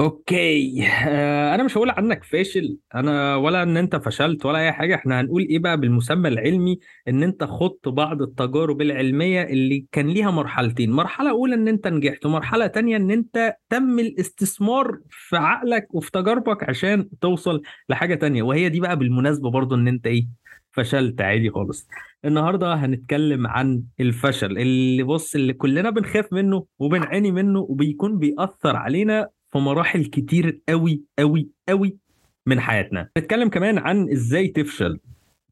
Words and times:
أوكي. 0.00 0.82
آه، 1.08 1.54
أنا 1.54 1.62
مش 1.62 1.76
هقول 1.76 1.90
عنك 1.90 2.24
فاشل. 2.24 2.78
أنا 2.94 3.36
ولا 3.36 3.62
إن 3.62 3.76
أنت 3.76 3.96
فشلت 3.96 4.46
ولا 4.46 4.58
أي 4.58 4.72
حاجة. 4.72 4.94
إحنا 4.94 5.20
هنقول 5.20 5.42
إيه 5.42 5.58
بقى 5.58 5.80
بالمسمى 5.80 6.28
العلمي؟ 6.28 6.78
إن 7.08 7.22
أنت 7.22 7.44
خضت 7.44 7.88
بعض 7.88 8.22
التجارب 8.22 8.82
العلمية 8.82 9.42
اللي 9.42 9.86
كان 9.92 10.08
ليها 10.08 10.30
مرحلتين. 10.30 10.90
مرحلة 10.92 11.30
أولى 11.30 11.54
إن 11.54 11.68
أنت 11.68 11.86
نجحت 11.88 12.26
ومرحلة 12.26 12.66
تانية 12.66 12.96
إن 12.96 13.10
أنت 13.10 13.56
تم 13.70 13.98
الاستثمار 13.98 14.98
في 15.10 15.36
عقلك 15.36 15.94
وفي 15.94 16.10
تجاربك 16.10 16.68
عشان 16.68 17.08
توصل 17.20 17.62
لحاجة 17.88 18.14
تانية. 18.14 18.42
وهي 18.42 18.68
دي 18.68 18.80
بقى 18.80 18.96
بالمناسبة 18.98 19.50
برضو 19.50 19.74
إن 19.74 19.88
أنت 19.88 20.06
إيه؟ 20.06 20.26
فشلت 20.72 21.20
عادي 21.20 21.50
خالص. 21.50 21.88
النهارده 22.24 22.74
هنتكلم 22.74 23.46
عن 23.46 23.82
الفشل 24.00 24.58
اللي 24.58 25.02
بص 25.02 25.34
اللي 25.34 25.52
كلنا 25.52 25.90
بنخاف 25.90 26.32
منه 26.32 26.64
وبنعاني 26.78 27.30
منه 27.32 27.60
وبيكون 27.60 28.18
بيأثر 28.18 28.76
علينا 28.76 29.28
في 29.54 29.58
مراحل 29.58 30.04
كتير 30.04 30.60
قوي 30.68 31.02
قوي 31.18 31.48
قوي 31.68 31.96
من 32.46 32.60
حياتنا. 32.60 33.08
نتكلم 33.18 33.48
كمان 33.48 33.78
عن 33.78 34.10
إزاي 34.10 34.48
تفشل. 34.48 35.00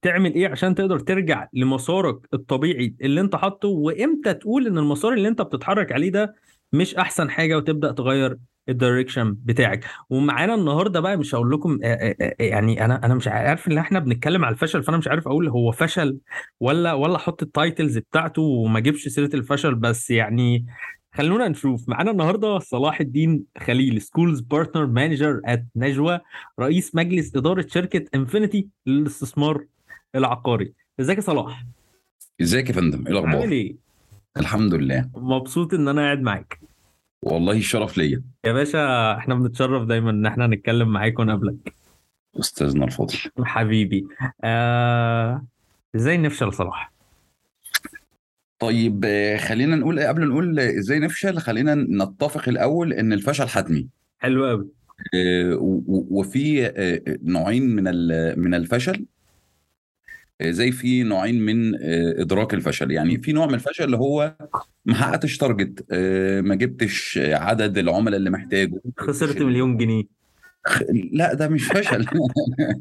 تعمل 0.03 0.35
إيه 0.35 0.49
عشان 0.49 0.75
تقدر 0.75 0.99
ترجع 0.99 1.49
لمسارك 1.53 2.17
الطبيعي 2.35 2.95
اللي 3.03 3.21
أنت 3.21 3.37
حاطه؟ 3.37 3.69
وإمتى 3.69 4.35
تقول 4.35 4.67
إن 4.67 4.79
المسار 4.79 5.13
اللي 5.13 5.29
أنت 5.29 5.43
بتتحرك 5.43 5.93
عليه 5.93 6.11
ده 6.11 6.35
مش 6.73 6.95
أحسن 6.95 7.31
حاجة 7.31 7.57
وتبدأ 7.57 7.93
تغير 7.93 8.39
ال 8.69 8.75
direction 8.75 9.37
بتاعك؟ 9.45 9.85
ومعانا 10.11 10.55
النهارده 10.55 11.01
بقى 11.01 11.17
مش 11.17 11.35
هقول 11.35 11.51
لكم 11.51 11.79
آه، 11.85 11.87
آه، 11.87 12.17
آه، 12.21 12.35
يعني 12.45 12.85
أنا 12.85 13.07
أنا 13.07 13.15
مش 13.15 13.29
عارف 13.29 13.69
إن 13.69 13.79
إحنا 13.79 13.99
بنتكلم 13.99 14.45
على 14.45 14.53
الفشل 14.53 14.83
فأنا 14.83 14.97
مش 14.97 15.09
عارف 15.09 15.29
أقول 15.29 15.49
هو 15.49 15.73
فشل 15.73 16.19
ولا 16.61 16.93
ولا 16.93 17.17
أحط 17.17 17.43
ال 17.43 17.51
titles 17.51 17.99
بتاعته 17.99 18.43
وما 18.43 18.79
أجيبش 18.79 19.09
سيرة 19.09 19.31
الفشل 19.35 19.75
بس 19.75 20.11
يعني 20.11 20.67
خلونا 21.15 21.49
نشوف. 21.49 21.89
معانا 21.89 22.11
النهارده 22.11 22.59
صلاح 22.59 23.01
الدين 23.01 23.45
خليل 23.59 24.03
schools 24.03 24.41
partner 24.41 24.87
manager 24.87 25.41
at 25.45 25.65
نجوى 25.77 26.21
رئيس 26.61 26.95
مجلس 26.95 27.37
إدارة 27.37 27.67
شركة 27.69 28.05
انفينيتي 28.15 28.69
للاستثمار 28.87 29.65
العقاري. 30.15 30.73
ازيك 31.01 31.17
يا 31.17 31.23
صلاح؟ 31.23 31.65
ازيك 32.41 32.69
يا 32.69 32.75
فندم؟ 32.75 33.07
إيه 33.07 33.17
عامل 33.17 33.29
الاخبار 33.29 33.53
إيه؟ 33.53 33.77
الحمد 34.37 34.75
لله. 34.75 35.11
مبسوط 35.17 35.75
إن 35.75 35.89
أنا 35.89 36.03
قاعد 36.03 36.23
معاك. 36.23 36.61
والله 37.23 37.57
الشرف 37.57 37.99
ليا. 37.99 38.23
يا 38.45 38.53
باشا 38.53 39.13
إحنا 39.17 39.35
بنتشرف 39.35 39.85
دايما 39.85 40.11
إن 40.11 40.27
إحنا 40.27 40.47
نتكلم 40.47 40.89
معاك 40.89 41.19
ونقابلك 41.19 41.75
أستاذنا 42.41 42.85
الفاضل 42.85 43.19
حبيبي. 43.45 44.07
آه... 44.45 45.45
إزاي 45.97 46.17
نفشل 46.17 46.53
صلاح؟ 46.53 46.92
طيب 48.63 49.05
آه، 49.05 49.37
خلينا 49.37 49.77
نقول 49.77 50.01
قبل 50.01 50.29
نقول 50.29 50.61
إزاي 50.61 50.99
نفشل 50.99 51.39
خلينا 51.39 51.75
نتفق 51.75 52.49
الأول 52.49 52.93
إن 52.93 53.13
الفشل 53.13 53.49
حتمي. 53.49 53.89
حلو 54.19 54.47
قوي 54.47 54.69
آه، 55.15 55.59
وفي 55.89 56.67
آه، 56.67 57.03
نوعين 57.23 57.77
من 57.77 57.85
من 58.39 58.55
الفشل. 58.55 59.07
زي 60.43 60.73
في 60.73 61.03
نوعين 61.03 61.41
من 61.41 61.83
إدراك 62.21 62.55
الفشل. 62.55 62.91
يعني 62.91 63.23
في 63.23 63.33
نوع 63.33 63.47
من 63.47 63.55
الفشل 63.55 63.85
اللي 63.85 63.97
هو 63.97 64.37
ما 64.85 64.95
حققتش 64.95 65.39
تارجت 65.39 65.93
ما 66.43 66.55
جبتش 66.55 67.19
عدد 67.23 67.79
العملاء 67.79 68.17
اللي 68.17 68.31
محتاجه. 68.31 68.81
خسرت 68.99 69.43
مليون 69.43 69.77
جنيه. 69.77 70.05
لا 71.13 71.35
ده 71.35 71.49
مش 71.49 71.67
فشل. 71.67 72.07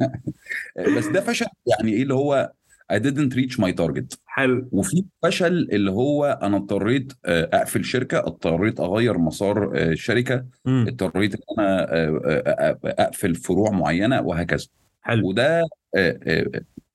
بس 0.98 1.08
ده 1.08 1.22
فشل 1.22 1.46
يعني 1.68 1.94
إيه 1.94 2.04
اللي 2.04 2.14
هو 2.14 2.52
I 2.92 3.00
didn't 3.00 3.34
reach 3.36 3.58
my 3.60 3.72
target 3.82 4.18
حلو 4.26 4.70
وفي 4.72 5.06
فشل 5.24 5.70
اللي 5.72 5.92
هو 5.92 6.40
أنا 6.44 6.58
اضطريت 6.58 7.14
آه، 7.26 7.50
أقفل 7.54 7.86
شركة 7.86 8.20
اضطريت 8.20 8.80
أغير 8.80 9.18
مسار 9.18 9.78
آه، 9.78 9.92
الشركة 9.92 10.46
مم. 10.66 10.86
اضطريت 10.88 11.36
إن 11.36 11.42
أنا 11.60 11.94
آه، 11.94 12.22
آه، 12.26 12.80
آه، 12.86 13.04
أقفل 13.04 13.36
فروع 13.36 13.72
معينة 13.72 14.22
وهكذا 14.22 14.66
حلو 15.02 15.30
وده 15.30 15.64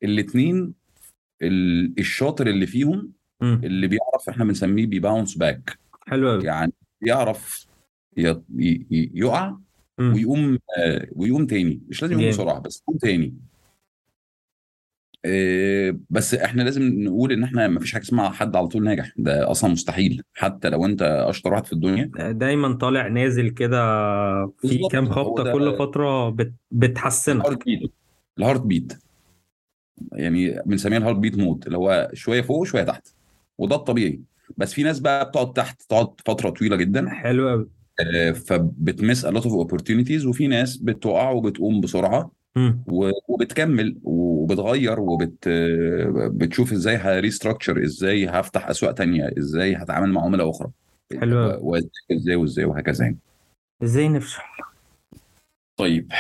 الاثنين 0.03 0.75
الشاطر 1.99 2.47
اللي 2.47 2.67
فيهم 2.67 3.13
مم. 3.41 3.61
اللي 3.65 3.87
بيعرف 3.87 4.29
إحنا 4.29 4.45
بنسميه 4.45 4.87
بي 4.87 4.99
bounce 4.99 5.35
back 5.39 5.79
حلو 6.07 6.31
قوي 6.31 6.45
يعني 6.45 6.73
يعرف 7.03 7.67
يقع. 8.17 9.57
ويقوم 10.01 10.59
آه، 10.79 11.09
ويقوم 11.13 11.47
تاني 11.47 11.81
مش 11.89 12.03
لازم 12.03 12.21
يقوم. 12.21 12.31
بسرعة 12.31 12.59
بس 12.61 12.83
يقوم 12.83 12.99
تاني 12.99 13.27
آه، 13.27 13.56
بس 16.11 16.35
إحنا 16.35 16.63
لازم 16.63 16.83
نقول 16.83 17.33
ان 17.33 17.43
إحنا 17.45 17.69
ما 17.69 17.81
فيش 17.81 17.93
حاجة 17.93 18.03
اسمها 18.03 18.29
حد 18.31 18.57
على 18.57 18.67
طول 18.67 18.85
ناجح. 18.85 19.13
ده 19.17 19.51
أصلا 19.51 19.71
مستحيل. 19.73 20.23
حتى 20.35 20.69
لو 20.69 20.85
انت 20.87 21.03
اشطر 21.03 21.53
واحد 21.53 21.67
في 21.67 21.73
الدنيا. 21.73 22.11
دايما 22.33 22.73
طالع 22.75 23.09
نازل 23.09 23.49
كده 23.49 23.77
في 24.47 24.79
كام 24.93 25.05
ده- 25.05 25.53
كل 25.53 25.77
فترة 25.79 26.31
بت... 26.31 26.53
بتحسنك. 26.71 27.41
ال 27.45 27.65
heartbeat. 27.65 27.93
ال 28.39 28.61
heartbeat. 28.63 28.93
يعني 30.13 30.63
بنسميها 30.67 30.99
ال 30.99 31.17
heartbeat 31.17 31.39
mode 31.39 31.65
اللي 31.67 31.79
هو 31.79 32.11
شوية 32.15 32.43
فوق 32.43 32.57
وشوية 32.59 32.83
تحت. 32.83 33.09
وده 33.59 33.77
الطبيعي. 33.77 34.21
بس 34.57 34.75
في 34.75 34.83
ناس 34.83 35.01
بقى 35.01 35.29
بتقعد 35.29 35.53
تحت 35.53 35.83
تقعد 35.83 36.09
فترة 36.27 36.51
طويلة 36.51 36.77
جدا. 36.77 37.09
حلو 37.09 37.49
قوي 37.49 37.69
آه، 38.15 38.31
فبت 38.33 38.73
miss 38.73 39.27
a 39.27 39.31
lot 39.31 39.43
of 39.43 39.67
opportunities. 39.67 40.27
وفي 40.27 40.47
ناس 40.47 40.77
بتقع 40.77 41.31
وبتقوم 41.31 41.81
بسرعة. 41.81 42.31
وبتكمل 43.29 43.97
وبتغير 44.03 45.01
وبت 45.01 45.49
بتشوف 46.35 46.73
إزاي 46.73 46.97
ه 46.97 47.04
restructure 47.04 47.85
إزاي 47.85 48.27
هفتح 48.27 48.69
أسواق 48.69 48.93
تانية 48.93 49.31
إزاي 49.39 49.75
هتعامل 49.75 50.13
مع 50.13 50.23
عملاء 50.23 50.51
أخرى. 50.51 50.71
حلو 51.21 51.39
وازاي 51.61 52.37
وازاي 52.37 52.65
وهكذا 52.65 53.05
يعني. 53.05 53.19
إزاي 53.83 54.09
نفشل؟ 54.09 54.43
طيب 55.77 56.13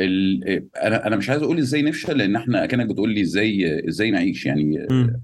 ال... 0.00 0.44
أنا 0.76 1.06
أنا 1.06 1.16
مش 1.16 1.30
عايز 1.30 1.42
أقول 1.42 1.58
إزاي 1.58 1.82
نفشل 1.82 2.18
لأن 2.18 2.36
إحنا 2.36 2.66
كانك 2.66 2.86
بتقول 2.86 3.10
لي 3.10 3.20
إزاي 3.20 3.88
إزاي 3.88 4.10
نعيش 4.10 4.46
يعني. 4.46 4.84
إحنا 4.84 5.20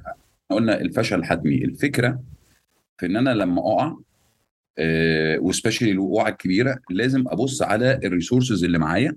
قلنا 0.51 0.81
الفشل 0.81 1.25
حتمي. 1.25 1.65
الفكرة 1.65 2.23
في 3.01 3.07
إن 3.07 3.17
أنا 3.17 3.31
لما 3.31 3.61
أقع 3.61 3.97
و 5.39 5.44
specially 5.44 5.91
الوقوعه 5.91 6.29
الكبيرة 6.29 6.79
لازم 6.91 7.25
أبص 7.29 7.63
على 7.63 8.01
ال 8.05 8.11
resources 8.11 8.65
اللي 8.65 8.79
معايا. 8.79 9.17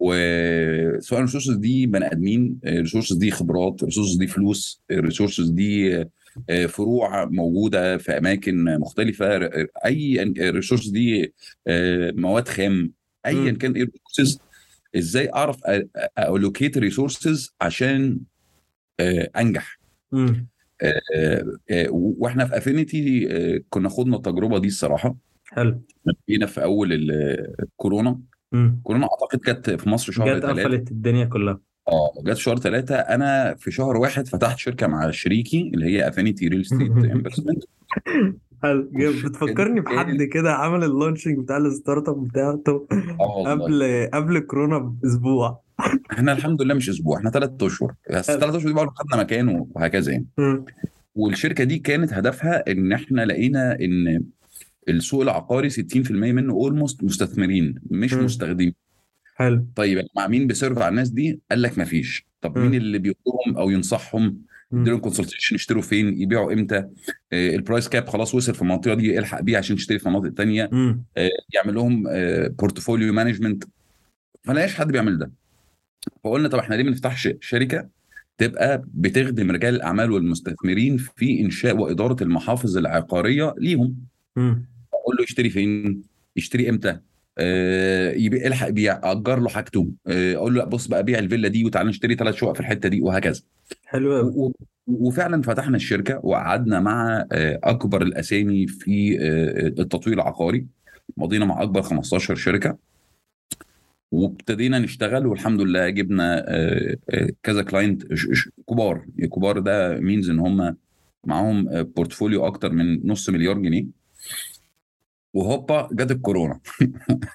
وسواء 0.00 1.20
ال 1.20 1.23
resources 1.23 1.54
دي 1.56 1.86
بني 1.86 2.12
آدمين 2.12 2.58
ال 2.64 2.69
resources 2.69 3.16
دي 3.16 3.30
خبرات 3.30 3.80
ال 3.82 3.85
resources 3.85 4.16
دي 4.16 4.26
فلوس 4.26 4.82
ال 4.90 4.96
resources 4.96 5.48
دي 5.50 6.04
آه، 6.50 6.66
فروع 6.66 7.24
موجودة 7.24 7.96
في 7.96 8.18
أماكن 8.18 8.64
مختلفة 8.78 9.50
أي 9.84 10.22
ال 10.22 10.29
resources 10.29 10.88
دي 10.90 11.34
آه، 11.66 12.10
مواد 12.16 12.48
خام 12.48 12.92
أيا. 13.26 13.52
كان 13.52 13.72
إيه 13.72 13.82
ال 13.82 13.88
resources 13.88 14.38
إزاي 14.96 15.30
أعرف 15.34 15.56
allocate 16.18 16.76
ال 16.76 16.84
resources 16.84 17.54
عشان 17.60 18.18
آه، 19.00 19.30
أنجح. 19.36 19.78
وإحنا 21.90 22.44
في 22.44 22.56
انفينيتي 22.56 23.28
كنا 23.70 23.88
خدنا 23.88 24.16
التجربة 24.16 24.58
دي 24.58 24.66
الصراحة. 24.68 25.16
حلو. 25.44 25.82
جينا 26.28 26.46
في 26.46 26.62
أول 26.62 26.92
ال- 26.92 27.54
الكورونا 27.62 28.20
كورونا 28.82 29.06
أعتقد 29.12 29.38
كانت 29.38 29.70
في 29.70 29.88
مصر 29.88 30.12
شهر 30.12 30.36
جت 30.38 30.42
ثلاثة 30.42 30.62
قفلت 30.62 30.90
الدنيا 30.90 31.24
كلها. 31.24 31.60
آه 31.88 32.10
جت 32.26 32.36
شهر 32.36 32.56
ثلاثة 32.58 32.94
أنا 32.94 33.54
في 33.54 33.70
شهر 33.70 33.96
واحد 33.96 34.28
فتحت 34.28 34.58
شركة 34.58 34.86
مع 34.86 35.10
شريكي 35.10 35.70
اللي 35.74 35.86
هي 35.86 36.08
انفينيتي 36.08 36.48
real 36.48 36.64
estate 36.66 36.90
investment 36.90 37.64
حلو. 38.62 38.90
بتفكرني 39.24 39.80
بحد 39.86 40.22
كده 40.22 40.52
عمل 40.52 40.84
ال 40.84 40.89
launching 40.89 41.38
بتاع 41.38 41.56
ال 41.56 42.08
startup 42.08 42.28
بتاعته 42.28 42.86
والله. 43.20 43.50
قبل 43.52 44.08
قبل 44.14 44.38
كورونا 44.38 44.78
بأسبوع. 44.78 45.60
إحنا 46.12 46.32
الحمد 46.32 46.62
لله 46.62 46.74
مش 46.74 46.88
أسبوع 46.88 47.18
إحنا 47.18 47.30
ثلاث 47.30 47.50
أشهر. 47.62 47.94
بس. 48.10 48.26
ثلاث 48.26 48.54
أشهر 48.54 48.68
دي 48.68 48.72
بقى 48.74 48.86
خدنا 48.94 49.22
مكان 49.22 49.66
وهكذا 49.74 50.12
يعني. 50.12 50.26
مم. 50.38 50.64
والشركة 51.14 51.64
دي 51.64 51.78
كانت 51.78 52.12
هدفها 52.12 52.70
إن 52.72 52.92
إحنا 52.92 53.24
لقينا 53.24 53.72
إن 53.80 54.24
السوق 54.88 55.22
العقاري 55.22 55.70
60% 55.70 56.10
منه 56.10 56.52
almost 56.52 57.04
مستثمرين 57.04 57.74
مش 57.90 58.14
مم. 58.14 58.24
مستخدمين 58.24 58.74
حلو 59.34 59.66
طيب 59.76 60.06
مع 60.16 60.26
مين 60.26 60.46
بي 60.46 60.55
serve 60.55 60.78
على 60.78 60.88
الناس 60.88 61.08
دي 61.10 61.40
قال 61.50 61.62
لك 61.62 61.78
مفيش 61.78 62.26
طب 62.40 62.58
مم. 62.58 62.64
مين 62.70 62.80
اللي 62.80 62.98
بيقولهم 62.98 63.56
أو 63.58 63.70
ينصحهم. 63.70 64.38
يديلهم 64.72 64.98
consultation 65.00 65.54
يشتروا 65.54 65.82
فين 65.82 66.22
يبيعوا 66.22 66.52
إمتى 66.52 66.76
آه، 67.32 67.54
ال 67.56 67.61
price 67.61 67.88
cap 67.88 68.08
خلاص 68.08 68.34
وصل 68.34 68.54
في 68.54 68.62
المنطقة 68.62 68.94
دي 68.94 69.18
الحق 69.18 69.40
بيه 69.40 69.58
عشان 69.58 69.76
تشتري 69.76 69.98
في 69.98 70.08
مناطق 70.08 70.28
تانية 70.34 70.68
مم. 70.72 71.04
آه، 71.16 71.28
يعمل 71.54 71.74
لهم 71.74 72.04
portfolio 72.48 73.12
management 73.12 73.64
ما 74.46 74.52
لقاش 74.52 74.74
حد 74.74 74.92
بيعمل 74.92 75.18
ده 75.18 75.32
فقلنا 76.24 76.48
طب 76.48 76.58
إحنا 76.58 76.74
ليه 76.74 76.84
ما 76.84 76.90
نفتحش 76.90 77.28
شركة 77.40 77.88
تبقى 78.38 78.84
بتخدم 78.94 79.50
رجال 79.50 79.74
الأعمال 79.74 80.10
والمستثمرين 80.12 80.96
في 80.96 81.40
إنشاء 81.40 81.76
وإدارة 81.76 82.22
المحافظ 82.22 82.76
العقارية 82.76 83.54
ليهم. 83.58 83.96
أقول 84.94 85.16
له 85.18 85.22
يشتري 85.22 85.50
فين؟ 85.50 86.02
يشتري 86.36 86.68
إمتى؟ 86.70 86.98
آه، 87.38 88.12
يبيع 88.12 88.46
الحق 88.46 88.68
يبيع 88.68 89.00
أجر 89.12 89.40
له 89.40 89.48
حاجته. 89.48 89.90
آه، 90.06 90.34
أقول 90.34 90.54
له 90.54 90.58
لا 90.58 90.64
بص 90.68 90.86
بقى 90.86 91.02
بيع 91.04 91.18
الفيلا 91.18 91.48
دي 91.48 91.64
وتعالى 91.64 91.88
نشتري 91.88 92.14
ثلاث 92.14 92.34
شقق 92.34 92.52
في 92.54 92.60
الحتة 92.60 92.88
دي 92.88 93.00
وهكذا. 93.00 93.42
حلو 93.86 94.28
و- 94.28 94.52
وفعلا 94.86 95.42
فتحنا 95.42 95.76
الشركة 95.76 96.20
وقعدنا 96.26 96.80
مع 96.80 97.26
آه، 97.32 97.60
أكبر 97.64 98.02
الأسامي 98.02 98.66
في 98.66 99.18
آه، 99.20 99.66
التطوير 99.66 100.16
العقاري. 100.16 100.66
مضينا 101.16 101.44
مع 101.44 101.62
أكبر 101.62 101.82
15 101.82 102.34
شركة. 102.34 102.78
وابتدينا 104.12 104.78
نشتغل 104.78 105.26
والحمد 105.26 105.60
لله 105.60 105.88
جبنا 105.88 106.44
آه، 106.48 106.96
آه، 107.10 107.28
كذا 107.42 107.62
client 107.62 108.02
كبار. 108.70 109.04
كبار 109.34 109.58
ده 109.58 110.00
means 110.00 110.30
إن 110.30 110.38
هم 110.38 110.76
معاهم 111.26 111.82
portfolio 111.82 112.46
أكتر 112.46 112.72
من 112.72 113.06
نص 113.08 113.30
مليار 113.30 113.58
جنيه. 113.58 113.99
وهوبا 115.34 115.88
جت 115.92 116.10
الكورونا. 116.10 116.60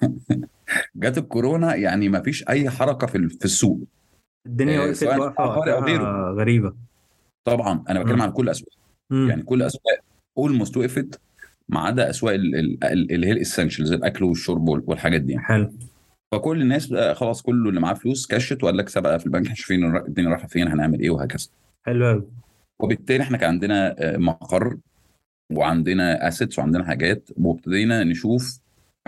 جت 0.95 1.17
الكورونا 1.17 1.75
يعني 1.75 2.09
ما 2.09 2.21
فيش 2.21 2.49
أي 2.49 2.69
حركة 2.69 3.07
في 3.07 3.29
في 3.29 3.45
السوق. 3.45 3.79
الدنيا 4.47 4.79
آه، 4.83 4.87
وقفت 4.87 5.03
وقتها 5.39 6.31
غريبة. 6.31 6.73
طبعا 7.47 7.83
أنا 7.89 8.03
بتكلم. 8.03 8.21
على 8.21 8.31
كل 8.31 8.43
الأسواق. 8.43 8.69
يعني 9.11 9.43
كل 9.43 9.55
الأسواق 9.61 9.99
almost 10.37 10.77
وقفت 10.77 11.19
ما 11.69 11.79
عدا 11.79 12.09
أسواق 12.09 12.33
ال- 12.33 12.55
ال- 12.55 12.83
ال- 12.83 13.11
اللي 13.11 13.27
هي 13.27 13.31
ال 13.31 13.37
essentials 13.37 13.91
الأكل 13.91 14.25
والشرب 14.25 14.69
وال- 14.69 14.83
والحاجات 14.87 15.21
دي. 15.21 15.39
حلو. 15.39 15.71
فكل 16.31 16.61
الناس 16.61 16.93
خلاص 16.93 17.41
كله 17.41 17.69
اللي 17.69 17.79
معاه 17.79 17.93
فلوس 17.93 18.27
كشت 18.27 18.63
وقال 18.63 18.77
لك 18.77 18.89
سيبها 18.89 19.17
في 19.17 19.25
البنك 19.25 19.45
شايفين 19.47 19.95
الدنيا 19.97 20.29
رايحة 20.29 20.47
فين 20.47 20.67
هنعمل 20.67 20.99
إيه 20.99 21.09
وهكذا. 21.09 21.47
حلو 21.85 22.05
قوي 22.07 22.23
وبالتالي 22.81 23.23
إحنا 23.23 23.37
كان 23.37 23.49
عندنا 23.49 23.95
آه، 23.99 24.17
مقر 24.17 24.77
وعندنا 25.49 26.27
assets 26.27 26.59
وعندنا 26.59 26.83
حاجات 26.85 27.29
وابتدينا 27.37 28.03
نشوف 28.03 28.59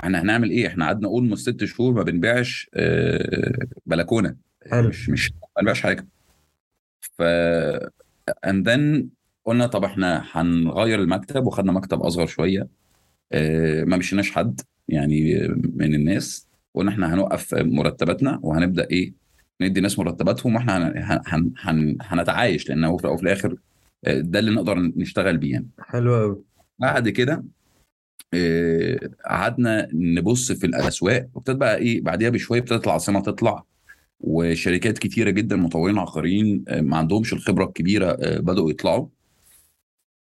إحنا 0.04 0.22
هنعمل 0.22 0.50
إيه. 0.50 0.68
إحنا 0.68 0.86
قعدنا 0.86 1.04
نقول 1.08 1.24
من 1.24 1.36
ست 1.36 1.66
شهور 1.66 1.94
ما 1.94 2.04
بنبيعش 2.04 2.70
آه، 2.74 3.58
بلكونة. 3.86 4.36
حلو. 4.72 4.88
مش 4.90 5.10
مش 5.10 5.32
ما 5.32 5.48
بنبيعش 5.60 5.82
حاجة. 5.82 6.08
ف 7.02 7.22
and 8.46 8.70
then 8.70 9.08
قلنا 9.46 9.68
طب 9.68 9.84
إحنا 9.84 10.24
هنغير 10.32 11.00
المكتب 11.02 11.46
وخدنا 11.46 11.72
مكتب 11.72 12.02
أصغر 12.02 12.26
شوية. 12.28 12.68
آه، 13.32 13.84
ما 13.84 13.98
مشيناش 13.98 14.32
حد 14.32 14.62
يعني 14.88 15.48
من 15.76 15.96
الناس. 15.96 16.48
قلنا 16.74 16.92
إحنا 16.92 17.14
هنوقف 17.14 17.54
مرتباتنا 17.54 18.40
وهنبدأ 18.44 18.88
إيه 18.92 19.14
ندي 19.62 19.82
ناس 19.82 20.00
مرتباتهم 20.00 20.56
وإحنا 20.56 20.78
هن- 20.78 20.94
هن- 20.98 21.22
هن- 21.28 21.52
هن- 21.60 21.98
هنتعايش 22.02 22.70
لأن 22.70 22.84
هو 22.84 22.98
في 22.98 23.24
الآخر 23.24 23.52
آه، 23.52 23.58
ده 24.08 24.40
اللي 24.40 24.52
نقدر 24.52 24.78
نشتغل 24.80 25.38
بيه 25.38 25.52
يعني. 25.52 25.70
حلو 25.80 26.16
قوي 26.16 26.42
بعد 26.80 27.10
كده 27.10 27.44
آه، 28.34 29.00
قعدنا 29.26 29.88
نبص 29.94 30.52
في 30.52 30.66
الأسواق 30.68 31.30
وابتدت 31.34 31.58
بقى 31.58 31.78
إيه 31.78 32.02
بعديها 32.02 32.30
بشوية 32.30 32.60
ابتدت 32.60 32.86
العاصمة 32.88 33.22
تطلع 33.22 33.64
وشركات 34.20 34.98
كتيرة 34.98 35.30
جدا 35.30 35.56
مطورين 35.56 35.98
عقاريين 35.98 36.64
آه، 36.68 36.82
ما 36.82 36.98
عندهمش 36.98 37.34
الخبرة 37.34 37.66
الكبيرة 37.66 38.06
آه، 38.12 38.40
بدأوا 38.40 38.70
يطلعوا. 38.72 39.08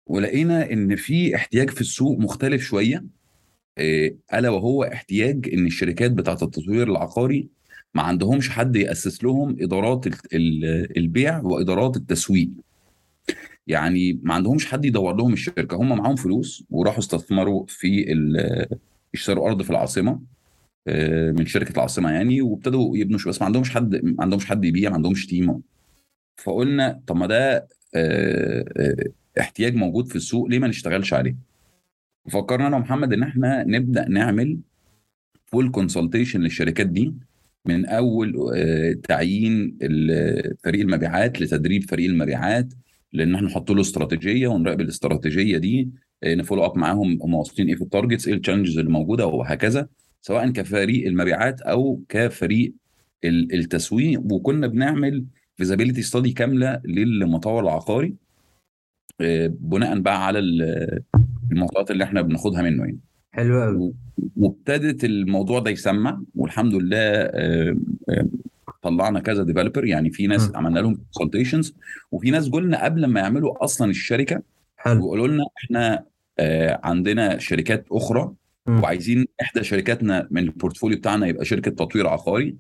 ولقينا 0.10 0.72
إن 0.72 0.96
في 0.96 1.36
احتياج 1.36 1.70
في 1.70 1.82
السوق 1.82 2.20
مختلف 2.20 2.64
شوية 2.64 3.06
ألا 4.34 4.50
وهو 4.50 4.84
احتياج 4.84 5.50
إن 5.54 5.66
الشركات 5.66 6.12
بتاعة 6.12 6.34
التطوير 6.42 6.92
العقاري 6.92 7.50
ما 7.94 8.02
عندهمش 8.02 8.50
حد 8.50 8.76
يأسس 8.76 9.24
لهم 9.24 9.56
إدارات 9.62 10.08
ال- 10.08 10.14
ال- 10.34 10.98
البيع 10.98 11.40
وإدارات 11.42 11.98
التسويق. 11.98 12.50
يعني 13.68 14.20
ما 14.24 14.34
عندهمش 14.34 14.66
حد 14.66 14.86
يدور 14.86 15.16
لهم 15.16 15.34
الشركة. 15.34 15.78
هم 15.78 15.98
معاهم 15.98 16.16
فلوس 16.16 16.64
وراحوا 16.70 17.00
استثمروا 17.00 17.66
في 17.68 18.06
اشتروا 19.14 19.48
أرض 19.48 19.62
في 19.62 19.70
العاصمة 19.70 20.20
آه، 20.88 21.32
من 21.32 21.46
شركة 21.46 21.72
العاصمة 21.72 22.12
يعني 22.12 22.42
وابتدوا 22.42 22.98
يبنوا 22.98 23.20
بس 23.28 23.42
ما 23.42 23.46
عندهمش 23.46 23.70
حد 23.70 23.96
ما 23.96 24.24
عندهمش 24.24 24.46
حد 24.46 24.66
يبيع 24.66 24.90
ما 24.90 24.96
عندهمش 24.96 25.26
تيم. 25.26 25.62
فقلنا 26.38 27.02
طب 27.08 27.16
ما 27.16 27.28
ده 27.28 27.68
آه، 27.96 28.66
آه، 28.78 29.06
احتياج 29.40 29.76
موجود 29.76 30.08
في 30.08 30.16
السوق 30.16 30.48
ليه 30.48 30.60
ما 30.60 30.68
نشتغلش 30.68 31.14
عليه؟ 31.14 31.36
فكرنا 32.30 32.68
أنا 32.68 32.76
ومحمد 32.76 33.14
إن 33.14 33.24
إحنا 33.24 33.64
نبدأ 33.64 34.10
نعمل 34.10 34.60
full 35.46 35.72
consultation 35.72 36.42
للشركات 36.42 36.88
دي 36.88 37.14
من 37.66 37.86
أول 37.86 38.34
تعيين 39.04 39.78
فريق 40.64 40.82
المبيعات 40.82 41.42
لتدريب 41.42 41.90
فريق 41.90 42.10
المبيعات 42.10 42.74
لأن 43.14 43.36
إحنا 43.36 43.48
نحط 43.48 43.72
له 43.72 43.82
استراتيجية 43.82 44.48
ونراقب 44.48 44.82
الاستراتيجية 44.82 45.58
دي 45.58 45.90
آه، 46.24 46.36
ن 46.36 46.40
follow 46.40 46.66
up 46.66 46.78
معاهم 46.78 47.20
هم 47.22 47.34
واصلين 47.34 47.68
إيه 47.68 47.76
في 47.76 47.82
ال 47.82 47.88
targets 47.88 48.28
إيه 48.28 48.34
ال 48.34 48.38
challenges 48.38 48.78
اللي 48.80 48.92
موجودة 48.92 49.26
وهكذا 49.28 49.88
سواء 50.22 50.50
كفريق 50.52 51.08
المبيعات 51.08 51.62
أو 51.62 52.02
كفريق 52.10 52.74
ال- 53.24 53.54
التسويق. 53.56 54.22
وكنا 54.32 54.68
بنعمل 54.68 55.26
feasibility 55.58 56.02
study 56.02 56.32
كاملة 56.34 56.82
للمطور 56.86 57.64
العقاري 57.64 58.16
آه، 59.22 59.48
بناء 59.60 60.00
بقى 60.00 60.26
على 60.26 60.40
ال- 60.40 61.02
المعطيات 61.52 61.92
اللي 61.92 62.04
إحنا 62.04 62.22
بناخدها 62.22 62.62
منه 62.62 62.84
يعني. 62.86 63.00
حلو 63.32 63.62
قوي 63.64 63.94
وابتدت 64.38 65.04
الموضوع 65.04 65.60
ده 65.60 65.72
يسمع 65.72 66.22
والحمد 66.36 66.74
لله 66.76 66.98
آه، 67.00 67.78
طلعنا 68.86 69.20
كذا 69.20 69.44
developer 69.44 69.86
يعني 69.86 70.10
في 70.12 70.28
ناس 70.28 70.50
مم. 70.50 70.56
عملنا 70.58 70.80
لهم 70.80 71.02
consultations 71.14 71.76
وفي 72.12 72.32
ناس 72.32 72.50
قلنا 72.50 72.84
قبل 72.86 73.06
ما 73.06 73.20
يعملوا 73.20 73.64
أصلا 73.64 73.90
الشركة 73.90 74.42
حلو. 74.78 75.02
ويقولوا 75.04 75.28
لنا 75.28 75.44
إحنا 75.64 76.06
آه، 76.40 76.80
عندنا 76.84 77.38
شركات 77.38 77.86
أخرى 77.92 78.32
مم. 78.68 78.84
وعايزين 78.84 79.26
إحدى 79.42 79.64
شركاتنا 79.64 80.28
من 80.32 80.44
portfolio 80.44 80.98
بتاعنا 80.98 81.28
يبقى 81.28 81.46
شركة 81.46 81.72
تطوير 81.72 82.08
عقاري 82.08 82.56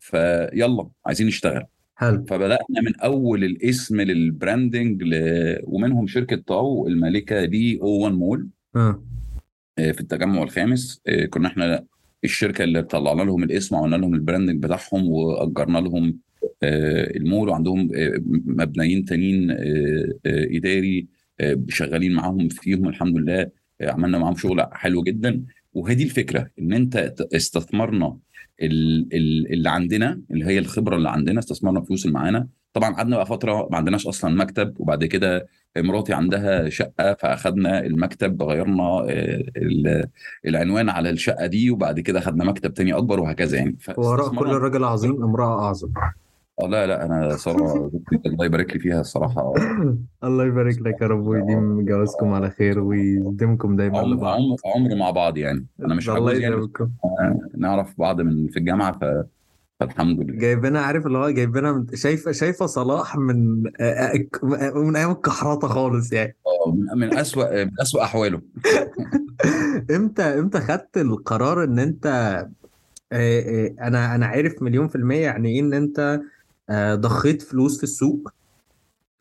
فيلا 0.00 0.88
عايزين 1.06 1.26
نشتغل. 1.26 1.64
حلو. 1.94 2.24
فبدأنا 2.24 2.80
من 2.86 2.96
أول 3.00 3.44
الاسم 3.44 4.00
لل 4.00 4.20
branding 4.20 5.02
ل... 5.02 5.14
ومنهم 5.64 6.06
شركة 6.06 6.36
طاو 6.46 6.86
المالكه 6.88 7.44
دي 7.44 7.80
أو 7.82 7.88
1 7.88 8.14
مول. 8.14 8.48
آه 8.76 9.02
آه، 9.78 9.92
في 9.92 10.00
التجمع 10.00 10.42
الخامس 10.42 11.00
آه، 11.06 11.24
كنا 11.26 11.48
إحنا 11.48 11.84
الشركة 12.24 12.64
اللي 12.64 12.82
طلعنا 12.82 13.22
لهم 13.22 13.42
الاسم 13.42 13.74
وعملنا 13.76 13.96
لهم 13.96 14.14
ال 14.14 14.19
branding 14.19 14.62
بتاعهم 14.62 15.08
وأجرنا 15.08 15.78
لهم 15.78 16.18
آه، 16.62 17.16
المول 17.16 17.48
وعندهم 17.48 17.88
آه، 17.94 18.12
مبنيين 18.46 19.04
تانيين 19.04 19.50
آه، 19.50 20.08
إداري 20.26 21.06
شغالين 21.68 22.12
معاهم 22.12 22.48
فيهم 22.48 22.88
الحمد 22.88 23.16
لله 23.18 23.50
عملنا 23.82 24.18
معاهم 24.18 24.36
شغل 24.36 24.66
حلو 24.72 25.02
جدا. 25.02 25.42
دي 25.94 26.02
الفكرة 26.04 26.50
إن 26.58 26.72
أنت 26.72 26.96
استثمرنا 27.34 28.16
ال- 28.62 29.08
ال- 29.12 29.52
اللي 29.52 29.70
عندنا 29.70 30.22
اللي 30.30 30.44
هي 30.46 30.58
الخبرة 30.58 30.96
اللي 30.96 31.08
عندنا 31.10 31.38
استثمرنا 31.38 31.80
الفلوس 31.80 32.04
اللي 32.06 32.14
معانا. 32.14 32.48
طبعا 32.72 32.94
قعدنا 32.94 33.16
بقى 33.16 33.26
فترة 33.26 33.68
ما 33.70 33.76
عندناش 33.76 34.06
أصلا 34.06 34.34
مكتب 34.34 34.74
وبعد 34.80 35.04
كده 35.04 35.46
مراتي 35.76 36.12
عندها 36.12 36.68
شقة 36.68 37.14
فأخدنا 37.14 37.80
المكتب 37.86 38.42
غيرنا 38.42 38.82
آه، 38.82 39.04
ال- 39.56 40.04
العنوان 40.46 40.88
على 40.88 41.10
الشقة 41.10 41.46
دي 41.46 41.70
وبعد 41.70 42.00
كده 42.00 42.20
خدنا 42.20 42.44
مكتب 42.44 42.74
تاني 42.74 42.92
أكبر 42.94 43.20
وهكذا 43.20 43.56
يعني. 43.58 43.76
وراء 43.96 44.34
كل 44.34 44.48
رجل 44.52 44.84
عظيم 44.84 45.22
امرأة 45.24 45.64
أعظم. 45.66 45.88
آه 46.62 46.66
لا 46.66 46.86
لا 46.86 47.06
أنا 47.06 47.36
ساره 47.36 47.90
الله 48.26 48.44
يبارك 48.44 48.72
لي 48.72 48.78
فيها 48.80 49.00
الصراحة. 49.00 49.52
الله 50.24 50.46
يبارك 50.46 50.78
لك 50.82 51.02
يا 51.02 51.06
رب 51.06 51.26
ويديم 51.26 51.84
جوازكم 51.84 52.28
على 52.32 52.50
خير 52.50 52.80
ويديمكم 52.80 53.76
دايما 53.76 53.98
عمر 53.98 54.08
لبعض 54.16 54.36
عمر 54.40 54.56
عمر 54.76 54.94
مع 54.96 55.10
بعض 55.10 55.38
يعني. 55.38 55.66
أنا 55.84 55.94
مش 55.94 56.08
عجوز 56.08 56.38
يعني 56.38 56.54
يديمكم 56.54 56.90
نعرف 57.58 57.94
بعض 57.98 58.20
من 58.20 58.48
في 58.48 58.56
الجامعة 58.58 58.98
ف... 58.98 59.04
فالحمد 59.80 60.20
لله. 60.20 60.38
جايبينها 60.38 60.80
عارف 60.80 61.06
اللي 61.06 61.18
هو 61.18 61.30
جايبينها 61.30 61.72
من- 61.72 61.86
شايفة 61.96 62.32
شايفة 62.32 62.66
صلاح 62.66 63.16
من 63.16 63.62
آه، 63.80 64.12
آه، 64.44 64.72
من 64.74 64.96
أيام 64.96 65.10
الكحرطة 65.10 65.68
خالص 65.68 66.12
يعني. 66.12 66.36
آه، 66.46 66.94
من 66.94 67.14
أسوأ 67.18 67.64
من 67.64 67.70
أسوأ 67.80 68.02
أحواله. 68.04 68.40
إمتى 69.96 70.22
إمتى 70.22 70.60
خدت 70.60 70.96
القرار 70.96 71.64
إن 71.64 71.78
أنت 71.78 72.06
آه، 73.12 73.74
أنا 73.80 74.14
أنا 74.14 74.26
عارف 74.26 74.62
مليون 74.62 74.88
في 74.88 74.96
المية 74.96 75.20
يعني 75.22 75.48
إيه 75.48 75.60
إن 75.60 75.72
أنت 75.72 76.20
ضخيت 76.94 77.42
فلوس 77.42 77.76
في 77.76 77.82
السوق 77.84 78.32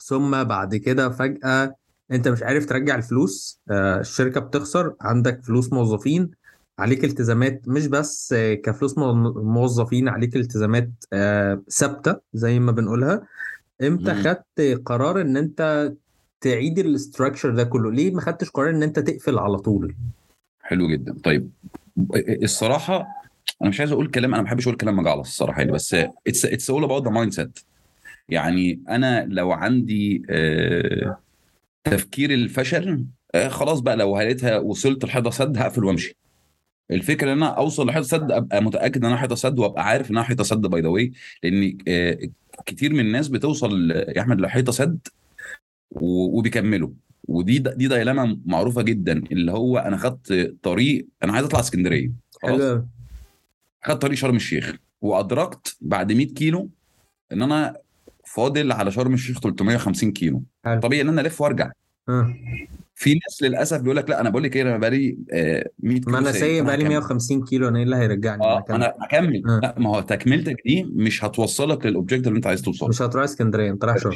ثم 0.02 0.44
بعد 0.44 0.76
كده 0.76 1.10
فجأة 1.10 1.76
أنت 2.12 2.28
مش 2.28 2.44
عارف 2.44 2.66
ترجع 2.66 2.96
الفلوس 2.96 3.60
الشركة 3.72 4.40
بتخسر 4.40 4.94
عندك 5.02 5.44
فلوس 5.44 5.74
موظفين 5.74 6.32
عليك 6.80 7.04
التزامات 7.04 7.62
مش 7.68 7.88
بس 7.88 8.36
كفلوس 8.64 8.98
مو- 8.98 9.14
موظفين 9.44 10.08
عليك 10.10 10.36
التزامات 10.36 10.90
آه، 11.14 11.62
ثابتة 11.70 12.16
زي 12.34 12.60
ما 12.60 12.72
بنقولها. 12.72 13.28
إمتى. 13.84 14.14
خدت 14.16 14.82
قرار 14.86 15.22
إن 15.22 15.38
أنت 15.38 15.92
تعيد 16.42 16.80
الاستراكشر 16.80 17.50
ده 17.56 17.64
كله؟ 17.64 17.92
ليه 17.92 18.12
ما 18.12 18.22
خدتش 18.22 18.50
قرار 18.50 18.70
إن 18.70 18.84
أنت 18.84 19.00
تقفل 19.00 19.40
على 19.40 19.58
طول؟ 19.58 19.96
حلو 20.62 20.88
جدا. 20.88 21.16
طيب 21.24 21.50
الصراحة 22.44 23.08
أنا 23.62 23.70
مش 23.70 23.80
عايز 23.80 23.92
أقول 23.92 24.08
كلام 24.08 24.34
أنا 24.34 24.42
ما 24.42 24.46
بحبش 24.48 24.68
أقول 24.68 24.78
كلام 24.78 24.96
مجعلص 24.96 25.28
الصراحة 25.30 25.60
يعني 25.60 25.72
بس 25.72 25.94
it's 26.28 26.46
it's 26.46 26.70
all 26.70 26.84
about 26.84 27.04
the 27.04 27.10
mindset 27.12 27.60
يعني 28.30 28.82
أنا 28.90 29.26
لو 29.26 29.52
عندي 29.52 30.24
آه، 30.30 31.18
تفكير 31.84 32.34
الفشل 32.34 33.06
آه، 33.36 33.48
خلاص 33.48 33.80
بقى 33.80 33.96
لو 33.98 34.18
لقيتها 34.18 34.58
وصلت 34.58 35.06
لحيطة 35.06 35.30
سد 35.30 35.58
هقفل 35.58 35.84
وأمشي. 35.84 36.16
الفكرة 36.92 37.34
إن 37.34 37.38
أنا 37.38 37.48
أوصل 37.48 37.88
لحيطة 37.88 38.06
سد 38.08 38.32
أبقى 38.32 38.64
متأكد 38.64 38.98
إن 38.98 39.06
أنا 39.06 39.18
حيطة 39.18 39.36
سد 39.36 39.60
وأبقى 39.60 39.86
عارف 39.86 40.12
ان 40.12 40.18
أنا 40.18 40.26
حيطة 40.26 40.44
سد 40.44 40.62
by 40.62 40.82
the 40.82 40.88
way 40.88 41.12
لأن 41.44 41.78
آه، 41.88 42.18
كتير 42.66 42.94
من 42.94 43.00
الناس 43.00 43.28
بتوصل 43.28 43.92
يا 43.92 44.22
أحمد 44.22 44.42
لحيطة 44.42 44.72
سد 44.72 45.00
وبيكملوا. 45.92 46.90
ودي 47.28 47.60
دي 47.60 47.88
dilemma 47.88 48.40
معروفة 48.46 48.82
جدا 48.82 49.24
اللي 49.32 49.52
هو 49.52 49.78
أنا 49.78 49.98
خدت 49.98 50.56
طريق 50.64 51.08
أنا 51.24 51.34
عايز 51.34 51.46
أطلع 51.46 51.60
اسكندرية. 51.60 52.12
خلاص. 52.32 52.82
خدت 53.84 54.02
طريق 54.02 54.18
شرم 54.18 54.36
الشيخ 54.36 54.76
وأدركت 55.02 55.78
بعد 55.82 56.12
100 56.12 56.34
كيلو 56.34 56.70
إن 57.32 57.42
أنا 57.42 57.78
فاضل 58.26 58.72
على 58.72 58.92
شرم 58.92 59.14
الشيخ 59.14 59.40
350 59.40 60.12
كيلو. 60.12 60.44
حلو. 60.66 60.80
طبيعي 60.82 61.02
إن 61.02 61.10
أنا 61.10 61.22
ألف 61.22 61.42
وأرجع. 61.42 61.72
آه. 62.10 62.36
في 63.00 63.14
ناس 63.14 63.42
للأسف 63.44 63.82
بيقول 63.82 63.98
لك 63.98 64.10
لا 64.10 64.22
أنا 64.22 64.30
بقول 64.30 64.44
لك 64.44 64.56
إيه 64.56 64.62
أنا 64.62 64.78
بقالي 64.78 65.18
آه، 65.34 65.70
100 65.80 65.96
ما 66.00 66.06
كيلو 66.06 66.18
أنا 66.18 66.32
سايق 66.32 66.64
بقالي 66.64 66.84
هكمل. 66.84 66.90
150 66.90 67.44
كيلو 67.46 67.68
أنا 67.68 67.78
إيه 67.78 67.84
اللي 67.84 67.96
هيرجعني؟ 67.96 68.38
ما 68.40 68.46
آه 68.46 68.66
أنا 68.70 68.94
هكمل. 69.02 69.44
آه. 69.50 69.60
لا 69.64 69.76
ما 69.78 69.90
هو 69.90 70.02
تكملتك 70.02 70.56
دي 70.66 70.84
مش 70.84 71.24
هتوصلك 71.24 71.86
للاوبجيكت 71.86 72.28
اللي 72.28 72.38
أنت 72.38 72.48
عايز 72.48 72.62
توصله. 72.62 72.90
مش 72.90 73.02
هتروح 73.02 73.24
اسكندرية 73.24 73.72
أنت 73.72 73.86
رايح 73.86 73.98
شرم. 73.98 74.14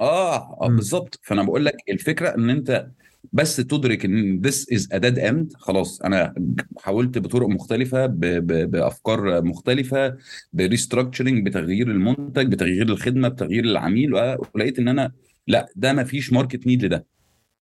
آه 0.00 0.58
مم. 0.62 0.76
بالظبط. 0.76 1.20
فأنا 1.22 1.42
بقول 1.42 1.64
لك 1.64 1.74
الفكرة 1.90 2.28
إن 2.34 2.50
أنت 2.50 2.86
بس 3.32 3.56
تدرك 3.56 4.04
إن 4.04 4.42
is 4.46 4.82
a 4.94 4.98
dead 4.98 5.18
end 5.18 5.56
خلاص. 5.58 6.02
أنا 6.02 6.34
حاولت 6.78 7.18
بطرق 7.18 7.48
مختلفة 7.48 8.06
ب 8.06 8.20
ب 8.20 8.70
بأفكار 8.70 9.42
مختلفة 9.42 10.16
ب 10.52 10.59
restructuring 10.59 11.46
بتغيير 11.46 11.90
المنتج 11.90 12.46
بتغيير 12.52 12.88
الخدمة 12.88 13.28
بتغيير 13.28 13.64
العميل 13.64 14.14
ولقيت 14.54 14.78
إن 14.78 14.88
أنا 14.88 15.12
لا 15.46 15.66
ده 15.76 15.92
ما 15.92 16.04
فيش 16.04 16.32
market 16.32 16.66
need 16.66 16.84
لده. 16.84 17.15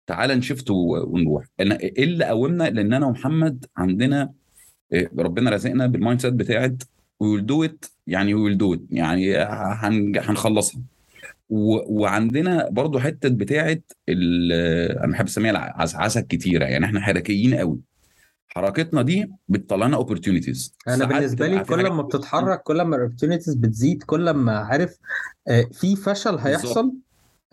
تعال 0.10 0.30
نشفت 0.38 0.72
ونروح. 0.72 1.46
أنا 1.60 1.80
إيه 1.80 2.04
اللي 2.04 2.26
قومنا 2.26 2.64
لأن 2.64 2.94
أنا 2.94 3.06
ومحمد 3.06 3.66
عندنا 3.78 4.32
إيه، 4.94 5.12
ربنا 5.20 5.50
رزقنا 5.50 5.88
بال 5.88 6.22
mindset 6.22 6.34
بتاعت 6.34 6.84
we'll 7.24 7.42
do 7.42 7.70
it 7.70 7.90
يعني 8.08 8.34
we'll 8.34 8.58
do 8.58 8.78
it 8.78 8.82
يعني 8.90 9.38
هن- 9.38 10.14
هنخلصها. 10.18 10.82
وعندنا 11.50 12.70
برضو 12.72 13.00
حتة 13.00 13.30
بتاعت 13.30 13.84
ال- 14.10 14.98
أنا 14.98 15.12
بحب 15.12 15.26
أسميها 15.26 15.52
العسعسه 15.52 16.20
الكتيرة 16.22 16.66
يعني 16.66 16.86
إحنا 16.86 17.02
حركيين 17.02 17.56
قوي. 17.56 17.80
حركتنا 18.48 19.02
دي 19.02 19.32
بتطلع 19.50 19.88
لنا 19.88 19.98
opportunities 19.98 20.76
أنا 20.88 21.06
بالنسبة 21.06 21.48
لي 21.48 21.60
كل 21.64 21.90
ما 21.90 22.02
بتتحرك 22.02 22.64
كل 22.64 22.82
ما 22.82 22.96
ال 22.96 23.00
opportunities 23.00 23.54
بتزيد 23.56 24.04
كل 24.04 24.30
ما 24.30 24.58
عارف 24.58 24.98
آه، 25.48 25.66
في 25.74 25.96
فشل 25.96 26.38
هيحصل 26.38 26.94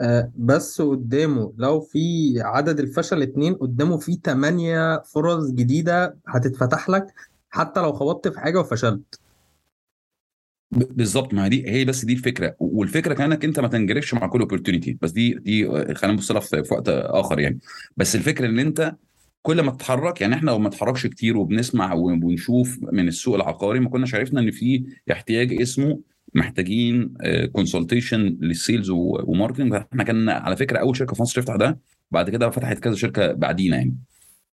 آه، 0.01 0.33
بس 0.37 0.81
قدامه 0.83 1.53
لو 1.57 1.81
في 1.81 2.35
عدد 2.41 2.81
الفشل 2.81 3.23
اتنين 3.23 3.55
قدامه 3.55 3.99
في 3.99 4.17
تمانية 4.17 5.03
فرص 5.03 5.51
جديدة 5.51 6.17
هتتفتح 6.29 6.89
لك 6.91 7.07
حتى 7.51 7.81
لو 7.81 7.93
خبطت 7.93 8.29
في 8.29 8.41
حاجة 8.41 8.61
وفشلت. 8.61 9.21
بالظبط. 10.71 11.35
ما 11.35 11.49
دي 11.49 11.69
هي 11.71 11.85
بس 11.85 12.05
دي 12.05 12.13
الفكرة. 12.13 12.57
والفكرة 12.59 13.15
كانك 13.15 13.45
أنت 13.45 13.61
ما 13.61 13.69
تنجرفش 13.69 14.15
مع 14.15 14.27
كل 14.27 14.41
opportunity 14.41 14.99
بس 15.03 15.11
دي 15.11 15.35
دي 15.35 15.69
خلينا 15.95 16.15
نبص 16.17 16.31
لها 16.31 16.41
في 16.41 16.75
وقت 16.75 16.89
آخر 16.89 17.39
يعني. 17.41 17.59
بس 17.97 18.17
الفكرة 18.17 18.47
إن 18.47 18.59
أنت 18.59 18.97
كل 19.43 19.61
ما 19.61 19.73
تتحرك 19.73 20.21
يعني 20.21 20.35
إحنا 20.35 20.51
لو 20.51 20.59
ما 20.59 20.69
نتحركش 20.69 21.07
كتير 21.07 21.37
وبنسمع 21.37 21.95
ونشوف 21.95 22.79
من 22.83 23.09
السوق 23.09 23.35
العقاري 23.35 23.81
ما 23.81 23.89
كناش 23.89 24.15
عرفنا 24.15 24.41
إن 24.41 24.51
في 24.51 24.85
احتياج 25.13 25.61
اسمه 25.63 26.01
محتاجين 26.37 27.15
consultation 27.53 28.21
لل 28.41 28.55
sales 28.55 28.91
و 28.91 28.99
marketing 28.99 29.75
إحنا 29.75 30.05
كان 30.05 30.29
على 30.29 30.57
فكرة 30.57 30.79
أول 30.79 30.97
شركة 30.97 31.15
في 31.15 31.23
مصر 31.23 31.41
تفتح 31.43 31.57
ده 31.57 31.79
بعد 32.11 32.31
كده 32.31 32.51
فتحت 32.51 32.79
كذا 32.79 32.95
شركة 32.95 33.33
بعدينا 33.33 33.77
يعني. 33.77 33.97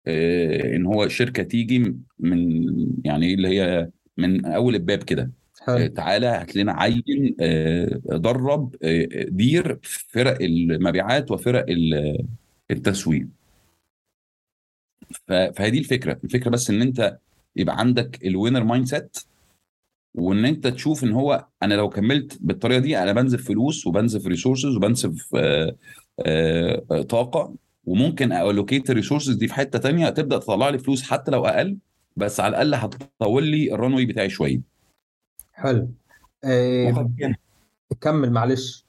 آه، 0.06 0.76
إن 0.76 0.86
هو 0.86 1.08
شركة 1.08 1.42
تيجي 1.42 1.96
من 2.18 2.62
يعني 3.04 3.26
إيه 3.26 3.34
اللي 3.34 3.48
هي 3.48 3.90
من 4.16 4.44
أول 4.46 4.74
الباب 4.74 5.02
كده. 5.02 5.30
آه، 5.68 5.76
حلو 5.78 5.86
تعالى 5.86 6.26
هات 6.26 6.56
لنا 6.56 6.72
عين 6.72 7.36
آه، 7.40 8.00
درب 8.06 8.76
آه، 8.82 9.08
دير 9.28 9.78
فرق 9.82 10.42
المبيعات 10.42 11.30
وفرق 11.30 11.64
ال- 11.68 12.26
التسويق. 12.70 13.26
ف- 15.28 15.32
فهذه 15.32 15.78
الفكرة. 15.78 16.20
الفكرة 16.24 16.50
بس 16.50 16.70
إن 16.70 16.82
أنت 16.82 17.18
يبقى 17.56 17.78
عندك 17.78 18.24
ال 18.26 18.64
winner 18.64 18.86
mindset 18.86 19.16
وإن 20.14 20.44
أنت 20.44 20.66
تشوف 20.66 21.04
إن 21.04 21.12
هو 21.12 21.46
أنا 21.62 21.74
لو 21.74 21.88
كملت 21.88 22.38
بالطريقة 22.40 22.78
دي 22.80 22.98
أنا 22.98 23.12
بنزف 23.12 23.48
فلوس 23.48 23.86
وبنزف 23.86 24.26
resources 24.26 24.76
وبنزف 24.76 25.36
طاقة 27.08 27.54
وممكن 27.84 28.32
allocate 28.32 28.90
ال 28.90 28.95
resources 28.95 29.34
دي 29.34 29.48
في 29.48 29.54
حتة 29.54 29.78
تانية 29.78 30.08
تبدأ 30.08 30.38
تطلع 30.38 30.68
لي 30.68 30.78
فلوس 30.78 31.02
حتى 31.02 31.30
لو 31.30 31.46
أقل 31.46 31.78
بس 32.16 32.40
على 32.40 32.48
الأقل 32.62 32.74
هتطول 32.74 33.44
لي 33.44 33.74
ال 33.74 33.79
runway 33.79 34.06
بتاعي 34.06 34.28
شوية. 34.28 34.60
حلو. 35.52 35.88
وقد 36.44 37.14
كان. 37.18 37.34
كمل 38.00 38.30
معلش. 38.30 38.86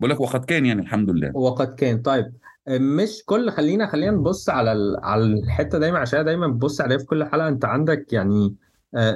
بقول 0.00 0.10
لك 0.10 0.20
وقد 0.20 0.44
كان 0.44 0.66
يعني 0.66 0.82
الحمد 0.82 1.10
لله. 1.10 1.36
وقد 1.36 1.74
كان. 1.74 2.02
طيب 2.02 2.32
آه، 2.68 2.78
مش 2.78 3.22
كل 3.26 3.50
خلينا 3.50 3.86
خلينا 3.86 4.10
نبص 4.10 4.48
على 4.48 4.72
ال... 4.72 4.96
على 5.02 5.22
الحتة 5.24 5.78
دايما 5.78 5.98
عشان 5.98 6.24
دايما 6.24 6.46
ببص 6.46 6.80
عليها 6.80 6.98
في 6.98 7.04
كل 7.04 7.24
حلقة. 7.24 7.48
أنت 7.48 7.64
عندك 7.64 8.12
يعني 8.12 8.44
آه، 8.46 8.50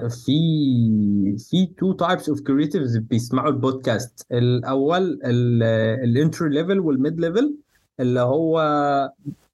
في 0.08 0.32
في 1.38 1.66
two 1.78 1.92
types 1.92 2.28
of 2.28 2.40
creatives 2.40 2.96
بيسمعوا 2.96 3.50
البودكاست. 3.50 4.26
الأول 4.32 5.20
ال 5.24 5.45
entry 5.45 6.48
level 6.48 6.80
وال 6.80 6.96
mid 6.96 7.20
level 7.20 7.54
اللي 8.00 8.20
هو 8.20 8.60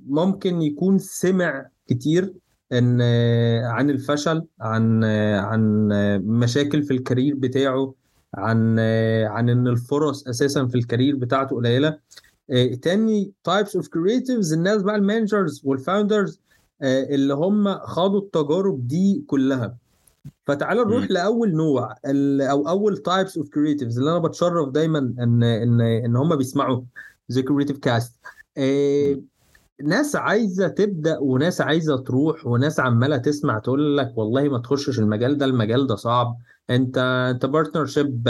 ممكن 0.06 0.62
يكون 0.62 0.98
سمع 0.98 1.66
كتير 1.88 2.34
إن 2.72 2.98
آه، 3.02 3.66
عن 3.66 3.90
الفشل 3.90 4.42
عن 4.60 5.04
آه، 5.04 5.40
عن 5.40 5.92
آه، 5.92 6.18
مشاكل 6.18 6.82
في 6.82 6.90
ال 6.94 7.00
career 7.00 7.34
بتاعه 7.34 7.94
عن 8.34 8.76
آه، 8.78 9.26
عن 9.26 9.48
إن 9.48 9.66
الفرص 9.68 10.28
أساسا 10.28 10.66
في 10.66 10.74
ال 10.74 10.80
career 10.80 11.16
بتاعته 11.16 11.56
قليلة. 11.56 11.98
آه، 12.50 12.74
تاني 12.74 13.32
types 13.44 13.76
of 13.76 13.88
creatives 13.88 14.52
الناس 14.52 14.82
بقى 14.82 14.96
ال 14.96 15.03
managers 15.03 15.62
وال 15.64 15.79
founders 15.79 16.40
اللي 16.82 17.34
هم 17.34 17.74
خاضوا 17.78 18.20
التجارب 18.20 18.88
دي 18.88 19.24
كلها. 19.26 19.76
فتعال 20.46 20.76
نروح. 20.76 21.10
لأول 21.10 21.52
نوع 21.56 21.94
أو 22.50 22.68
أول 22.68 22.96
types 22.96 23.38
of 23.38 23.48
creatives 23.48 23.98
اللي 23.98 24.10
أنا 24.10 24.18
بتشرف 24.18 24.68
دايما 24.68 24.98
ان 24.98 25.42
ان 25.42 25.80
إن 25.80 26.16
هم 26.16 26.36
بيسمعوا 26.36 26.82
The 27.32 27.40
Creative 27.40 27.78
Cast 27.78 28.20
ناس 29.84 30.16
عايزة 30.16 30.68
تبدأ 30.68 31.18
وناس 31.18 31.60
عايزة 31.60 31.96
تروح 31.96 32.46
وناس 32.46 32.80
عمالة 32.80 33.16
تسمع 33.16 33.58
تقول 33.58 33.96
لك 33.96 34.12
والله 34.16 34.48
ما 34.48 34.58
تخشش 34.58 34.98
المجال 34.98 35.38
ده 35.38 35.46
المجال 35.46 35.86
ده 35.86 35.96
صعب. 35.96 36.36
انت 36.70 36.98
أنت 37.34 37.46
partnership 37.46 38.28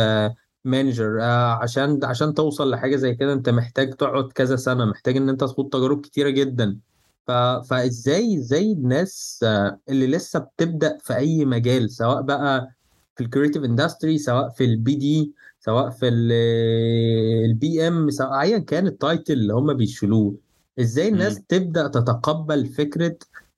manager 0.64 1.20
عشان 1.60 2.00
عشان 2.04 2.34
توصل 2.34 2.70
لحاجة 2.70 2.96
زي 2.96 3.14
كده 3.14 3.32
أنت 3.32 3.48
محتاج 3.48 3.94
تقعد 3.94 4.32
كذا 4.32 4.56
سنة 4.56 4.84
محتاج 4.84 5.16
إن 5.16 5.28
أنت 5.28 5.40
تخوض 5.40 5.68
تجارب 5.68 6.00
كتيرة 6.00 6.30
جدا. 6.30 6.78
ف... 7.26 7.30
فازاي 7.70 8.36
إزاي 8.38 8.72
الناس 8.72 9.40
اللي 9.88 10.06
لسه 10.06 10.38
بتبدأ 10.38 10.98
في 11.02 11.16
أي 11.16 11.44
مجال 11.44 11.90
سواء 11.90 12.22
بقى 12.22 12.70
في 13.16 13.24
ال 13.24 13.29
creative 13.29 13.64
industry 13.64 14.18
سواء 14.18 14.48
في 14.48 14.64
ال 14.64 14.94
BD 14.94 15.32
سواء 15.60 15.90
في 15.90 16.08
ال 16.08 17.88
PM 17.88 18.10
سواء 18.10 18.40
ايا 18.40 18.58
كان 18.58 18.86
ال 18.86 18.94
title 18.94 19.32
اللي 19.32 19.54
هم 19.54 19.74
بيشيلوه 19.74 20.34
إزاي 20.80 21.08
الناس. 21.08 21.40
تبدأ 21.48 21.88
تتقبل 21.88 22.66
فكرة 22.66 23.16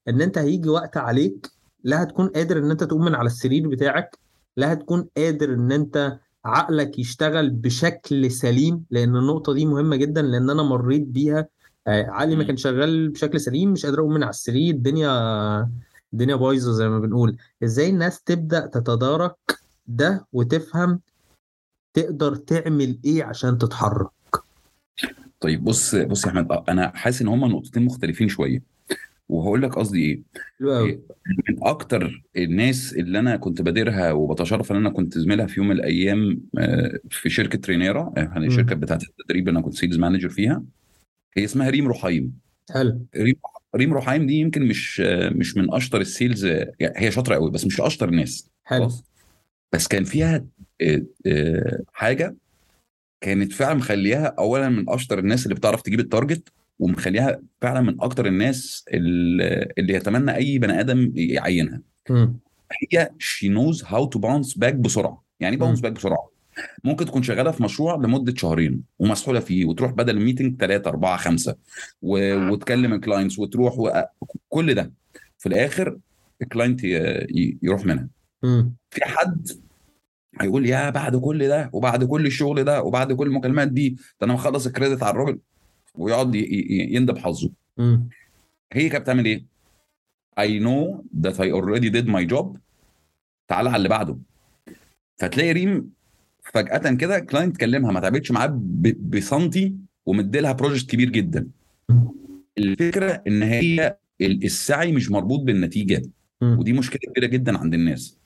إن 0.08 0.20
أنت 0.22 0.38
هيجي 0.38 0.68
وقت 0.68 0.96
عليك 0.96 1.50
لا 1.84 2.02
هتكون 2.02 2.28
قادر 2.28 2.58
إن 2.58 2.70
أنت 2.70 2.84
تقوم 2.84 3.04
من 3.04 3.14
على 3.14 3.26
السرير 3.26 3.68
بتاعك 3.68 4.18
لا 4.56 4.72
هتكون 4.72 5.08
قادر 5.16 5.54
إن 5.54 5.72
أنت 5.72 6.18
عقلك 6.44 6.98
يشتغل 6.98 7.50
بشكل 7.50 8.30
سليم 8.30 8.84
لأن 8.90 9.16
النقطة 9.16 9.52
دي 9.52 9.66
مهمة 9.66 9.96
جدا 9.96 10.22
لأن 10.22 10.50
أنا 10.50 10.62
مريت 10.62 11.02
بيها 11.06 11.48
آه، 11.88 12.06
عقلي 12.10 12.36
ما. 12.36 12.44
كان 12.44 12.56
شغال 12.56 13.08
بشكل 13.08 13.40
سليم 13.40 13.72
مش 13.72 13.86
قادر 13.86 13.98
أقوم 14.00 14.12
من 14.12 14.22
على 14.22 14.30
السرير 14.30 14.74
الدنيا 14.74 15.10
الدنيا 16.12 16.36
بايظة 16.36 16.72
زي 16.72 16.88
ما 16.88 16.98
بنقول. 16.98 17.36
إزاي 17.64 17.90
الناس 17.90 18.22
تبدأ 18.22 18.66
تتدارك 18.66 19.36
ده 19.86 20.26
وتفهم 20.32 21.00
تقدر 21.94 22.34
تعمل 22.34 22.98
إيه 23.04 23.24
عشان 23.24 23.58
تتحرك؟ 23.58 24.08
طيب 25.40 25.64
بص 25.64 25.94
بص 25.94 26.24
يا 26.24 26.30
أحمد 26.30 26.52
أنا 26.68 26.92
حاسس 26.96 27.22
إن 27.22 27.28
هما 27.28 27.48
نقطتين 27.48 27.84
مختلفين 27.84 28.28
شوية. 28.28 28.62
وهقول 29.28 29.62
لك 29.62 29.74
قصدي 29.74 30.04
إيه؟ 30.04 30.22
إيه، 30.62 31.00
من 31.48 31.62
أكتر 31.62 32.24
الناس 32.36 32.92
اللي 32.92 33.18
أنا 33.18 33.36
كنت 33.36 33.62
بادرها 33.62 34.12
وبتشرف 34.12 34.72
إن 34.72 34.76
أنا 34.76 34.90
كنت 34.90 35.18
زميلها 35.18 35.46
في 35.46 35.60
يوم 35.60 35.68
من 35.68 35.76
الأيام 35.76 36.40
آه، 36.58 36.98
في 37.10 37.30
شركة 37.30 37.60
رينيرا 37.68 38.12
يعني 38.16 38.46
الشركة 38.46 38.74
بتاعت 38.74 39.02
التدريب 39.02 39.48
اللي 39.48 39.58
أنا 39.58 39.66
كنت 39.66 39.74
sales 39.74 39.98
manager 39.98 40.28
فيها. 40.28 40.62
هي 41.36 41.44
اسمها 41.44 41.70
ريم 41.70 41.88
رحايم. 41.88 42.38
حلو. 42.70 43.06
ريم 43.16 43.34
ريم 43.76 43.94
رحايم 43.94 44.26
دي 44.26 44.34
يمكن 44.34 44.62
مش 44.62 45.00
مش 45.32 45.56
من 45.56 45.74
أشطر 45.74 46.00
ال 46.00 46.08
sales 46.08 46.44
يعني 46.44 46.94
هي 46.96 47.10
شاطرة 47.10 47.34
قوي 47.34 47.50
بس 47.50 47.66
مش 47.66 47.80
أشطر 47.80 48.08
الناس 48.08 48.50
حلو. 48.64 48.88
بس 49.72 49.88
كان 49.88 50.04
فيها 50.04 50.44
آه، 50.80 51.02
آه، 51.26 51.80
حاجة 51.92 52.36
كانت 53.20 53.52
فعلا 53.52 53.74
مخليها 53.74 54.34
اولا 54.38 54.68
من 54.68 54.90
أشطر 54.90 55.18
الناس 55.18 55.44
اللي 55.44 55.54
بتعرف 55.54 55.82
تجيب 55.82 56.00
ال 56.00 56.07
target 56.07 56.48
ومخليها 56.78 57.42
فعلا 57.60 57.80
من 57.80 58.00
أكتر 58.00 58.26
الناس 58.26 58.84
اللي 58.94 59.94
يتمنى 59.94 60.36
أي 60.36 60.58
بني 60.58 60.80
آدم 60.80 61.12
يعينها. 61.14 61.80
مم. 62.10 62.38
هي 62.92 63.10
she 63.18 63.48
knows 63.48 63.84
how 63.84 64.06
to 64.06 64.18
bounce 64.18 64.58
back 64.58 64.74
بسرعة. 64.74 65.24
يعني 65.40 65.56
bounce 65.56 65.78
مم. 65.78 65.82
back 65.82 65.92
بسرعة؟ 65.92 66.30
ممكن 66.84 67.04
تكون 67.06 67.22
شغالة 67.22 67.50
في 67.50 67.62
مشروع 67.62 67.94
لمدة 67.96 68.34
شهرين 68.36 68.82
ومسحولة 68.98 69.40
فيه 69.40 69.64
وتروح 69.64 69.92
بدل 69.92 70.16
ال 70.16 70.22
meeting 70.22 70.60
ثلاثة 70.60 70.90
أربعة 70.90 71.16
خمسة 71.16 71.56
و... 72.02 72.34
وتكلم 72.50 72.92
ال 72.92 72.98
clients 72.98 73.38
وتروح 73.38 73.78
و... 73.78 74.02
كل 74.48 74.74
ده 74.74 74.92
في 75.38 75.46
الآخر 75.48 75.98
ال 76.42 76.48
client 76.48 76.84
ي... 76.84 77.58
يروح 77.62 77.86
منها. 77.86 78.08
في 78.90 79.04
حد 79.04 79.48
هيقول 80.40 80.66
يا 80.66 80.90
بعد 80.90 81.16
كل 81.16 81.48
ده 81.48 81.70
وبعد 81.72 82.04
كل 82.04 82.26
الشغل 82.26 82.64
ده 82.64 82.82
وبعد 82.82 83.12
كل 83.12 83.26
المكالمات 83.26 83.68
دي 83.68 83.88
ده 83.90 83.98
أنا 84.22 84.32
مخلص 84.32 84.66
ال 84.66 84.71
credit 84.71 85.02
على 85.02 85.10
الراجل 85.10 85.38
ويقعد. 85.94 86.34
يندب 86.34 87.18
حظه. 87.18 87.50
هي 88.72 88.88
كانت 88.88 89.02
بتعمل 89.02 89.24
إيه؟ 89.24 89.44
I 90.40 90.62
know 90.62 91.02
that 91.22 91.34
I 91.34 91.50
already 91.58 91.90
did 91.90 92.06
my 92.06 92.34
job 92.34 92.58
تعالى 93.48 93.68
على 93.68 93.76
اللي 93.76 93.88
بعده 93.88 94.18
فتلاقي 95.16 95.52
ريم 95.52 95.90
فجأة 96.54 96.94
كده 96.94 97.18
client 97.18 97.56
كلمها 97.56 97.92
ما 97.92 98.00
تعبتش 98.00 98.30
معاه 98.30 98.60
بسنتي 99.00 99.74
ومديلها 100.06 100.52
project 100.52 100.90
كبير 100.90 101.08
جدا. 101.10 101.48
الفكرة 102.58 103.22
إن 103.26 103.42
هي 103.42 103.98
ال- 104.20 104.44
السعي 104.44 104.92
مش 104.92 105.10
مربوط 105.10 105.40
بالنتيجة. 105.40 106.02
مم. 106.42 106.58
ودي 106.58 106.72
مشكلة 106.72 107.00
كبيرة 107.12 107.26
جدا 107.26 107.58
عند 107.58 107.74
الناس. 107.74 108.18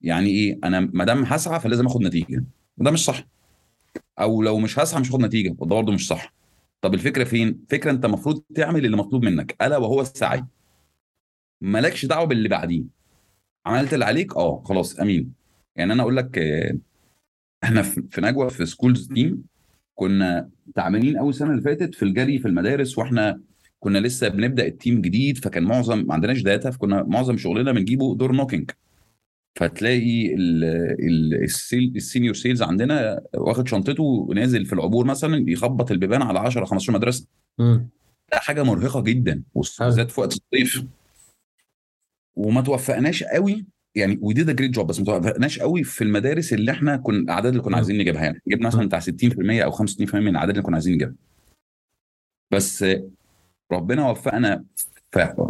يعني 0.00 0.30
إيه؟ 0.30 0.58
أنا 0.64 0.80
ما 0.80 1.04
دام 1.04 1.24
هسعى 1.24 1.60
فلازم 1.60 1.86
آخد 1.86 2.02
نتيجة. 2.02 2.44
وده 2.78 2.90
مش 2.90 3.04
صح. 3.04 3.26
أو 4.20 4.42
لو 4.42 4.58
مش 4.58 4.78
هسعى 4.78 5.00
مش 5.00 5.08
هاخد 5.10 5.20
نتيجة. 5.20 5.56
وده 5.58 5.74
برضه 5.76 5.92
مش 5.92 6.06
صح. 6.06 6.34
طب 6.80 6.94
الفكرة 6.94 7.24
فين؟ 7.24 7.64
فكرة 7.70 7.90
أنت 7.90 8.04
المفروض 8.04 8.42
تعمل 8.54 8.86
اللي 8.86 8.96
مطلوب 8.96 9.24
منك. 9.24 9.56
ألا 9.62 9.76
وهو 9.76 10.00
السعي. 10.00 10.44
مالكش 11.60 12.06
دعوة 12.06 12.24
باللي 12.24 12.48
بعديه. 12.48 12.84
عملت 13.66 13.94
اللي 13.94 14.04
عليك؟ 14.04 14.36
آه 14.36 14.62
خلاص 14.64 15.00
أمين. 15.00 15.32
يعني 15.76 15.92
أنا 15.92 16.02
أقول 16.02 16.16
لك 16.16 16.38
آه، 16.38 16.74
إحنا 17.64 17.82
في 17.82 18.02
في 18.10 18.20
نجوى 18.20 18.50
في 18.50 18.66
schools 18.66 19.08
team 19.08 19.44
كنا 19.94 20.50
تعبانين 20.74 21.18
قوي 21.18 21.30
السنة 21.30 21.50
اللي 21.50 21.62
فاتت 21.62 21.94
في 21.94 22.02
الجري 22.04 22.38
في 22.38 22.48
المدارس 22.48 22.98
وإحنا 22.98 23.40
كنا 23.80 23.98
لسه 23.98 24.28
بنبدأ 24.28 24.66
ال 24.66 24.73
team 24.73 25.00
جديد 25.00 25.38
فكان 25.38 25.62
معظم 25.64 26.04
ما 26.06 26.14
عندناش 26.14 26.42
data 26.42 26.70
فكنا 26.70 27.02
معظم 27.02 27.36
شغلنا 27.36 27.72
بنجيبه 27.72 28.16
door 28.16 28.32
knocking 28.32 28.70
فتلاقي 29.58 30.34
ال 30.34 30.64
ال 31.00 31.42
ال 31.44 31.52
sales 31.52 31.92
ال 31.96 32.01
senior 32.01 32.34
sales 32.34 32.62
عندنا 32.62 33.22
واخد 33.34 33.68
شنطته 33.68 34.02
ونازل 34.02 34.66
في 34.66 34.72
العبور 34.72 35.06
مثلا 35.06 35.44
يخبط 35.50 35.90
البيبان 35.90 36.22
على 36.22 36.38
10 36.38 36.64
15 36.64 36.92
مدرسة. 36.92 37.26
ده 38.32 38.38
حاجة 38.38 38.62
مرهقة 38.62 39.00
جدا 39.00 39.42
وبالذات 39.54 40.10
في 40.10 40.20
وقت 40.20 40.32
الصيف. 40.32 40.84
وما 42.36 42.60
توفقناش 42.60 43.22
قوي 43.22 43.66
يعني 43.94 44.18
we 44.22 44.34
did 44.34 44.50
great 44.56 44.70
job 44.70 44.86
بس 44.86 44.98
ما 44.98 45.04
توفقناش 45.04 45.58
قوي 45.58 45.84
في 45.84 46.04
المدارس 46.04 46.52
اللي 46.52 46.70
إحنا 46.72 46.96
كنا 46.96 47.18
الأعداد 47.18 47.52
اللي 47.52 47.62
كنا. 47.62 47.76
عايزين 47.76 47.98
نجيبها 47.98 48.22
يعني. 48.24 48.40
جبنا 48.48 48.66
مثلا 48.66 48.86
بتاع 48.86 49.00
60% 49.00 49.62
أو 49.64 49.70
65% 49.72 50.14
من 50.14 50.28
الأعداد 50.28 50.50
اللي 50.50 50.62
كنا 50.62 50.76
عايزين 50.76 50.94
نجيبها. 50.94 51.14
بس 52.52 52.84
ربنا 53.72 54.10
وفقنا 54.10 54.64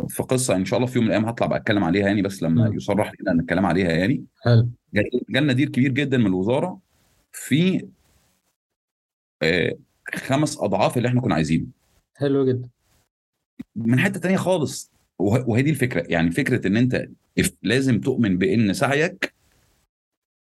في 0.09 0.23
قصة 0.29 0.57
إن 0.57 0.65
شاء 0.65 0.77
الله 0.79 0.89
في 0.91 0.95
يوم 0.99 1.05
من 1.05 1.11
الأيام 1.11 1.29
هطلع 1.29 1.47
بقى 1.47 1.59
أتكلم 1.59 1.85
عليها 1.85 2.07
يعني 2.07 2.23
بس 2.23 2.43
لما. 2.43 2.69
يصرح 2.75 3.13
لنا 3.21 3.33
الكلام 3.43 3.67
عليها 3.67 3.89
يعني. 3.93 4.25
حلو. 4.43 4.69
جال- 4.95 5.11
جالنا 5.31 5.53
دير 5.53 5.69
كبير 5.69 5.93
جدا 5.93 6.19
من 6.19 6.27
الوزارة 6.27 6.81
في 7.33 7.87
آه، 9.43 9.73
خمس 10.15 10.59
أضعاف 10.59 10.97
اللي 10.97 11.09
إحنا 11.09 11.21
كنا 11.21 11.35
عايزينه. 11.35 11.67
حلو 12.17 12.47
جدا. 12.47 12.69
من 13.77 13.99
حتة 14.01 14.21
تانية 14.21 14.37
خالص. 14.37 14.93
وه- 15.19 15.49
وهي 15.49 15.63
دي 15.63 15.71
الفكرة. 15.71 16.05
يعني 16.09 16.31
فكرة 16.31 16.67
إن 16.67 16.77
أنت 16.77 17.09
لازم 17.63 18.01
تؤمن 18.01 18.39
بإن 18.39 18.73
سعيك 18.73 19.35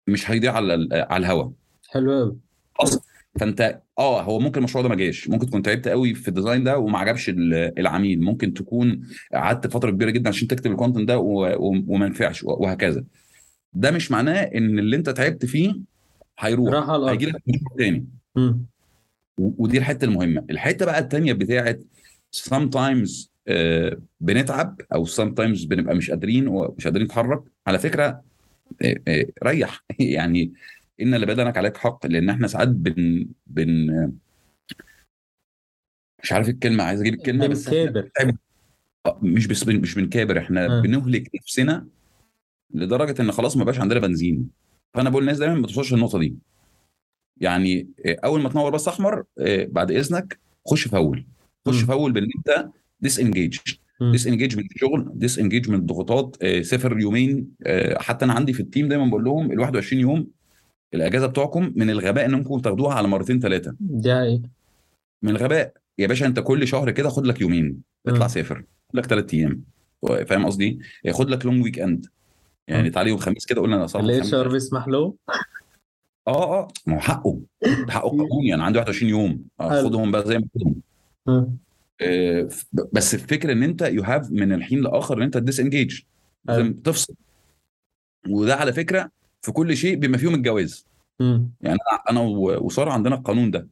مش 0.08 0.32
هيضيع 0.32 0.54
على 0.54 0.88
على 0.94 1.25
الهوا. 1.25 1.52
حلو 1.90 2.12
قوي 2.12 2.38
فأنت 3.40 3.82
آه 4.00 4.22
هو 4.22 4.40
ممكن 4.40 4.58
المشروع 4.58 4.84
ده 4.84 4.90
ما 4.90 4.96
جاش. 4.96 5.30
ممكن 5.30 5.48
تكون 5.48 5.62
تعبت 5.62 5.88
قوي 5.88 6.13
في 6.13 6.28
ال 6.27 6.33
design 6.33 6.63
ده 6.63 6.78
وما 6.78 6.98
عجبش 7.00 7.30
ال- 7.30 7.80
العميل. 7.80 8.22
ممكن 8.22 8.54
تكون 8.54 9.08
قعدت 9.34 9.68
فترة 9.68 9.92
كبيرة 9.92 10.10
جدا 10.10 10.30
عشان 10.30 10.48
تكتب 10.48 10.72
ال 10.72 10.76
content 10.76 11.08
ده 11.08 11.18
وما 11.18 12.08
نفعش 12.08 12.44
وهكذا. 12.44 13.04
ده 13.74 13.92
مش 13.92 14.12
معناه 14.12 14.42
إن 14.42 14.80
اللي 14.80 14.96
أنت 14.96 15.10
تعبت 15.10 15.46
فيه 15.46 15.75
هيروح. 16.40 16.90
هيجي 17.10 17.25
لك 17.25 17.42
مشروع 17.48 17.77
تاني. 17.77 18.07
ودي 19.38 19.77
الحتة 19.77 20.05
المهمة. 20.05 20.46
الحتة 20.50 20.86
بقى 20.86 21.00
التانية 21.00 21.34
بتاعت 21.34 21.84
sometimes 22.36 23.27
بنتعب 24.22 24.82
أو 24.94 25.06
sometimes 25.06 25.68
بنبقى 25.68 25.96
مش 25.96 26.10
قادرين 26.10 26.48
ومش 26.48 26.88
قادرين 26.88 27.06
نتحرك. 27.06 27.44
على 27.68 27.79
فكرة 27.79 28.24
آه، 28.82 29.01
آه، 29.08 29.25
ريح. 29.44 29.84
يعني 30.00 30.53
إن 31.01 31.16
لبدنك 31.16 31.58
عليك 31.58 31.77
حق 31.77 32.06
لأن 32.06 32.29
إحنا 32.29 32.48
ساعات 32.48 32.68
بن 32.68 33.27
بن 33.48 33.90
مش 36.24 36.34
عارف 36.34 36.50
الكلمة 36.50 36.84
عايز 36.84 37.01
أجيب 37.01 37.14
الكلمة 37.14 37.48
بس 37.48 37.70
آه، 37.70 39.20
مش 39.22 39.48
بس 39.48 39.68
مش 39.68 39.96
بنكابر 39.96 40.38
إحنا 40.38 40.66
آه. 40.66 40.82
بنهلك 40.82 41.29
نفسنا 41.36 41.88
لدرجة 42.74 43.22
إن 43.22 43.32
خلاص 43.32 43.58
ما 43.58 43.64
بقاش 43.64 43.79
عندنا 43.79 44.00
بنزين. 44.00 44.50
فأنا 44.94 45.10
بقول 45.10 45.24
للناس 45.24 45.38
دايما 45.38 45.56
ما 45.56 45.68
توصلش 45.68 45.94
النقطه 45.94 46.20
دي. 46.20 46.36
يعني 47.38 47.88
آه، 48.06 48.18
أول 48.25 48.42
ما 48.42 48.50
تنور 48.50 48.72
بس 48.72 48.88
أحمر 48.88 49.24
آه، 49.40 49.66
بعد 49.66 49.92
إذنك 49.92 50.40
خش 50.68 50.88
فول 50.88 51.25
خش. 51.68 51.84
فول 51.84 52.12
بإن 52.12 52.27
أنت 52.38 52.70
disengage. 53.03 53.57
disengage 54.12 54.57
من 54.57 54.63
الشغل 54.75 55.11
disengage 55.14 55.70
من 55.70 55.75
الضغوطات. 55.75 56.37
آه، 56.42 56.61
سافر 56.61 57.00
يومين. 57.00 57.48
آه، 57.66 57.98
حتى 58.01 58.25
أنا 58.25 58.33
عندي 58.33 58.53
في 58.53 58.59
ال 58.59 58.65
team 58.65 58.88
دايما 58.87 59.05
بقول 59.05 59.24
لهم 59.24 59.51
ال 59.51 59.59
21 59.59 60.01
يوم 60.01 60.27
الأجازة 60.94 61.27
بتوعكم 61.27 61.74
من 61.75 61.89
الغباء 61.89 62.25
أنكم 62.25 62.59
تاخدوها 62.59 62.94
على 62.96 63.07
مرتين 63.07 63.39
ثلاثة 63.39 63.75
حقيقة. 64.05 64.42
من 65.22 65.29
الغباء 65.29 65.74
يا 66.00 66.07
باشا 66.07 66.25
أنت 66.25 66.39
كل 66.39 66.68
شهر 66.68 66.92
كده 66.92 67.09
خد 67.09 67.25
لك 67.27 67.42
يومين. 67.42 67.81
اطلع. 68.07 68.27
سافر. 68.27 68.63
خد 68.89 68.98
لك 68.98 69.05
ثلاث 69.05 69.33
أيام. 69.33 69.63
فاهم 70.27 70.46
قصدي؟ 70.46 70.79
خد 71.11 71.29
لك 71.29 71.46
long 71.46 71.64
weekend 71.64 72.05
يعني. 72.68 72.89
تعالى 72.89 73.09
يوم 73.09 73.18
الخميس 73.18 73.46
كده 73.46 73.61
قلنا 73.61 73.75
أنا 73.75 73.87
صراحة 73.87 74.05
ال 74.05 74.33
HR 74.33 74.48
بيسمح 74.48 74.87
له؟ 74.87 75.13
آه 76.27 76.59
آه. 76.59 76.68
ما 76.87 76.96
هو 76.96 77.00
حقه. 77.00 77.39
ده 77.87 77.92
حقه 77.94 78.09
قانوني 78.09 78.53
أنا 78.53 78.63
عندي 78.63 78.79
21 78.79 79.09
يوم. 79.11 79.44
خدهم 79.59 80.11
بقى 80.11 80.27
زي 80.27 80.37
ما 80.39 80.46
خدهم. 80.55 80.75
آه، 81.27 81.50
بس 82.94 83.14
الفكرة 83.14 83.53
إن 83.53 83.64
أنت 83.64 83.82
you 83.81 84.03
have 84.03 84.31
من 84.32 84.53
الحين 84.53 84.82
لآخر 84.82 85.18
إن 85.18 85.22
أنت 85.22 85.38
ت 85.38 85.59
disengage 85.59 86.00
لازم 86.46 86.74
تفصل. 86.74 87.14
وده 88.29 88.56
على 88.56 88.74
فكرة 88.74 89.10
في 89.42 89.51
كل 89.51 89.77
شيء 89.77 89.96
بما 89.96 90.18
فيهم 90.18 90.36
الجواز. 90.36 90.88
مم. 91.20 91.51
يعني 91.62 91.77
أنا 92.10 92.20
وسارة 92.22 92.92
عندنا 92.92 93.16
القانون 93.16 93.51
ده. 93.51 93.68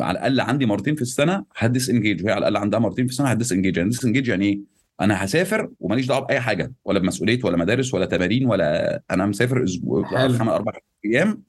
على 0.00 0.18
الأقل 0.18 0.40
عندي 0.40 0.66
مرتين 0.66 0.94
في 0.94 1.02
السنة 1.02 1.44
ه 1.56 1.90
disengage 1.90 2.24
وهي 2.24 2.32
على 2.32 2.48
الأقل 2.48 2.56
عندها 2.56 2.80
مرتين 2.80 3.06
في 3.06 3.12
السنة 3.12 3.28
ه 3.28 3.52
disengage 3.52 3.76
يعني 3.76 3.88
disengage 3.88 4.28
يعني 4.28 4.46
إيه؟ 4.46 4.60
أنا 5.00 5.24
هسافر 5.24 5.70
وماليش 5.80 6.06
دعوة 6.06 6.26
بأي 6.26 6.40
حاجة. 6.40 6.72
ولا 6.84 6.98
بمسؤولية 6.98 7.40
ولا 7.44 7.56
مدارس 7.56 7.94
ولا 7.94 8.06
تمارين 8.06 8.46
ولا 8.46 9.02
أنا 9.10 9.26
مسافر 9.26 9.64
أسبوع 9.64 10.28
خمس 10.28 10.48
أربع 10.48 10.72
أيام. 11.04 11.42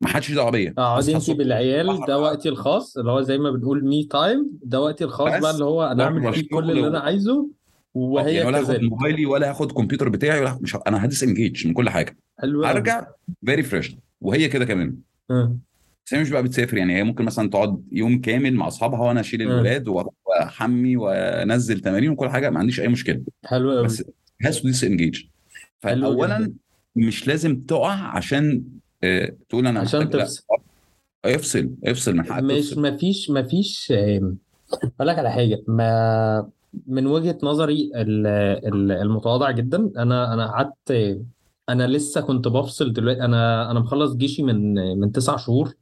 ما 0.00 0.08
حدش 0.08 0.32
دعوه 0.32 0.50
بيا 0.50 0.74
اقعدي 0.78 1.16
انت 1.16 1.30
بالعيال 1.30 2.00
ده 2.08 2.18
وقتي 2.18 2.48
الخاص 2.48 2.96
اللي 2.98 3.10
هو 3.10 3.20
زي 3.22 3.38
ما 3.38 3.50
بنقول 3.50 3.84
me 3.84 4.04
time 4.04 4.50
ده 4.62 4.80
وقتي 4.80 5.04
الخاص 5.04 5.40
بقى 5.40 5.50
اللي 5.50 5.64
هو 5.64 5.84
أنا 5.86 6.04
أعمل 6.04 6.34
فيه 6.34 6.48
كل 6.48 6.70
اللي 6.70 6.86
أنا. 6.86 7.00
عايزه 7.00 7.32
آه، 7.32 7.48
وهي 7.94 8.34
يعني 8.34 8.48
ولا 8.48 8.58
هاخد 8.60 8.80
موبايلي 8.82 9.26
ولا 9.26 9.50
هاخد 9.50 9.68
الكمبيوتر 9.68 10.08
بتاعي 10.08 10.40
ولا 10.40 10.58
مش 10.62 10.76
أنا 10.86 11.04
ه 11.04 11.22
disengage 11.22 11.66
من 11.66 11.72
كل 11.72 11.90
حاجة. 11.90 12.16
حلو 12.38 12.64
هرجع 12.64 13.06
very 13.46 13.62
fresh 13.62 13.96
وهي 14.20 14.48
كده 14.48 14.64
كمان. 14.64 14.96
مم. 15.30 15.58
بس 16.06 16.14
هي 16.14 16.20
مش 16.20 16.30
بقى 16.30 16.42
بتسافر 16.42 16.76
يعني 16.76 16.96
هي 16.96 17.04
ممكن 17.04 17.24
مثلا 17.24 17.50
تقعد 17.50 17.82
يوم 17.92 18.20
كامل 18.20 18.54
مع 18.54 18.68
أصحابها 18.68 19.00
وأنا 19.00 19.20
أشيل 19.20 19.44
مم. 19.44 19.50
الولاد 19.52 19.88
وأحمي 19.88 20.96
وأنزل 20.96 21.80
تمارين 21.80 22.10
وكل 22.10 22.28
حاجة 22.28 22.50
ما 22.50 22.58
عنديش 22.58 22.80
أي 22.80 22.88
مشكلة. 22.88 23.22
حلو 23.44 23.72
قوي 23.72 23.84
بس 23.84 24.04
has 24.44 24.60
to 24.60 24.68
disengage 24.68 25.22
فاولا 25.80 26.52
مش 26.96 27.26
لازم 27.28 27.60
تقع 27.60 27.92
عشان 28.16 28.46
آه، 28.56 28.77
تقول 29.48 29.66
أنا 29.66 29.80
عشان 29.80 30.10
تفصل. 30.10 30.44
افصل 31.24 31.70
افصل 31.84 32.14
من 32.16 32.24
حقك 32.26 32.42
مش 32.42 32.70
تفصل. 32.70 32.82
مفيش 32.82 33.30
مفيش 33.30 33.92
أقول 33.92 35.08
لك 35.08 35.18
على 35.18 35.30
حاجة. 35.30 35.62
ما 35.68 36.48
من 36.86 37.06
وجهة 37.06 37.38
نظري 37.42 37.90
ال- 37.94 38.26
ال- 38.74 38.92
المتواضعه 38.92 39.52
جدا. 39.52 39.90
أنا 39.96 40.34
أنا 40.34 40.46
قعدت 40.46 41.18
أنا 41.68 41.86
لسه 41.86 42.20
كنت 42.20 42.48
بفصل 42.48 42.92
دلوقتي. 42.92 43.22
أنا 43.24 43.70
أنا 43.70 43.80
مخلص 43.80 44.14
جيشي 44.14 44.42
من 44.42 44.74
من 45.00 45.12
تسع 45.12 45.36
شهور. 45.36 45.74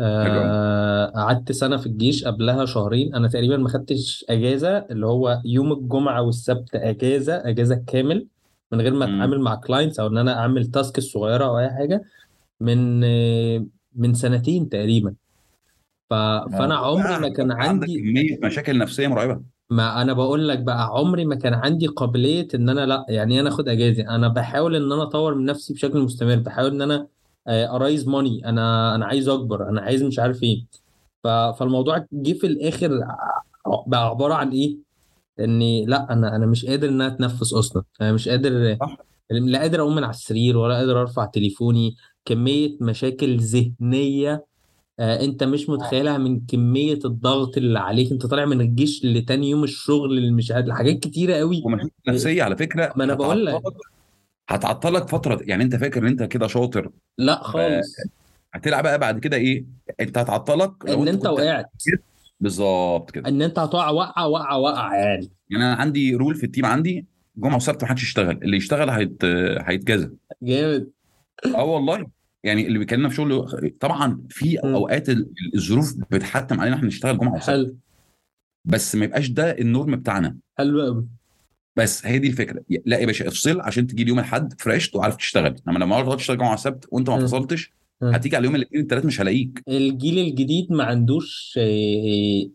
آه، 0.00 1.06
قعدت 1.06 1.52
سنة 1.52 1.76
في 1.76 1.86
الجيش 1.86 2.24
قبلها 2.24 2.64
شهرين. 2.64 3.14
أنا 3.14 3.28
تقريبا 3.28 3.56
ما 3.56 3.68
خدتش 3.68 4.24
أجازة 4.28 4.78
اللي 4.78 5.06
هو 5.06 5.40
يوم 5.44 5.72
الجمعة 5.72 6.22
والسبت 6.22 6.74
أجازة 6.74 7.34
أجازة 7.34 7.82
كامل 7.86 8.26
من 8.72 8.80
غير 8.80 8.94
ما. 8.94 9.04
أتعامل 9.04 9.40
مع 9.40 9.54
clients 9.54 10.00
أو 10.00 10.06
إن 10.06 10.18
أنا 10.18 10.38
أعمل 10.38 10.66
task 10.66 11.00
صغيره 11.00 11.44
أو 11.44 11.58
أي 11.58 11.70
حاجة. 11.70 12.02
من 12.60 13.04
آه، 13.04 13.66
من 13.94 14.14
سنتين 14.14 14.68
تقريبا. 14.68 15.14
ف... 16.10 16.14
فأنا 16.14 16.76
عمري 16.76 17.18
ما 17.18 17.28
كان 17.28 17.52
عندي 17.52 18.00
كمية 18.00 18.38
مشاكل 18.42 18.78
نفسية 18.78 19.08
مرعبة. 19.08 19.40
ما 19.70 20.02
أنا 20.02 20.12
بقول 20.12 20.48
لك 20.48 20.58
بقى 20.58 20.86
عمري 20.86 21.24
ما 21.24 21.34
كان 21.34 21.54
عندي 21.54 21.86
قابلية 21.86 22.48
إن 22.54 22.68
أنا 22.68 22.86
لأ 22.86 23.06
يعني 23.08 23.40
أنا 23.40 23.48
آخد 23.48 23.68
أجازة. 23.68 24.14
أنا 24.14 24.28
بحاول 24.28 24.76
إن 24.76 24.92
أنا 24.92 25.02
أطور 25.02 25.34
من 25.34 25.44
نفسي 25.44 25.74
بشكل 25.74 25.98
مستمر. 26.00 26.36
بحاول 26.36 26.70
إن 26.70 26.82
أنا 26.82 27.06
أ 27.48 27.58
raise 27.58 28.08
money 28.08 28.48
أنا 28.48 28.94
أنا 28.94 29.06
عايز 29.06 29.28
أكبر. 29.28 29.68
أنا 29.68 29.80
عايز 29.80 30.02
مش 30.02 30.18
عارف 30.18 30.42
إيه. 30.42 30.64
ف- 31.24 31.28
فالموضوع 31.58 32.06
جه 32.12 32.32
في 32.32 32.46
الآخر 32.46 33.00
بقى 33.86 34.08
عبارة 34.08 34.34
عن 34.34 34.50
إيه؟ 34.50 34.76
إني 35.40 35.86
لأ 35.86 36.12
أنا 36.12 36.36
أنا 36.36 36.46
مش 36.46 36.66
قادر 36.66 36.88
إن 36.88 37.00
أنا 37.00 37.06
أتنفس 37.14 37.52
أصلا. 37.54 37.82
أنا 38.00 38.12
مش 38.12 38.28
قادر 38.28 38.76
لا 39.30 39.58
قادر 39.58 39.80
أقوم 39.80 39.94
من 39.96 40.04
على 40.04 40.10
السرير 40.10 40.56
ولا 40.56 40.74
قادر 40.74 41.00
أرفع 41.00 41.24
تليفوني. 41.24 41.96
كمية 42.24 42.76
مشاكل 42.80 43.38
ذهنية 43.38 44.46
آه، 45.00 45.24
أنت 45.24 45.44
مش 45.44 45.68
متخيلها 45.68 46.18
من 46.18 46.40
كمية 46.46 46.98
الضغط 47.04 47.56
اللي 47.56 47.78
عليك. 47.78 48.12
أنت 48.12 48.26
طالع 48.26 48.44
من 48.44 48.60
الجيش 48.60 49.04
لتاني 49.04 49.50
يوم 49.50 49.64
الشغل 49.64 50.18
اللي 50.18 50.30
مش 50.30 50.50
عارف 50.50 50.70
حاجات 50.70 50.98
كتيرة 50.98 51.34
قوي. 51.34 51.62
ومن 51.64 51.74
الحته 51.74 51.92
النفسية 52.08 52.42
على 52.42 52.56
فكرة 52.56 52.92
ما 52.96 53.04
أنا 53.04 53.14
بقول 53.14 53.46
لك. 53.46 53.62
هتعطلك 54.48 55.08
فتره 55.08 55.40
يعني 55.42 55.64
أنت 55.64 55.76
فاكر 55.76 56.02
إن 56.02 56.06
أنت 56.06 56.22
كده 56.22 56.46
شاطر؟ 56.46 56.90
لا 57.18 57.42
خالص. 57.42 57.96
فهتلعب 58.52 58.82
بقى 58.82 58.98
بعد 58.98 59.18
كده 59.18 59.36
إيه؟ 59.36 59.64
أنت 60.00 60.18
هتعطلك 60.18 60.72
لو 60.84 61.02
إن 61.02 61.08
أنت 61.08 61.26
أنت 61.26 61.26
وقعت. 61.26 61.66
بالظبط 62.40 63.10
كده. 63.10 63.28
إن 63.28 63.42
أنت 63.42 63.58
هتقع 63.58 63.90
وقعه 63.90 64.28
وقعه 64.28 64.58
وقعه 64.58 64.94
يعني. 64.94 65.30
يعني 65.50 65.64
أنا 65.64 65.74
عندي 65.74 66.14
rule 66.14 66.34
في 66.34 66.44
ال 66.46 66.50
team 66.50 66.66
عندي 66.66 67.06
جمعة 67.36 67.56
وسبت 67.56 67.82
ما 67.82 67.88
حدش 67.88 68.02
يشتغل. 68.02 68.38
اللي 68.42 68.56
يشتغل 68.56 68.90
هيت... 68.90 69.24
هيتجازى. 69.64 70.10
جامد. 70.42 70.90
آه 71.54 71.64
والله. 71.64 72.06
يعني 72.44 72.66
اللي 72.66 72.78
بيكلمنا 72.78 73.08
في 73.08 73.14
شغل 73.14 73.48
طبعا 73.80 74.22
في. 74.30 74.58
أوقات 74.58 75.08
ال- 75.08 75.30
الظروف 75.54 75.94
بتحتم 76.10 76.60
علينا 76.60 76.76
إحنا 76.76 76.86
نشتغل 76.88 77.18
جمعة 77.18 77.34
وسبت. 77.36 77.46
حلو. 77.46 77.76
بس 78.64 78.94
ما 78.96 79.04
يبقاش 79.04 79.28
ده 79.28 79.50
ال 79.58 79.66
norm 79.66 79.96
بتاعنا. 79.96 80.36
حلو 80.58 80.82
قوي 80.82 81.06
بس 81.76 82.06
هي 82.06 82.18
دي 82.18 82.28
الفكرة. 82.28 82.62
لا 82.86 82.98
يا 82.98 83.06
باشا 83.06 83.28
افصل 83.28 83.60
عشان 83.60 83.86
تجي 83.86 84.02
اليوم 84.02 84.18
الأحد 84.18 84.60
fresh 84.60 84.94
وعارف 84.94 85.16
تشتغل. 85.16 85.56
انما 85.68 85.78
لما 85.78 86.02
تقعد 86.02 86.16
تشتغل 86.16 86.38
جمعة 86.38 86.52
وسبت 86.54 86.86
وأنت 86.90 87.10
ما. 87.10 87.26
فصلتش. 87.26 87.72
هتيجي 88.02 88.36
على 88.36 88.42
اليوم 88.42 88.56
الاثنين 88.56 88.82
الثلاث 88.82 89.04
مش 89.04 89.20
هلاقيك. 89.20 89.62
الجيل 89.68 90.18
الجديد 90.18 90.72
ما 90.72 90.84
عندوش 90.84 91.58
آه، 91.62 92.46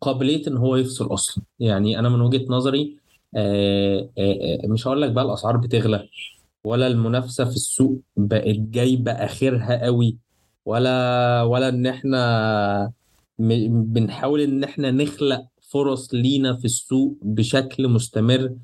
قابلية 0.00 0.42
إن 0.48 0.56
هو 0.56 0.76
يفصل 0.76 1.06
أصلا. 1.14 1.44
يعني 1.60 1.98
أنا 1.98 2.08
من 2.08 2.20
وجهة 2.20 2.46
نظري 2.48 2.96
آه، 3.36 4.10
آه، 4.18 4.66
مش 4.66 4.86
هقول 4.86 5.02
لك 5.02 5.10
بقى 5.12 5.24
الأسعار 5.24 5.56
بتغلى. 5.56 6.08
ولا 6.64 6.86
المنافسة 6.86 7.44
في 7.44 7.56
السوق 7.56 8.00
بقت 8.16 8.56
جايبة 8.56 9.12
آخرها 9.12 9.84
قوي 9.84 10.16
ولا 10.64 11.42
ولا 11.42 11.68
إن 11.68 11.86
إحنا 11.86 12.92
م- 13.38 13.82
بنحاول 13.82 14.40
إن 14.40 14.64
إحنا 14.64 14.90
نخلق 14.90 15.44
فرص 15.70 16.14
لينا 16.14 16.56
في 16.56 16.64
السوق 16.64 17.18
بشكل 17.22 17.88
مستمر. 17.88 18.54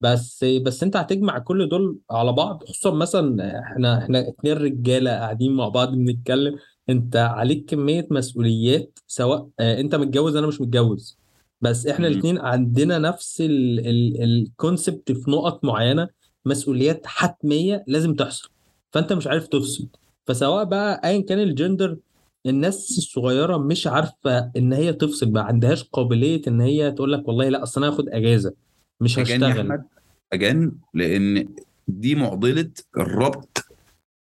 بس 0.00 0.44
بس 0.44 0.82
أنت 0.82 0.96
هتجمع 0.96 1.38
كل 1.38 1.68
دول 1.68 1.98
على 2.10 2.32
بعض؟ 2.32 2.64
خصوصا 2.64 2.90
مثلا 2.90 3.58
إحنا 3.60 3.98
إحنا 3.98 4.28
اتنين 4.28 4.56
رجالة 4.56 5.10
قاعدين 5.10 5.52
مع 5.52 5.68
بعض 5.68 5.92
بنتكلم 5.94 6.56
أنت 6.88 7.16
عليك 7.16 7.64
كمية 7.70 8.06
مسؤوليات 8.10 8.98
سواء 9.06 9.48
آه، 9.60 9.80
أنت 9.80 9.94
متجوز 9.94 10.36
أنا 10.36 10.46
مش 10.46 10.60
متجوز. 10.60 11.18
بس 11.60 11.86
إحنا. 11.86 12.08
الاتنين 12.08 12.38
عندنا 12.38 12.98
نفس 12.98 13.42
الكونسبت 13.46 15.12
في 15.12 15.30
نقط 15.30 15.64
معينة. 15.64 16.08
مسؤوليات 16.44 17.06
حتمية 17.06 17.84
لازم 17.86 18.14
تحصل. 18.14 18.50
فأنت 18.92 19.12
مش 19.12 19.26
عارف 19.26 19.46
تفصل. 19.46 19.88
فسواء 20.26 20.64
بقى 20.64 21.00
ايا 21.04 21.20
كان 21.20 21.38
الجندر 21.40 21.96
الناس 22.46 22.98
الصغيرة 22.98 23.56
مش 23.56 23.86
عارفة 23.86 24.50
إن 24.56 24.72
هي 24.72 24.92
تفصل 24.92 25.32
ما 25.32 25.40
عندهاش 25.42 25.84
قابلية 25.84 26.42
إن 26.48 26.60
هي 26.60 26.92
تقول 26.92 27.12
لك 27.12 27.28
والله 27.28 27.48
لا 27.48 27.62
أصل 27.62 27.84
أنا 27.84 27.92
هاخد 27.92 28.08
أجازة 28.08 28.54
مش 29.00 29.18
هشتغل. 29.18 29.82
اجان 30.32 30.72
لأن 30.94 31.48
دي 31.88 32.14
معضلة 32.14 32.70
الربط 32.96 33.64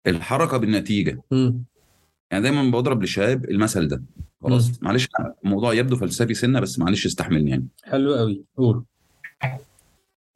الحركة 0.07 0.57
بالنتيجة. 0.57 1.23
مم. 1.31 1.65
يعني 2.31 2.43
دايما 2.43 2.79
بضرب 2.79 3.01
للشباب 3.01 3.45
المثل 3.45 3.89
ده. 3.89 4.03
خلاص. 4.43 4.83
معلش 4.83 5.09
الموضوع 5.45 5.73
يبدو 5.75 5.97
فلسفي 5.97 6.35
سنة 6.35 6.61
بس 6.61 6.79
معلش 6.79 7.07
استحملني 7.07 7.51
يعني. 7.51 7.69
حلو 7.83 8.15
قوي 8.15 8.45
قول. 8.57 8.85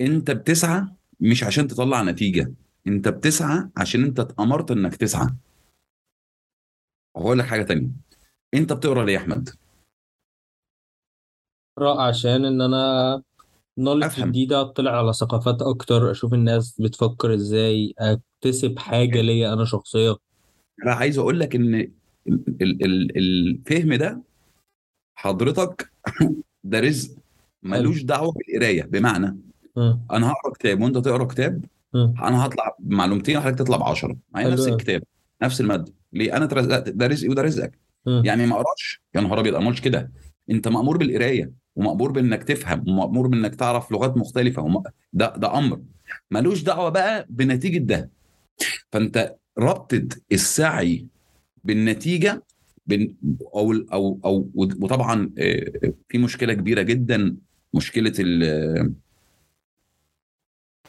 أنت 0.01 0.31
بتسعى 0.31 0.87
مش 1.23 1.45
عشان 1.45 1.69
تطلع 1.69 2.03
نتيجة. 2.03 2.53
انت 2.87 3.09
بتسعى 3.09 3.69
عشان 3.77 4.05
انت 4.05 4.21
اتأمرت 4.21 4.71
انك 4.71 4.97
تسعى. 4.97 5.29
وهقول 7.17 7.39
لك 7.39 7.45
حاجة 7.45 7.63
تانية. 7.63 7.89
انت 8.55 8.73
بتقرأ 8.73 9.05
ليه 9.05 9.13
يا 9.13 9.19
أحمد؟ 9.19 9.49
اقرا 11.79 12.03
عشان 12.03 12.45
إن 12.45 12.61
أنا 12.61 13.23
نولج 13.79 14.05
أفهم. 14.05 14.29
جديدة 14.29 14.61
اطلع 14.61 14.99
على 14.99 15.13
ثقافات 15.13 15.63
أكتر 15.63 16.11
أشوف 16.11 16.35
الناس 16.35 16.81
بتفكر 16.81 17.35
إزاي 17.35 17.95
أكتسب 17.99 18.79
حاجة 18.79 19.21
ليا 19.21 19.53
أنا 19.53 19.65
شخصيه 19.65 20.17
أنا 20.83 20.93
عايز 20.95 21.19
أقول 21.19 21.41
لك 21.41 21.55
إن 21.55 21.75
ال- 21.75 21.93
ال- 22.63 22.85
ال- 22.85 23.19
الفهم 23.19 23.95
ده 23.95 24.23
حضرتك 25.15 25.93
ده 26.65 26.81
رزق. 26.81 27.17
ملوش 27.63 28.03
دعوة 28.03 28.33
بالقراية. 28.33 28.83
بمعنى. 28.83 29.52
أنا 30.13 30.27
هقرا 30.31 30.53
كتاب 30.53 30.83
وانت 30.83 30.99
تقرا 30.99 31.25
كتاب 31.25 31.65
مم. 31.95 32.15
أنا 32.23 32.47
هطلع 32.47 32.77
بمعلومتين 32.79 33.37
وحضرتك 33.37 33.59
تطلع 33.59 33.77
ب 33.77 33.83
10 33.83 34.17
معايا 34.35 34.47
حلو 34.47 34.55
نفس 34.55 34.69
الكتاب 34.69 35.03
نفس 35.43 35.61
المادة. 35.61 35.93
ليه؟ 36.13 36.37
أنا 36.37 36.45
اترزقت 36.45 36.89
ده 36.89 37.07
رزقي 37.07 37.29
وده 37.29 37.43
رزقك. 37.43 37.79
مم. 38.07 38.23
يعني 38.25 38.47
ما 38.47 38.55
أقراش؟ 38.55 39.03
يا 39.15 39.21
نهار 39.21 39.41
أبيض 39.41 39.57
ما 39.57 39.67
قلتش 39.67 39.81
كده؟ 39.81 40.11
أنت 40.51 40.69
مأمور 40.69 40.97
بالقراية 40.97 41.53
ومأمور 41.77 42.13
بإنك 42.13 42.45
تفهم 42.45 42.85
ومأمور 42.89 43.27
بإنك 43.29 43.55
تعرف 43.55 43.93
لغات 43.93 44.17
مختلفة 44.17 44.63
وم... 44.63 44.83
ده 45.13 45.37
ده 45.37 45.59
أمر. 45.59 45.81
ملوش 46.31 46.63
دعوة 46.63 46.89
بقى 46.89 47.27
بنتيجة 47.31 47.79
ده. 47.79 48.11
فأنت 48.93 49.37
ربطه 49.59 50.03
السعي 50.33 51.07
بالنتيجة 51.65 52.43
بن... 52.87 53.15
أو 53.55 53.73
أو 53.73 54.21
أو 54.25 54.51
وطبعا 54.57 55.31
في 56.09 56.19
مشكلة 56.19 56.53
كبيرة 56.55 56.83
جدا 56.83 57.37
مشكلة 57.75 58.13
ال- 58.19 58.95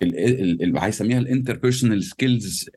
اللي 0.02 0.80
عايز 0.80 0.96
اسميها 0.96 1.20
ال 1.20 1.26
interpersonal 1.26 2.04
skills 2.04 2.70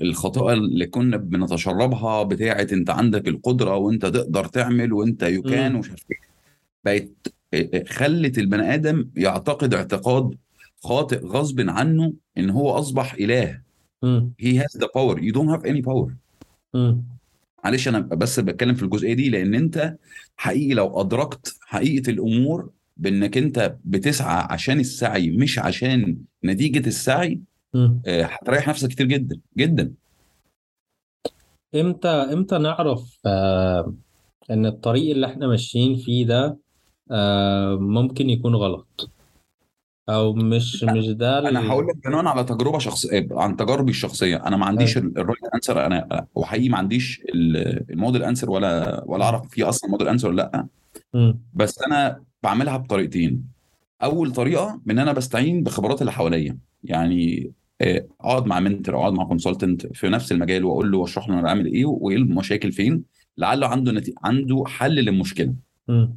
الخطأ 0.00 0.52
اللي 0.52 0.86
كنا 0.86 1.16
بنتشربها 1.16 2.22
بتاعة 2.22 2.66
انت 2.72 2.90
عندك 2.90 3.28
القدرة 3.28 3.76
وانت 3.76 4.06
تقدر 4.06 4.44
تعمل 4.44 4.92
وانت 4.92 5.22
يو 5.22 5.42
كان. 5.42 5.74
ومش 5.74 5.90
عارف 5.90 6.04
إيه. 6.10 6.18
بقت 6.84 7.08
خلت 7.88 8.38
البني 8.38 8.74
آدم 8.74 9.08
يعتقد 9.16 9.74
اعتقاد 9.74 10.34
خاطئ 10.82 11.26
غصب 11.26 11.60
عنه 11.60 12.12
إن 12.38 12.50
هو 12.50 12.70
أصبح 12.70 13.14
إله. 13.14 13.60
has 14.62 14.78
the 14.78 14.88
power. 14.88 15.16
You 15.20 15.32
don't 15.32 15.48
have 15.56 15.64
any 15.64 15.82
power. 15.82 16.10
مم. 16.74 17.02
معلش 17.64 17.88
أنا 17.88 17.98
بس 18.00 18.40
بتكلم 18.40 18.74
في 18.74 18.82
الجزئية 18.82 19.14
دي 19.14 19.30
لأن 19.30 19.54
أنت 19.54 19.96
حقيقي 20.36 20.74
لو 20.74 21.00
أدركت 21.00 21.56
حقيقة 21.60 22.10
الأمور 22.10 22.70
بانك 22.96 23.38
انت 23.38 23.76
بتسعى 23.84 24.46
عشان 24.50 24.80
السعي 24.80 25.30
مش 25.30 25.58
عشان 25.58 26.18
نتيجة 26.44 26.86
السعي. 26.88 27.40
آه، 27.74 28.24
هتريح 28.24 28.68
نفسك 28.68 28.88
كتير 28.88 29.06
جدا 29.06 29.40
جدا 29.58 29.92
إمتى 31.74 32.08
إمتى 32.08 32.58
نعرف 32.58 33.18
آه 33.26 33.94
إن 34.50 34.66
الطريق 34.66 35.10
اللي 35.10 35.26
إحنا 35.26 35.46
ماشيين 35.46 35.96
فيه 35.96 36.26
ده 36.26 36.58
آه 37.10 37.76
ممكن 37.76 38.30
يكون 38.30 38.54
غلط 38.54 39.10
أو 40.08 40.32
مش 40.32 40.84
مش 40.84 41.06
ده 41.08 41.38
أنا 41.48 41.68
هقول. 41.68 41.86
لك 41.86 41.96
بناء 42.06 42.26
على 42.26 42.44
تجربة 42.44 42.78
شخصيه 42.78 43.28
عن 43.30 43.56
تجاربي 43.56 43.90
الشخصية 43.90 44.36
أنا 44.46 44.56
ما 44.56 44.66
عنديش 44.66 44.94
حلو 44.94 45.08
ال 45.16 45.21
right 45.21 45.44
answer 45.54 45.86
أنا 45.86 46.26
وحقيقي 46.34 46.68
ما 46.68 46.78
عنديش 46.78 47.20
ال- 47.34 47.90
model 47.90 48.22
answer 48.22 48.50
ولا 48.50 49.02
ولا 49.06 49.24
أعرف 49.24 49.48
في 49.48 49.62
أصلا 49.62 49.90
model 49.90 50.08
answer 50.08 50.28
ولا 50.28 50.50
لأ 50.54 50.66
مم. 51.14 51.38
بس 51.54 51.82
أنا 51.82 52.22
بعملها 52.42 52.76
بطريقتين. 52.76 53.44
أول 54.02 54.32
طريقة 54.32 54.80
إن 54.90 54.98
أنا 54.98 55.12
بستعين 55.12 55.62
بخبرات 55.62 56.00
اللي 56.00 56.12
حواليا. 56.12 56.58
يعني 56.84 57.52
آه، 57.80 58.06
أقعد 58.20 58.46
مع 58.46 58.60
mentor 58.60 58.94
أو 58.94 59.00
أقعد 59.00 59.12
مع 59.12 59.24
consultant 59.24 59.86
في 59.86 60.08
نفس 60.08 60.32
المجال 60.32 60.64
وأقول 60.64 60.92
له 60.92 60.98
وأشرح 60.98 61.28
له 61.28 61.34
أنا 61.34 61.42
بعمل 61.42 61.66
إيه 61.66 61.84
وإيه 61.84 62.16
المشاكل 62.16 62.72
فين 62.72 63.04
لعله 63.38 63.66
عنده 63.66 63.92
نتي... 63.92 64.14
عنده 64.24 64.64
حل 64.66 64.94
للمشكلة. 64.94 65.54
مم. 65.88 66.14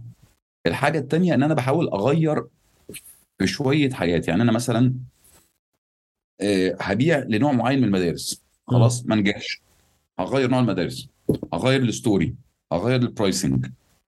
الحاجة 0.67 0.99
التانية 0.99 1.33
إن 1.33 1.43
أنا 1.43 1.53
بحاول 1.53 1.89
أغير 1.89 2.43
في 3.39 3.47
شوية 3.47 3.89
حاجات. 3.89 4.27
يعني 4.27 4.41
أنا 4.41 4.51
مثلا 4.51 4.93
آه، 6.41 6.77
هبيع 6.81 7.19
لنوع 7.27 7.51
معين 7.51 7.79
من 7.79 7.85
المدارس. 7.85 8.43
خلاص 8.67 9.05
ما 9.05 9.15
نجحش. 9.15 9.61
هغير 10.19 10.49
نوع 10.49 10.59
المدارس. 10.59 11.09
هغير 11.53 11.81
ال 11.81 11.89
story. 11.89 12.35
هغير 12.73 13.01
ال 13.01 13.09
pricing 13.09 13.65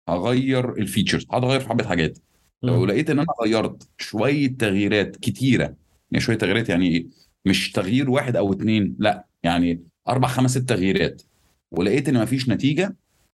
هغير 0.07 0.71
ال 0.71 0.77
features 0.77 1.25
هتغير 1.31 1.59
في 1.59 1.69
حبة 1.69 1.85
حاجات 1.85 2.19
لو. 2.63 2.85
لقيت 2.85 3.09
إن 3.09 3.19
أنا 3.19 3.27
غيرت 3.43 3.89
شوية 3.97 4.47
تغييرات 4.47 5.15
كتيرة 5.15 5.75
يعني 6.11 6.23
شوية 6.23 6.37
تغييرات 6.37 6.69
يعني؟ 6.69 7.09
مش 7.45 7.71
تغيير 7.71 8.09
واحد 8.09 8.35
أو 8.35 8.53
اتنين 8.53 8.95
لأ 8.99 9.25
يعني 9.43 9.83
أربع 10.07 10.27
خمس 10.27 10.51
ست 10.51 10.69
تغييرات 10.69 11.21
ولقيت 11.71 12.09
إن 12.09 12.21
مفيش 12.21 12.49
نتيجة 12.49 12.95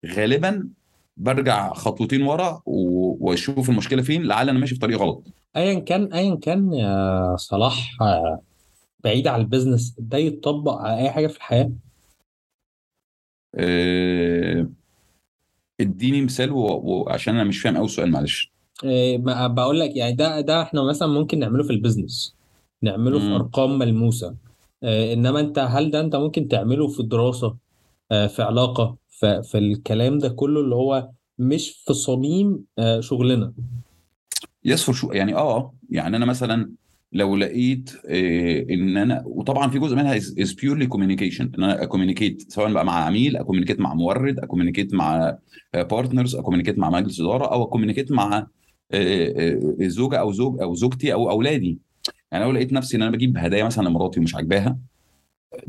غالبا 0.06 0.70
برجع 1.18 1.74
خطوتين 1.74 2.22
ورا 2.22 2.62
وأشوف 2.66 3.70
المشكلة 3.70 4.02
فين 4.02 4.24
لعل 4.24 4.50
أنا 4.50 4.60
ماشي 4.60 4.76
في 4.76 4.82
طريق 4.82 5.00
غلط 5.00 5.24
ايا 5.56 5.80
كان 5.80 6.14
ايا 6.14 6.36
كان 6.36 6.74
يا 6.74 7.36
صلاح 7.36 8.02
آه، 8.02 8.42
بعيد 9.04 9.28
عن 9.28 9.42
ال 9.42 9.48
business 9.48 9.96
ده 10.00 10.18
يتطبق 10.18 10.78
على 10.78 10.98
أي 10.98 11.12
حاجة 11.12 11.28
في 11.28 11.38
الحياة 11.38 11.72
آه، 13.56 14.68
اديني 15.80 16.22
مثال 16.22 16.52
وعشان 16.52 17.36
أنا 17.36 17.44
مش 17.44 17.62
فاهم 17.62 17.78
قوي 17.78 17.86
السؤال 17.86 18.12
معلش. 18.12 18.52
إيه، 18.84 19.18
ما 19.18 19.48
بقول 19.48 19.80
لك 19.80 19.96
يعني 19.96 20.16
ده 20.16 20.42
ده 20.42 20.62
إحنا 20.62 20.84
مثلا 20.84 21.08
ممكن 21.08 21.40
نعمله 21.40 21.64
في 21.64 21.70
ال 21.70 21.77
business 21.77 22.36
نعمله 22.82 23.20
في 23.20 23.26
أرقام 23.26 23.80
ملموسة. 23.80 24.36
إيه، 24.84 25.14
إنما 25.14 25.40
أنت 25.40 25.60
هل 25.60 25.92
ده 25.92 26.00
أنت 26.00 26.16
ممكن 26.16 26.48
تعمله 26.48 26.88
في 26.88 27.04
دراسة 27.04 27.58
آه، 28.12 28.28
في 28.28 28.42
علاقة 28.44 28.98
في, 29.10 29.44
في 29.44 29.58
الكلام 29.58 30.20
ده 30.20 30.30
كله 30.30 30.62
اللي 30.62 30.76
هو 30.76 31.10
مش 31.40 31.84
في 31.86 31.94
صميم 31.94 32.66
آه، 32.80 33.00
شغلنا؟ 33.00 33.54
yes 34.66 34.92
sure 34.92 35.12
يعني 35.12 35.36
آه 35.36 35.74
يعني 35.90 36.18
أنا 36.18 36.26
مثلا 36.26 36.72
لو 37.12 37.36
لقيت 37.36 37.92
آه، 38.10 38.66
إن 38.70 38.98
أنا 38.98 39.24
وطبعا 39.26 39.70
في 39.70 39.80
جزء 39.80 39.96
منها 39.96 40.16
is 40.16 40.54
purely 40.62 40.88
communication 40.88 41.52
إن 41.58 41.64
أنا 41.64 41.84
ا 41.84 41.89
communicate 41.89 42.52
سواء 42.52 42.74
بقى 42.74 42.86
مع 42.86 42.94
عميل 42.94 43.38
ا 43.38 43.41
communicate 43.41 43.80
مع 43.80 43.94
مورد 43.94 44.40
ا 44.40 44.44
communicate 44.44 44.94
مع 44.94 45.38
partners 45.74 46.36
ا 46.36 46.39
communicate 46.39 46.80
مع 46.80 46.90
مجلس 46.90 47.20
إدارة 47.22 47.46
أو 47.54 47.64
ا 47.64 47.68
communicate 47.68 48.12
مع 48.12 48.38
آه، 48.38 48.48
آه، 48.94 49.60
آه، 49.82 49.88
زوجة 49.88 50.18
أو 50.18 50.32
زوج 50.32 50.62
أو 50.62 50.76
زوجتي 50.76 51.14
أو 51.14 51.30
أولادي. 51.30 51.80
يعني 52.32 52.44
لو 52.44 52.52
لقيت 52.52 52.74
نفسي 52.74 52.98
إن 52.98 53.02
أنا 53.02 53.12
بجيب 53.12 53.38
هدايا 53.38 53.64
مثلا 53.64 53.88
لمراتي 53.88 54.20
ومش 54.20 54.36
عاجباها 54.36 54.78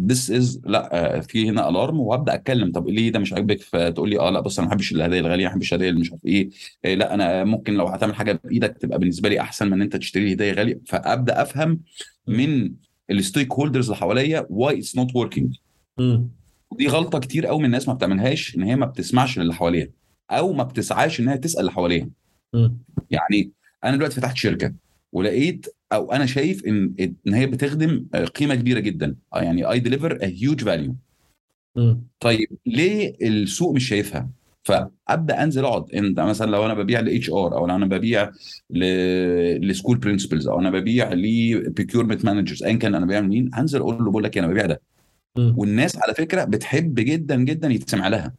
this 0.07 0.31
is 0.31 0.61
لا 0.65 1.17
آه، 1.17 1.21
في 1.21 1.49
هنا 1.49 1.69
alarm 1.69 2.01
وابدا 2.01 2.35
أتكلم. 2.35 2.73
طب 2.73 2.89
ليه 2.89 3.11
ده 3.13 3.19
مش 3.19 3.33
عاجبك؟ 3.33 3.61
فتقول 3.63 4.11
لي 4.11 4.19
آه 4.19 4.31
لا 4.31 4.41
بص 4.41 4.59
أنا 4.59 4.69
ما 4.69 4.71
بحبش 4.75 4.93
الهدايا 4.93 5.21
الغالية 5.21 5.45
ما 5.45 5.51
بحبش 5.51 5.73
الهدايا 5.73 5.91
اللي 5.91 6.01
مش 6.01 6.11
عارف 6.13 6.25
إيه. 6.27 6.51
آه، 6.85 6.95
لا 6.95 7.15
أنا 7.15 7.45
ممكن 7.45 7.75
لو 7.75 7.87
هتعمل 7.87 8.15
حاجة 8.15 8.41
بإيدك 8.45 8.79
تبقى 8.81 8.99
بالنسبة 8.99 9.29
لي 9.29 9.41
أحسن 9.41 9.67
من 9.67 9.73
إن 9.73 9.83
أنت 9.83 9.97
تشتري 9.97 10.25
لي 10.25 10.33
هدايا 10.33 10.53
غالية. 10.53 10.81
فأبدأ 10.87 11.43
أفهم 11.43 11.81
من 12.27 12.73
ال 13.11 13.53
stakeholders 13.53 13.85
اللي 13.85 13.97
حواليا 13.97 14.47
why 14.51 14.79
it's 14.79 14.97
not 14.97 15.17
working. 15.17 15.57
دي 16.79 16.87
غلطة 16.87 17.19
كتير 17.19 17.47
قوي 17.47 17.59
من 17.59 17.65
الناس 17.65 17.89
ما 17.89 17.95
بتعملهاش 17.95 18.57
إن 18.57 18.63
هي 18.63 18.77
ما 18.77 18.87
بتسمعش 18.87 19.39
للي 19.39 19.55
حواليها 19.55 19.89
أو 20.31 20.53
ما 20.53 20.63
بتسعاش 20.65 21.21
ان 21.21 21.29
هي 21.29 21.39
تسأل 21.39 21.61
اللي 21.61 21.71
حواليها. 21.73 22.09
يعني 23.11 23.51
أنا 23.85 23.97
دلوقتي 23.97 24.17
فتحت 24.17 24.37
شركة 24.37 24.75
ولقيت 25.13 25.67
أو 25.93 26.13
أنا 26.13 26.27
شايف 26.27 26.65
إن 26.67 26.95
إن 27.27 27.35
هي 27.35 27.47
بتخدم 27.47 28.07
آه، 28.15 28.25
قيمة 28.25 28.55
كبيرة 28.55 28.81
جدا. 28.81 29.17
آه، 29.35 29.43
يعني 29.43 29.65
I 29.71 29.79
deliver 29.79 30.19
a 30.23 30.25
huge 30.25 30.65
value. 30.65 30.97
طيب 32.21 32.49
ليه 32.67 33.15
السوق 33.23 33.75
مش 33.75 33.89
شايفها؟ 33.89 34.31
فأبدأ 34.63 35.43
أنزل 35.43 35.65
أقعد. 35.65 35.95
انت 35.95 36.21
مثلا 36.21 36.51
لو 36.51 36.67
أنا 36.67 36.75
ببيع 36.75 37.01
ل 37.01 37.31
HR 37.31 37.57
أو 37.57 37.67
لو 37.67 37.75
أنا 37.77 37.87
ببيع 37.87 38.31
ل 39.61 39.66
school 39.66 39.99
principals 39.99 40.49
أو 40.49 40.61
أنا 40.61 40.71
ببيع 40.71 41.13
ل 41.13 41.22
procurement 41.22 42.25
managers 42.25 42.63
ايا 42.63 42.77
كان 42.77 42.95
أنا 42.95 43.07
ببيع 43.07 43.21
مين 43.21 43.51
هنزل 43.55 43.81
أقول 43.81 44.05
له 44.05 44.11
بقول 44.11 44.25
لك 44.25 44.37
إيه، 44.37 44.45
أنا 44.45 44.53
ببيع 44.53 44.67
ده. 44.67 44.81
والناس 45.37 45.97
على 45.97 46.15
فكرة 46.15 46.45
بتحب 46.45 46.95
جدا 46.95 47.37
جدا 47.37 47.69
يتسمع 47.69 48.09
لها. 48.09 48.35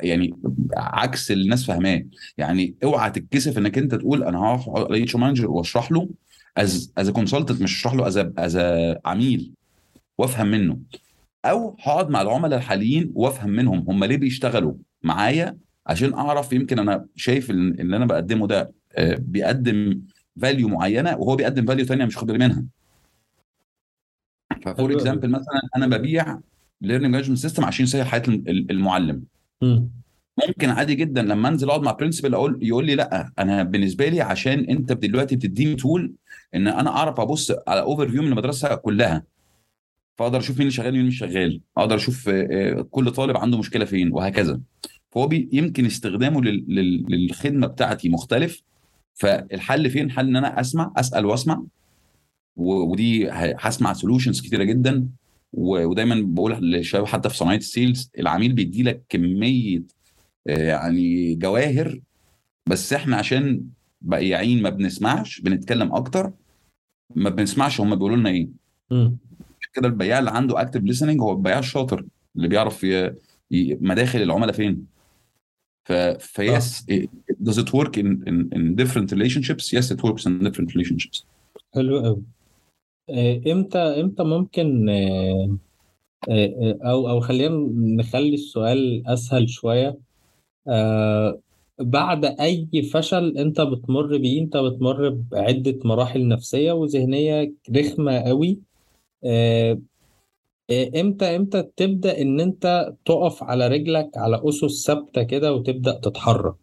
يعني 0.00 0.34
عكس 0.76 1.30
اللي 1.30 1.44
الناس 1.44 1.66
فاهماه. 1.66 2.04
يعني 2.38 2.74
اوعى 2.84 3.10
تتكسف 3.10 3.58
إنك 3.58 3.78
أنت 3.78 3.94
تقول 3.94 4.24
أنا 4.24 4.38
هروح 4.38 4.90
ل 4.90 4.99
HR 4.99 5.16
manager 5.16 5.50
واشرح 5.50 5.92
له 5.92 6.08
as 6.58 6.92
a 6.96 7.10
consultant 7.10 7.62
مش 7.62 7.76
اشرح 7.86 7.94
له 7.94 8.06
as 8.06 8.16
a 8.36 8.56
عميل 9.04 9.52
وافهم 10.18 10.46
منه. 10.46 10.76
أو 11.44 11.76
هقعد 11.80 12.10
مع 12.10 12.20
العملاء 12.22 12.58
الحاليين 12.58 13.12
وافهم 13.14 13.50
منهم 13.50 13.78
هم 13.88 14.04
ليه 14.04 14.16
بيشتغلوا 14.16 14.74
معايا 15.02 15.56
عشان 15.86 16.14
أعرف 16.14 16.52
يمكن 16.52 16.78
أنا 16.78 17.06
شايف 17.16 17.50
اللي 17.50 17.96
أنا 17.96 18.06
بقدمه 18.06 18.46
ده 18.46 18.72
آه، 18.96 19.14
بيقدم 19.20 20.00
value 20.40 20.68
معينة 20.68 21.16
وهو 21.16 21.36
بيقدم 21.36 21.66
value 21.66 21.84
ثانية 21.84 22.04
مش 22.04 22.16
واخد 22.16 22.26
بالي 22.26 22.38
منها. 22.38 22.64
ف 24.62 24.70
for 24.70 24.92
example 24.92 25.28
مثلا 25.30 25.60
أنا 25.76 25.86
ببيع 25.86 26.38
learning 26.80 27.12
management 27.14 27.38
system 27.38 27.64
عشان 27.64 27.84
يسهل 27.84 28.06
حياة 28.06 28.22
الم- 28.28 28.44
المعلم. 28.70 29.22
ممكن 30.48 30.68
عادي 30.70 30.94
جدا 30.94 31.22
لما 31.22 31.48
أنزل 31.48 31.68
أقعد 31.68 31.80
مع 31.82 31.92
principal 31.92 32.34
أقول 32.34 32.58
يقول 32.62 32.86
لي 32.86 32.94
لا 32.94 33.32
أنا 33.38 33.62
بالنسبة 33.62 34.08
لي 34.08 34.20
عشان 34.20 34.58
أنت 34.60 34.92
دلوقتي 34.92 35.36
بتديني 35.36 35.74
tool 35.74 36.12
إن 36.54 36.66
أنا 36.68 36.90
أعرف 36.90 37.20
أبص 37.20 37.52
على 37.68 37.80
overview 37.80 38.22
من 38.22 38.28
المدرسة 38.28 38.74
كلها. 38.74 39.24
فأقدر 40.16 40.38
أشوف 40.38 40.56
مين 40.58 40.60
اللي 40.60 40.70
شغال 40.76 40.92
ومين 40.94 41.06
مش 41.06 41.18
شغال. 41.18 41.60
أقدر 41.76 41.94
أشوف 41.96 42.28
آه، 42.28 42.48
آه، 42.78 42.82
كل 42.90 43.10
طالب 43.10 43.36
عنده 43.36 43.58
مشكلة 43.58 43.84
فين 43.84 44.12
وهكذا. 44.12 44.60
فهو 45.10 45.28
يمكن 45.32 45.86
استخدامه 45.86 46.42
لل- 46.42 46.64
لل- 46.68 47.04
للخدمة 47.08 47.66
بتاعتي 47.66 48.08
مختلف. 48.08 48.62
فالحل 49.14 49.90
فين؟ 49.90 50.04
الحل 50.06 50.28
إن 50.28 50.36
أنا 50.36 50.60
أسمع 50.60 50.92
أسأل 50.96 51.26
وأسمع. 51.26 51.62
ودي 52.56 53.30
هسمع 53.30 53.92
solutions 53.92 54.40
كتيرة 54.40 54.64
جدا. 54.64 55.08
ودايما 55.52 56.22
بقول 56.26 56.52
للشباب 56.52 57.06
حتى 57.06 57.28
في 57.28 57.36
صناعة 57.36 57.56
ال 57.56 57.65
sales 57.65 58.10
العميل 58.18 58.52
بيدي 58.52 58.82
لك 58.82 59.02
كمية 59.08 59.82
يعني 60.48 61.34
جواهر 61.34 62.00
بس 62.66 62.92
إحنا 62.92 63.16
عشان 63.16 63.64
بقياعين 64.00 64.62
ما 64.62 64.70
بنسمعش 64.70 65.40
بنتكلم 65.40 65.94
أكتر 65.94 66.32
ما 67.14 67.30
بنسمعش 67.30 67.80
هم 67.80 67.94
بيقولوا 67.94 68.16
لنا 68.16 68.30
إيه. 68.30 68.48
كده 69.72 69.88
البياع 69.88 70.18
اللي 70.18 70.30
عنده 70.30 70.60
active 70.60 70.80
listening 70.80 71.20
هو 71.20 71.32
البياع 71.32 71.58
الشاطر 71.58 72.04
اللي 72.36 72.48
بيعرف 72.48 72.84
ي... 72.84 73.14
ي... 73.50 73.78
مداخل 73.80 74.22
العملاء 74.22 74.52
فين. 74.52 74.86
ف... 75.84 75.92
ف 75.92 76.16
yes 76.16 76.86
does 77.42 77.56
it 77.56 77.68
work 77.72 77.92
in, 77.96 78.06
in, 78.28 78.48
in 78.56 78.76
different 78.76 79.12
relationships? 79.12 79.72
Yes 79.72 79.90
it 79.90 80.02
works 80.02 80.26
in 80.26 80.44
different 80.44 80.74
relationships. 80.74 81.24
حلو 81.74 81.98
قوي. 81.98 82.22
آه، 83.10 83.42
إمتى 83.46 83.78
إمتى 83.78 84.22
ممكن 84.22 84.88
آه، 84.88 85.56
آه، 86.28 86.46
آه، 86.46 86.78
أو 86.90 87.10
أو 87.10 87.20
خلينا 87.20 87.70
نخلي 87.74 88.34
السؤال 88.34 89.06
أسهل 89.06 89.48
شوية. 89.50 90.07
آه، 90.68 91.40
بعد 91.80 92.24
أي 92.24 92.68
فشل 92.92 93.38
أنت 93.38 93.60
بتمر 93.60 94.16
بيه 94.16 94.40
أنت 94.42 94.56
بتمر 94.56 95.08
بعدة 95.08 95.78
مراحل 95.84 96.28
نفسية 96.28 96.72
وذهنية 96.72 97.52
رخمة 97.76 98.18
قوي 98.20 98.58
آه، 99.24 99.78
آه، 100.70 101.00
إمتى 101.00 101.36
إمتى 101.36 101.62
تبدأ 101.76 102.22
إن 102.22 102.40
أنت 102.40 102.92
تقف 103.04 103.42
على 103.42 103.68
رجلك 103.68 104.10
على 104.16 104.42
أسس 104.44 104.86
ثابتة 104.86 105.22
كده 105.22 105.52
وتبدأ 105.54 106.00
تتحرك 106.00 106.56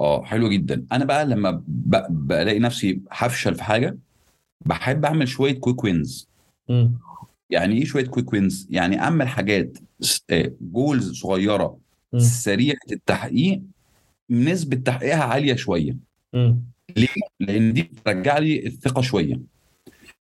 آه 0.00 0.24
حلو 0.24 0.48
جدا 0.48 0.86
أنا 0.92 1.04
بقى 1.04 1.26
لما. 1.26 1.62
بلاقي 2.08 2.58
نفسي 2.58 3.00
هفشل 3.10 3.54
في 3.54 3.64
حاجة 3.64 3.98
بحب 4.66 5.04
أعمل 5.04 5.28
شوية 5.28 5.52
quick 5.60 5.84
wins. 5.84 6.28
يعني 7.50 7.74
إيه 7.78 7.84
شوية 7.84 8.06
quick 8.06 8.32
wins 8.32 8.66
يعني 8.70 9.00
أعمل 9.00 9.28
حاجات 9.28 9.78
goals 10.60 11.12
صغيرة 11.20 11.78
سريعة 12.16 12.76
التحقيق 12.92 13.62
نسبة 14.30 14.76
تحقيقها 14.76 15.22
عالية 15.24 15.54
شوية 15.54 15.96
مم. 16.32 16.62
ليه؟ 16.96 17.08
لأن 17.40 17.72
دي 17.72 17.82
بترجع 17.82 18.38
لي 18.38 18.66
الثقة 18.66 19.02
شوية 19.02 19.40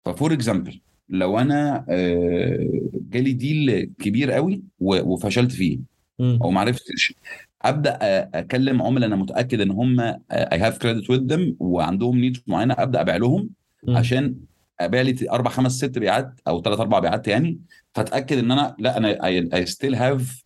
ف 0.04 0.11
for 0.11 0.32
example 0.32 0.80
لو 1.08 1.38
أنا 1.38 1.86
آه، 1.88 2.68
جالي 3.10 3.32
deal 3.32 3.90
كبير 3.98 4.30
قوي 4.30 4.62
وفشلت 4.80 5.52
فيه. 5.52 5.78
أو 6.20 6.50
ما 6.50 6.60
عرفتش 6.60 7.14
أبدأ 7.62 7.98
آه، 8.02 8.30
أكلم 8.34 8.82
عملاء 8.82 9.08
أنا 9.08 9.16
متأكد 9.16 9.60
إن 9.60 9.70
هم 9.70 10.00
I 10.00 10.58
have 10.58 10.78
credit 10.78 11.10
with 11.10 11.18
them 11.18 11.56
وعندهم 11.60 12.18
needs 12.18 12.42
معينة 12.46 12.74
أبدأ 12.78 13.00
أبيع 13.00 13.16
لهم. 13.16 13.50
عشان 13.88 14.34
أبيع 14.80 15.00
لي 15.02 15.16
أربع 15.30 15.50
خمس 15.50 15.72
ست 15.72 15.98
بيعات 15.98 16.40
أو 16.48 16.62
ثلاث 16.62 16.80
أربع 16.80 16.98
بيعات 16.98 17.28
يعني 17.28 17.60
فأتأكد 17.94 18.38
إن 18.38 18.50
أنا 18.50 18.76
لأ 18.78 18.96
أنا 18.96 19.24
I 19.26 19.66
still 19.66 19.94
have 19.94 20.44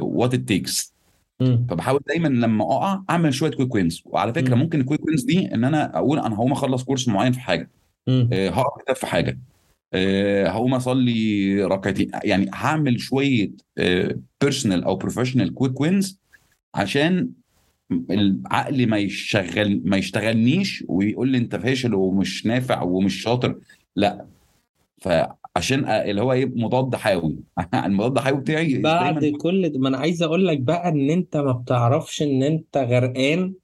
what 0.00 0.34
it 0.34 0.40
takes. 0.40 0.94
فبحاول 1.40 2.00
دايما 2.08 2.28
لما 2.28 2.64
أقع 2.64 3.02
أعمل 3.10 3.34
شوية 3.34 3.50
quick 3.50 3.74
wins 3.74 4.02
وعلى 4.04 4.34
فكرة 4.34 4.54
مم. 4.54 4.60
ممكن 4.60 4.80
ال 4.80 4.84
quick 4.84 5.04
wins 5.06 5.24
دي 5.24 5.54
إن 5.54 5.64
أنا 5.64 5.98
أقول 5.98 6.18
أنا 6.18 6.34
هقوم 6.34 6.52
أخلص 6.52 6.84
course 6.84 7.08
معين 7.08 7.32
في 7.32 7.40
حاجة. 7.40 7.70
آه، 8.08 8.48
هقرأ 8.48 8.82
كتاب 8.82 8.96
في 8.96 9.06
حاجة. 9.06 9.38
آه، 9.92 10.48
هقوم 10.48 10.74
أصلي 10.74 11.64
ركعتين 11.64 12.10
يعني 12.24 12.50
هعمل 12.54 13.00
شوية 13.00 13.50
personal 14.40 14.84
أو 14.84 14.96
professional 14.96 15.54
quick 15.54 15.80
wins 15.80 16.18
عشان 16.74 17.30
العقل 18.10 18.86
ما 18.86 18.98
يشغل 18.98 19.82
ما 19.84 19.96
يشتغلنيش 19.96 20.84
ويقول 20.88 21.28
لي 21.28 21.38
أنت 21.38 21.56
فاشل 21.56 21.94
ومش 21.94 22.46
نافع 22.46 22.82
ومش 22.82 23.22
شاطر. 23.22 23.58
لا. 23.96 24.26
فعشان 25.54 25.84
اللي 25.88 26.22
هو 26.22 26.32
إيه 26.32 26.46
مضاد 26.46 26.94
حيوي. 26.96 27.36
المضاد 27.86 28.16
الحيوي 28.18 28.40
بتاعي 28.40 28.78
بعد 28.78 29.18
دايما 29.18 29.38
كل 29.38 29.68
ده 29.68 29.78
ما 29.78 29.88
أنا 29.88 29.98
عايز 29.98 30.22
أقول 30.22 30.46
لك 30.46 30.58
بقى 30.60 30.88
إن 30.88 31.10
أنت 31.10 31.36
ما 31.36 31.52
بتعرفش 31.52 32.22
إن 32.22 32.42
أنت 32.42 32.76
غرقان. 32.76 33.54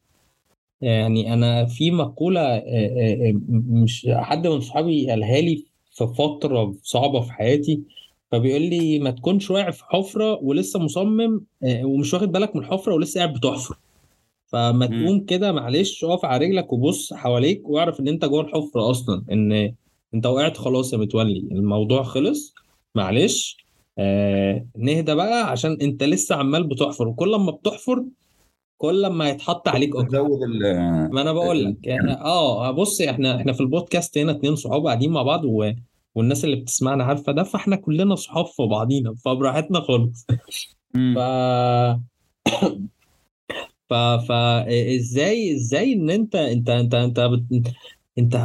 يعني 0.81 1.35
أنا 1.35 1.66
في 1.66 1.90
مقولة 1.90 2.40
آه، 2.40 2.62
آه، 2.66 3.29
آه، 3.29 3.33
مش 3.50 4.09
حد 4.12 4.46
من 4.46 4.61
صحابي 4.61 5.11
قالها 5.11 5.40
لي 5.40 5.64
في 5.92 6.07
فترة 6.07 6.74
صعبة 6.83 7.20
في 7.20 7.33
حياتي. 7.33 7.81
فبيقول 8.33 8.62
لي 8.62 8.98
ما 8.98 9.11
تكونش 9.11 9.50
واقع 9.50 9.70
في 9.70 9.85
حفرة 9.85 10.35
ولسه 10.42 10.79
مصمم 10.79 11.40
ومش 11.62 12.14
واخد 12.14 12.33
بالك 12.33 12.57
من 12.57 12.62
الحفرة 12.62 12.94
ولسه 12.94 13.20
قاعد 13.20 13.35
بتحفر. 13.35 13.76
فما. 14.46 14.87
تقوم 14.87 15.20
كده 15.24 15.53
معلش 15.53 16.05
اقف 16.05 16.24
على 16.24 16.46
رجلك 16.46 16.72
وبص 16.72 17.14
حواليك 17.14 17.68
واعرف 17.68 18.00
إن 18.00 18.09
أنت 18.09 18.24
جوه 18.24 18.40
الحفرة 18.40 18.90
أصلا. 18.90 19.24
إن 19.33 19.74
انت 20.14 20.26
وقعت 20.26 20.56
خلاص 20.56 20.92
يا 20.92 20.98
متولي 20.98 21.48
الموضوع 21.52 22.02
خلص. 22.02 22.54
معلش. 22.94 23.56
آه 23.98 24.66
نهدى 24.78 25.14
بقى 25.14 25.50
عشان 25.50 25.78
انت 25.82 26.02
لسه 26.02 26.34
عمال 26.36 26.64
بتحفر 26.68 27.08
وكل 27.08 27.36
ما 27.36 27.50
بتحفر 27.52 28.04
كل 28.76 29.06
ما 29.06 29.28
يتحط 29.30 29.68
عليك 29.68 29.96
أكتر. 29.96 30.22
ما 31.12 31.20
أنا 31.22 31.32
بقول 31.32 31.64
لك 31.64 31.76
يعني 31.82 32.12
آه 32.12 32.70
بص 32.70 33.00
إحنا 33.00 33.36
إحنا 33.36 33.52
في 33.52 33.60
البودكاست 33.60 34.18
هنا 34.18 34.32
اتنين 34.32 34.56
صحاب 34.56 34.86
قاعدين 34.86 35.10
مع 35.12 35.22
بعض 35.22 35.44
و... 35.44 35.72
والناس 36.14 36.44
اللي 36.44 36.56
بتسمعنا 36.56 37.04
عارفة 37.04 37.32
ده 37.32 37.42
فإحنا 37.42 37.76
كلنا 37.76 38.14
صحاب 38.14 38.46
في 38.46 38.62
بعضينا 38.66 39.14
فبراحتنا 39.24 39.80
خالص. 39.80 40.26
ف. 40.94 41.18
ف 43.90 43.94
ف 43.94 44.32
إزاي 44.96 45.54
إزاي 45.56 45.92
إن 45.92 46.10
أنت 46.10 46.34
أنت 46.36 46.70
أنت 46.70 46.94
أنت 46.94 47.20
بت... 47.20 47.72
أنت 48.18 48.36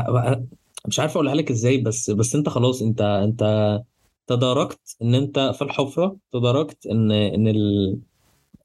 مش 0.88 1.00
عارف 1.00 1.12
أقولها 1.12 1.36
لك 1.36 1.52
إزاي 1.52 1.78
بس 1.78 2.10
بس 2.10 2.36
أنت 2.36 2.50
خلاص 2.50 2.82
أنت 2.82 3.02
أنت 3.02 3.44
تداركت 4.28 4.80
إن 5.02 5.16
أنت 5.16 5.40
في 5.56 5.62
الحفرة 5.62 6.18
تداركت 6.32 6.86
إن 6.88 7.12
إن 7.12 7.48
ال... 7.48 7.98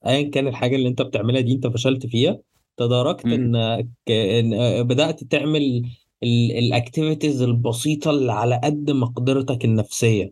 ايا 0.07 0.31
كان 0.31 0.47
الحاجة 0.49 0.77
اللي 0.77 0.89
أنت 0.89 1.03
بتعملها 1.03 1.41
دي 1.41 1.53
أنت 1.53 1.67
فشلت 1.67 2.07
فيها 2.07 2.39
تداركت. 2.77 3.25
إنك 3.27 3.89
إن 4.11 4.83
بدأت 4.83 5.25
تعمل 5.25 5.83
الاكتيفيتيز 6.59 7.43
البسيطة 7.43 8.11
اللي 8.11 8.33
على 8.33 8.61
قد 8.65 8.91
مقدرتك 8.91 9.65
النفسية. 9.65 10.31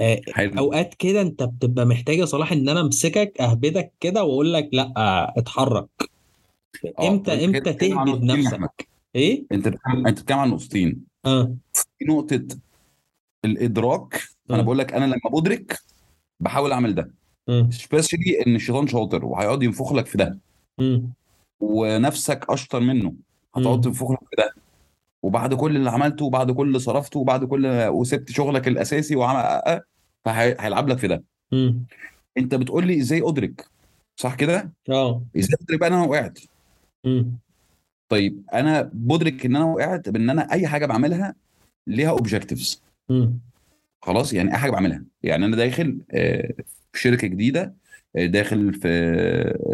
آه، 0.00 0.20
حلو. 0.32 0.58
أوقات 0.58 0.94
كده 0.94 1.20
أنت 1.22 1.42
بتبقى 1.42 1.86
محتاج 1.86 2.18
يا 2.18 2.24
صلاح 2.24 2.52
إن 2.52 2.68
أنا 2.68 2.80
أمسكك 2.80 3.40
أهبدك 3.40 3.92
كده 4.00 4.24
وأقول 4.24 4.52
لك 4.52 4.68
لأ 4.72 4.92
اتحرك. 5.38 5.88
آه 6.98 7.08
إمتى 7.08 7.44
إمتى 7.44 7.72
تهبد 7.72 8.22
نفسك؟ 8.22 8.88
إيه؟ 9.14 9.46
أنت 9.52 9.68
بتتكلم 9.68 10.06
أنت 10.06 10.18
بتتكلم 10.18 10.38
عن 10.38 10.50
نقطتين 10.50 11.13
آه. 11.26 11.54
في 11.98 12.04
نقطة 12.04 12.46
الإدراك 13.44 14.22
فانا 14.48 14.60
آه. 14.60 14.64
بقول 14.64 14.78
لك 14.78 14.92
أنا 14.92 15.04
لما 15.04 15.40
بدرك 15.40 15.78
بحاول 16.40 16.72
أعمل 16.72 16.94
ده. 16.94 17.10
آه. 17.48 17.68
سبيشالي 17.70 18.42
إن 18.46 18.54
الشيطان 18.56 18.86
شاطر 18.86 19.24
وهيقعد 19.24 19.62
ينفخ 19.62 19.92
لك 19.92 20.06
في 20.06 20.18
ده. 20.18 20.38
ونفسك 21.60 22.46
أشطر 22.48 22.80
منه. 22.80 23.14
هتقعد 23.56 23.80
تنفخ 23.80 24.10
لك 24.10 24.18
في 24.18 24.36
ده. 24.38 24.54
وبعد 25.22 25.54
كل 25.54 25.76
اللي 25.76 25.90
عملته 25.90 26.24
وبعد 26.24 26.50
كل 26.50 26.66
اللي 26.68 26.78
صرفته 26.78 27.20
وبعد 27.20 27.44
كل 27.44 27.66
وسبت 27.88 28.30
شغلك 28.30 28.68
الأساسي 28.68 29.16
وعمل 29.16 29.80
فهيلعب 30.24 30.88
لك 30.88 30.98
في 30.98 31.08
ده. 31.08 31.24
أنت 32.38 32.54
بتقول 32.54 32.86
لي 32.86 33.00
إزاي 33.00 33.22
أدرك؟ 33.28 33.68
صح 34.16 34.34
كده؟ 34.34 34.72
آه. 34.90 35.22
إزاي 35.38 35.56
أدرك 35.62 35.80
بقى 35.80 35.88
إن 35.88 35.92
أنا 35.94 36.04
وقعت؟ 36.06 36.38
طيب 38.08 38.42
أنا 38.54 38.90
بدرك 38.94 39.46
إن 39.46 39.56
أنا 39.56 39.64
وقعت 39.64 40.08
بإن 40.08 40.30
أنا 40.30 40.52
أي 40.52 40.66
حاجة 40.66 40.86
بعملها 40.86 41.34
ليها 41.86 42.10
objectives 42.10 42.82
خلاص 44.02 44.32
يعني 44.32 44.52
أي 44.52 44.56
حاجة 44.56 44.70
بعملها. 44.70 45.04
يعني 45.22 45.44
أنا 45.44 45.56
داخل 45.56 45.98
آه، 46.12 46.54
في 46.92 47.00
شركة 47.00 47.26
جديدة 47.28 47.74
آه، 48.16 48.26
داخل 48.26 48.74
في 48.74 48.88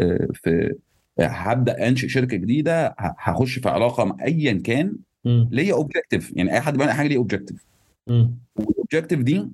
آه، 0.01 0.27
في 0.33 0.75
هبدأ 1.19 1.87
أنشئ 1.87 2.07
شركة 2.07 2.37
جديدة 2.37 2.95
هخش 2.97 3.59
في 3.59 3.69
علاقة 3.69 4.03
مع 4.05 4.17
ايا 4.25 4.53
كان 4.53 4.95
ليا 5.25 5.73
objective 5.73 6.33
يعني 6.35 6.53
أي 6.53 6.61
حد 6.61 6.77
بيعمل 6.77 6.91
حاجة 6.91 7.07
ليه 7.07 7.17
objective 7.17 7.65
وال 8.55 8.67
objective 8.67 9.19
دي 9.19 9.47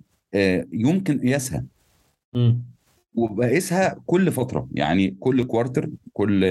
يمكن 0.74 1.20
قياسها. 1.20 1.66
وبقيسها 3.16 4.02
كل 4.06 4.32
فترة. 4.32 4.68
يعني 4.74 5.18
كل 5.20 5.44
quarter 5.44 5.90
كل 6.14 6.46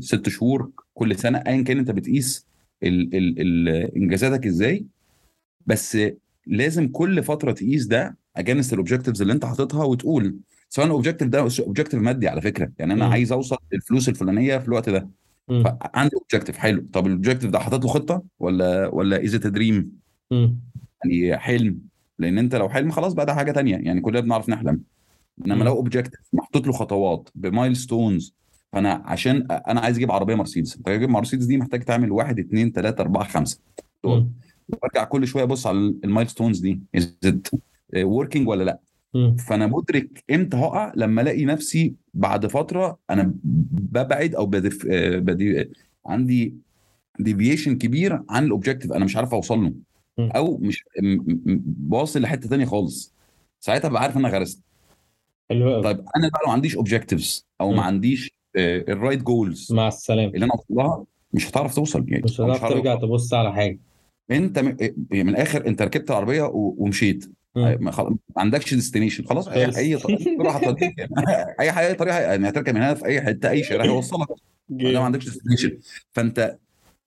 ست 0.00 0.28
شهور 0.28 0.70
كل 0.94 1.16
سنة 1.16 1.38
ايا 1.38 1.62
كان 1.62 1.78
أنت 1.78 1.90
بتقيس 1.90 2.46
ال 2.82 3.14
ال 3.14 3.40
ال 3.40 3.68
إنجازاتك 3.96 4.46
إزاي 4.46 4.86
بس 5.66 5.98
لازم 6.46 6.88
كل 6.88 7.22
فترة 7.22 7.52
تقيس 7.52 7.86
ده 7.86 8.16
against 8.36 8.72
ال 8.72 8.76
objectives 8.76 9.20
اللي 9.22 9.32
أنت 9.32 9.44
حاططها 9.44 9.84
وتقول 9.84 10.36
سواء 10.68 10.86
ال 10.86 10.90
objective 10.90 11.28
ده 11.28 11.40
objective 11.40 12.00
مادي 12.00 12.28
على 12.28 12.40
فكرة. 12.40 12.72
يعني 12.78 12.92
أنا 12.92 13.04
آه 13.04 13.08
عايز 13.08 13.32
أوصل 13.32 13.56
الفلوس 13.72 14.08
الفلانية 14.08 14.58
في 14.58 14.68
الوقت 14.68 14.88
ده. 14.88 15.08
فعندي 15.48 16.16
objective 16.16 16.56
حلو. 16.56 16.86
طب 16.92 17.06
ال 17.06 17.10
objective 17.10 17.50
ده 17.50 17.58
حاطط 17.58 17.84
له 17.84 17.90
خطة 17.90 18.22
ولا 18.38 18.88
ولا 18.88 19.24
is 19.24 19.34
it 19.34 19.46
dream 19.46 19.92
يعني 20.30 21.38
حلم. 21.38 21.78
لأن 22.18 22.38
أنت 22.38 22.54
لو 22.54 22.68
حلم 22.68 22.90
خلاص 22.90 23.12
بقى 23.12 23.26
ده 23.26 23.34
حاجة 23.34 23.52
تانية. 23.52 23.76
يعني 23.76 24.00
كلنا 24.00 24.20
بنعرف 24.20 24.48
نحلم. 24.48 24.80
إنما 25.46 25.64
لو 25.64 25.72
objective 25.72 26.20
محطوط 26.32 26.66
له 26.66 26.72
خطوات 26.72 27.28
ب 27.34 27.76
milestones 27.76 28.34
فانا 28.72 29.02
عشان 29.04 29.46
أنا 29.50 29.80
عايز 29.80 29.96
أجيب 29.96 30.10
عربية 30.12 30.34
مرسيدس. 30.34 30.76
انت 30.76 30.86
تجيب 30.86 31.08
مرسيدس 31.10 31.44
دي 31.44 31.56
محتاج 31.56 31.82
تعمل 31.84 32.12
واحد 32.12 32.38
اثنين 32.38 32.72
ثلاثة 32.72 33.00
اربعة 33.00 33.24
خمسة. 33.24 33.58
دول. 34.04 34.28
وارجع 34.82 35.04
كل 35.04 35.26
شوية 35.26 35.42
ابص 35.42 35.66
على 35.66 35.78
ال 35.78 36.28
milestones 36.28 36.58
دي. 36.58 36.80
is 36.94 37.16
working 37.96 38.48
ولا 38.48 38.64
لا؟ 38.64 38.80
فانا 39.38 39.66
مدرك 39.66 40.24
إمتى 40.30 40.56
هقع 40.56 40.92
لما 40.96 41.22
الاقي 41.22 41.44
نفسي 41.44 41.94
بعد 42.14 42.46
فترة 42.46 42.98
أنا 43.10 43.34
ببعد 43.44 44.34
أو 44.34 44.46
بدف 44.46 44.86
آه، 44.90 45.18
بدي 45.18 45.70
عندي 46.06 46.54
deviation 47.18 47.78
كبير 47.78 48.22
عن 48.30 48.44
ال 48.44 48.49
objective 48.49 48.92
أنا 48.92 49.04
مش 49.04 49.16
عارف 49.16 49.34
اوصل 49.34 49.58
له. 49.64 49.74
أو 50.18 50.58
مش 50.58 50.84
واصل 51.90 52.20
لحتة 52.22 52.48
تانية 52.48 52.64
خالص. 52.64 53.14
ساعتها 53.60 53.88
ببقى 53.88 54.02
عارف 54.02 54.16
إن 54.16 54.24
أنا 54.24 54.38
غرست. 54.38 54.62
حلو 55.50 55.82
طيب 55.82 56.04
أنا 56.16 56.28
بقى 56.28 56.40
ما 56.46 56.52
عنديش 56.52 56.76
objectives 56.76 57.46
أو 57.60 57.72
ما 57.72 57.82
عنديش 57.82 58.30
ال 58.56 58.67
right 58.67 59.22
goals 59.22 59.72
مع 59.72 59.88
السلامة. 59.88 60.32
اللي 60.34 60.44
أنا 60.44 60.52
أوصل 60.54 60.64
لها 60.74 61.04
مش 61.32 61.50
هتعرف 61.50 61.74
توصل 61.74 62.04
يعني. 62.08 62.22
مش 62.24 62.40
هتعرف 62.40 62.68
ترجع 62.68 62.94
تبص 62.94 63.34
على 63.34 63.52
حاجة. 63.52 63.78
أنت 64.30 64.58
م- 64.58 64.76
من 65.12 65.28
الآخر 65.28 65.66
أنت 65.66 65.82
ركبت 65.82 66.10
العربية 66.10 66.42
ومشيت. 66.52 67.30
آه 67.56 67.76
ما 67.80 68.12
عندكش 68.36 68.74
destination 68.74 69.24
خلاص 69.24 69.48
اي 69.48 69.64
أي 69.78 69.96
طريقه 69.96 70.50
هتوديك 70.50 71.06
أي 71.60 71.72
حاجة 71.72 71.92
طريقة 71.92 72.18
يعني 72.20 72.48
هتركب 72.48 72.74
من 72.74 72.80
هنا 72.82 72.94
في 72.94 73.04
أي 73.06 73.20
حتة 73.22 73.50
أي 73.50 73.62
شارع 73.62 73.84
هيوصلك. 73.84 74.28
ما 74.68 74.98
عندكش 75.00 75.24
destination 75.24 75.78
فأنت 76.12 76.58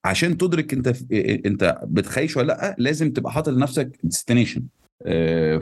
عشان 0.05 0.37
تدرك 0.37 0.73
أنت 0.73 0.89
في 0.89 1.41
أنت 1.45 1.79
بتخيش 1.83 2.37
ولا 2.37 2.47
لأ 2.47 2.75
لازم 2.77 3.11
تبقى 3.13 3.31
حاطط 3.31 3.49
لنفسك 3.49 3.99
destination 4.03 4.63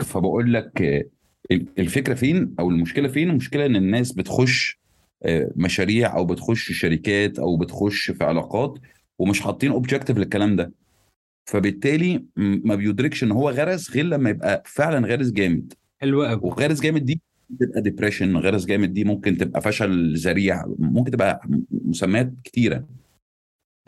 فبقول 0.00 0.52
لك 0.54 0.82
آه، 0.82 1.04
الفكرة 1.78 2.14
فين 2.14 2.54
أو 2.60 2.70
المشكلة 2.70 3.08
فين؟ 3.08 3.30
المشكلة 3.30 3.66
إن 3.66 3.76
الناس 3.76 4.12
بتخش 4.12 4.78
آه، 4.78 4.83
مشاريع 5.56 6.16
أو 6.16 6.24
بتخش 6.24 6.72
شركات 6.72 7.38
أو 7.38 7.56
بتخش 7.56 8.10
في 8.10 8.24
علاقات 8.24 8.78
ومش 9.18 9.40
حاطين 9.40 9.70
objective 9.70 10.18
للكلام 10.18 10.56
ده. 10.56 10.72
فبالتالي 11.50 12.24
ما 12.36 12.74
بيدركش 12.74 13.24
إن 13.24 13.32
هو 13.32 13.50
غرس 13.50 13.90
غير 13.90 14.04
لما 14.04 14.30
يبقى 14.30 14.62
فعلا 14.66 15.06
غارس 15.08 15.30
جامد. 15.30 15.72
حلو 16.00 16.24
قوي 16.24 16.40
وغارس 16.42 16.80
جامد 16.80 17.04
دي 17.04 17.20
تبقى 17.60 17.80
depression 17.80 18.36
غارس 18.36 18.64
جامد 18.64 18.94
دي 18.94 19.04
ممكن 19.04 19.36
تبقى 19.36 19.60
فشل 19.60 20.14
ذريع 20.16 20.64
ممكن 20.78 21.10
تبقى 21.10 21.40
مسميات 21.70 22.32
كتيرة. 22.44 22.84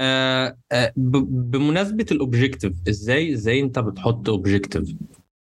آه 0.01 0.57
آه 0.73 0.93
ب- 0.97 1.51
بمناسبة 1.51 2.07
ال 2.13 2.19
objective 2.19 2.73
إزاي 2.89 3.33
إزاي 3.33 3.61
أنت 3.61 3.79
بتحط 3.79 4.29
objective 4.29 4.95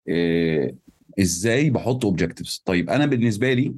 إيه 0.08 0.76
إزاي 1.20 1.70
بحط 1.70 2.06
objectives 2.06 2.62
طيب 2.66 2.90
أنا 2.90 3.06
بالنسبة 3.06 3.54
لي 3.54 3.76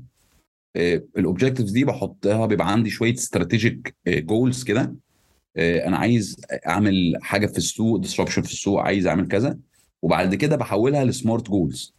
ال 0.76 0.85
objectives 0.85 1.72
دي 1.72 1.84
بحطها 1.86 2.46
بيبقى 2.46 2.72
عندي 2.72 2.90
شوية 2.90 3.14
strategic 3.14 3.96
goals 4.08 4.64
كده. 4.64 4.96
إيه، 5.58 5.88
أنا 5.88 5.98
عايز 5.98 6.42
أعمل 6.68 7.14
حاجة 7.22 7.46
في 7.48 7.58
السوق 7.58 8.00
disruption 8.00 8.42
في 8.42 8.52
السوق 8.52 8.82
عايز 8.82 9.08
أعمل 9.08 9.28
كذا. 9.28 9.58
وبعد 10.02 10.36
كده 10.36 10.56
بحولها 10.56 11.06
ل 11.06 11.13
smart 11.13 11.50
goals 11.50 11.94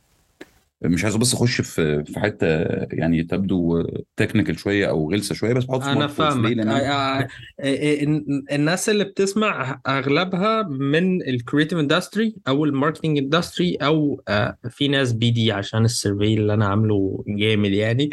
مش 0.84 1.04
عايز 1.04 1.16
بس 1.16 1.34
أخش 1.34 1.60
في 1.60 2.04
في 2.04 2.20
حتة 2.20 2.46
يعني 2.92 3.22
تبدو 3.22 3.86
technical 4.16 4.58
شوية 4.58 4.86
أو 4.90 5.12
غلسة 5.12 5.34
شوية 5.34 5.52
بس 5.52 5.64
بحط 5.64 5.82
أنا؟ 5.82 6.06
فاهمك. 6.06 6.46
آه 6.72 6.74
آه 7.20 7.28
آه 7.60 8.02
الن- 8.02 8.44
الناس 8.52 8.88
اللي 8.88 9.04
بتسمع 9.04 9.80
أغلبها 9.86 10.62
من 10.62 11.22
ال 11.28 11.34
creative 11.34 11.78
industry 11.78 12.34
أو 12.48 12.64
ال 12.64 12.69
marketing 12.69 13.18
industry 13.18 13.74
أو 13.76 14.22
آه 14.28 14.56
في 14.70 14.88
ناس 14.88 15.12
BD 15.12 15.52
عشان 15.52 15.84
ال 15.84 15.91
survey 15.91 16.34
اللي 16.34 16.54
أنا 16.54 16.66
عامله 16.66 17.24
جامد 17.28 17.72
يعني. 17.72 18.10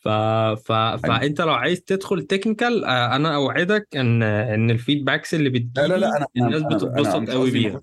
ف... 0.00 0.08
ف... 0.08 0.72
فأنت 0.72 1.40
لو 1.40 1.52
عايز 1.52 1.82
تدخل 1.82 2.22
technical 2.22 2.84
آه 2.84 3.16
أنا 3.16 3.34
أوعدك 3.34 3.96
إن 3.96 4.22
إن 4.22 4.70
ال 4.70 4.76
feedbacks 4.76 5.34
اللي 5.34 5.68
لا 5.76 5.86
لا 5.86 5.96
لا 5.96 6.16
أنا 6.16 6.26
أنا 6.36 6.46
الناس 6.56 6.62
بتتبسط 6.62 7.30
قوي 7.30 7.50
بيها. 7.50 7.80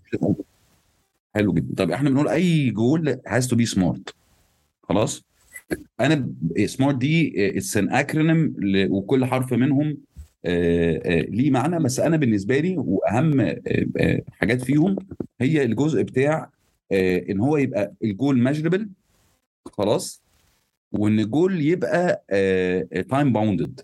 حلو 1.35 1.53
جدا. 1.53 1.75
طب 1.85 1.91
إحنا 1.91 2.09
بنقول 2.09 2.27
any 2.27 2.69
goal 2.69 3.21
has 3.27 3.47
to 3.47 3.55
be 3.55 3.65
SMART 3.65 4.15
خلاص؟ 4.83 5.23
أنا 5.99 6.29
SMART 6.65 6.95
دي 6.95 7.33
it's 7.57 7.77
an 7.77 7.89
acronym 7.93 8.55
وكل 8.91 9.25
حرف 9.25 9.53
منهم 9.53 9.97
آه، 10.45 11.01
آه، 11.05 11.21
ليه 11.21 11.51
معنى. 11.51 11.79
بس 11.79 11.99
أنا 11.99 12.17
بالنسبة 12.17 12.59
لي 12.59 12.75
وأهم 12.77 13.55
حاجات 14.31 14.61
فيهم 14.61 14.95
هي 15.41 15.63
الجزء 15.63 16.01
بتاع 16.01 16.49
إن 17.29 17.39
هو 17.39 17.57
يبقى 17.57 17.93
ال 18.03 18.10
goal 18.10 18.37
measurable 18.37 18.89
خلاص؟ 19.65 20.26
وإن 20.91 21.19
الجول 21.19 21.61
يبقى 21.61 22.23
time 23.09 23.33
bounded 23.33 23.81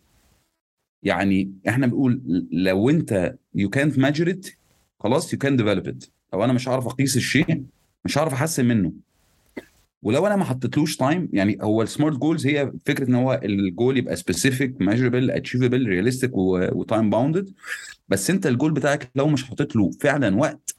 يعني 1.03 1.53
إحنا 1.67 1.87
بنقول 1.87 2.21
لو 2.51 2.89
أنت 2.89 3.35
يو 3.55 3.69
كانت 3.69 3.99
ماجر 3.99 4.29
ات 4.29 4.47
خلاص 4.99 5.33
يو 5.33 5.39
كان 5.39 5.55
ديفلوب 5.57 5.87
ات 5.87 6.03
لو 6.33 6.43
أنا 6.43 6.53
مش 6.53 6.69
هعرف 6.69 6.87
أقيس 6.87 7.17
الشيء 7.17 7.63
مش 8.05 8.17
هعرف 8.17 8.33
أحسن 8.33 8.65
منه. 8.65 8.93
ولو 10.03 10.27
أنا 10.27 10.35
ما 10.35 10.43
حطيتلوش 10.43 10.97
time 10.97 11.29
يعني 11.33 11.57
هو 11.61 11.81
ال 11.81 11.87
smart 11.87 12.17
goals 12.17 12.47
هي 12.47 12.71
فكرة 12.85 13.07
إن 13.09 13.15
هو 13.15 13.39
الجول 13.43 13.97
يبقى 13.97 14.15
specific 14.15 14.81
measurable 14.81 15.31
achievable 15.31 15.87
realistic 15.87 16.31
و 16.37 16.52
time 16.52 17.09
bounded 17.09 17.53
بس 18.07 18.29
أنت 18.29 18.47
الجول 18.47 18.71
بتاعك 18.71 19.11
لو 19.15 19.27
مش 19.27 19.43
حاطط 19.43 19.75
له 19.75 19.91
فعلا 19.91 20.35
وقت 20.35 20.75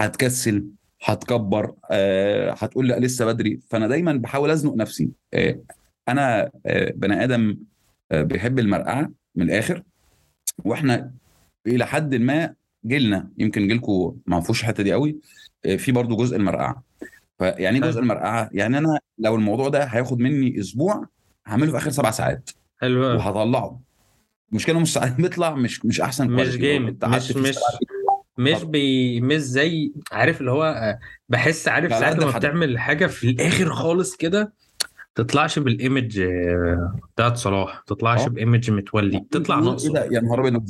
هتكسل. 0.00 0.64
هتكبر 1.04 1.74
آه، 1.90 2.50
هتقول 2.52 2.88
لا 2.88 2.98
لسه 3.00 3.24
بدري. 3.26 3.60
فأنا 3.70 3.86
دايما 3.88 4.12
بحاول 4.12 4.50
أزنق 4.50 4.74
نفسي. 4.74 5.10
آه، 5.34 5.58
أنا 6.08 6.50
آه، 6.66 6.92
بني 6.96 7.24
آدم 7.24 7.56
بيحب 8.12 8.58
المرقعة 8.58 9.10
من 9.34 9.44
الآخر. 9.44 9.82
وإحنا 10.64 11.10
إلى 11.66 11.86
حد 11.86 12.14
ما 12.14 12.54
جيلنا 12.86 13.30
يمكن 13.38 13.68
جيلكم 13.68 14.16
ما 14.26 14.40
فيهوش 14.40 14.60
الحتة 14.60 14.82
دي 14.82 14.92
قوي 14.92 15.18
في 15.76 15.92
برضو 15.92 16.16
جزء 16.16 16.36
المرقعة. 16.36 16.82
فيعني 17.38 17.80
جزء 17.80 18.00
المرقعة 18.00 18.50
يعني 18.52 18.78
أنا 18.78 18.98
لو 19.18 19.34
الموضوع 19.34 19.68
ده 19.68 19.84
هياخد 19.84 20.18
مني 20.18 20.60
أسبوع 20.60 21.06
هعمله 21.46 21.70
في 21.70 21.76
آخر 21.76 21.90
سبع 21.90 22.10
ساعات. 22.10 22.50
حلو. 22.80 23.04
وهطلعه. 23.04 23.80
المشكلة 24.50 24.80
مش 24.80 24.92
ساعات 24.92 25.16
بيطلع 25.20 25.54
مش 25.54 25.84
مش 25.86 26.00
أحسن 26.00 26.30
مش 26.30 26.56
جامد. 26.56 27.04
مش 27.04 27.36
مش. 27.36 27.56
مش 28.38 28.62
بي 28.62 29.20
مش 29.20 29.36
زي 29.40 29.92
عارف 30.12 30.40
اللي 30.40 30.50
هو 30.50 30.64
آه، 30.64 30.98
بحس 31.28 31.68
عارف 31.68 31.90
ساعات 31.90 32.18
لما 32.18 32.38
بتعمل 32.38 32.78
حاجة 32.78 33.06
في 33.06 33.30
الآخر 33.30 33.72
خالص 33.74 34.16
كده 34.16 34.52
تطلعش 35.14 35.58
بالإيمج 35.58 36.20
آه، 36.20 36.96
بتاعت 37.14 37.36
صلاح 37.36 37.82
تطلعش 37.86 38.20
آه. 38.20 38.28
بإيمج 38.28 38.70
متولي 38.70 39.18
بتطلع 39.18 39.60
تقول 39.60 39.64
إيه 39.66 39.70
ناقصه. 39.70 39.92
ده؟ 39.92 40.04
يا 40.04 40.20
نهار 40.20 40.40
أبيض. 40.48 40.64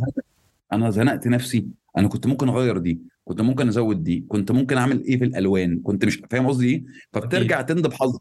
أنا 0.72 0.90
زنقت 0.90 1.28
نفسي. 1.28 1.66
أنا 1.98 2.08
كنت 2.08 2.26
ممكن 2.26 2.48
أغير 2.48 2.78
دي 2.78 3.00
كنت 3.24 3.40
ممكن 3.40 3.68
أزود 3.68 4.04
دي 4.04 4.24
كنت 4.28 4.52
ممكن 4.52 4.76
أعمل 4.76 5.04
إيه 5.04 5.18
في 5.18 5.24
الألوان؟ 5.24 5.80
كنت 5.80 6.04
مش 6.04 6.22
فاهم 6.30 6.46
قصدي 6.46 6.66
إيه؟ 6.68 6.84
فبترجع 7.12 7.62
تندب 7.62 7.92
حظك. 7.92 8.20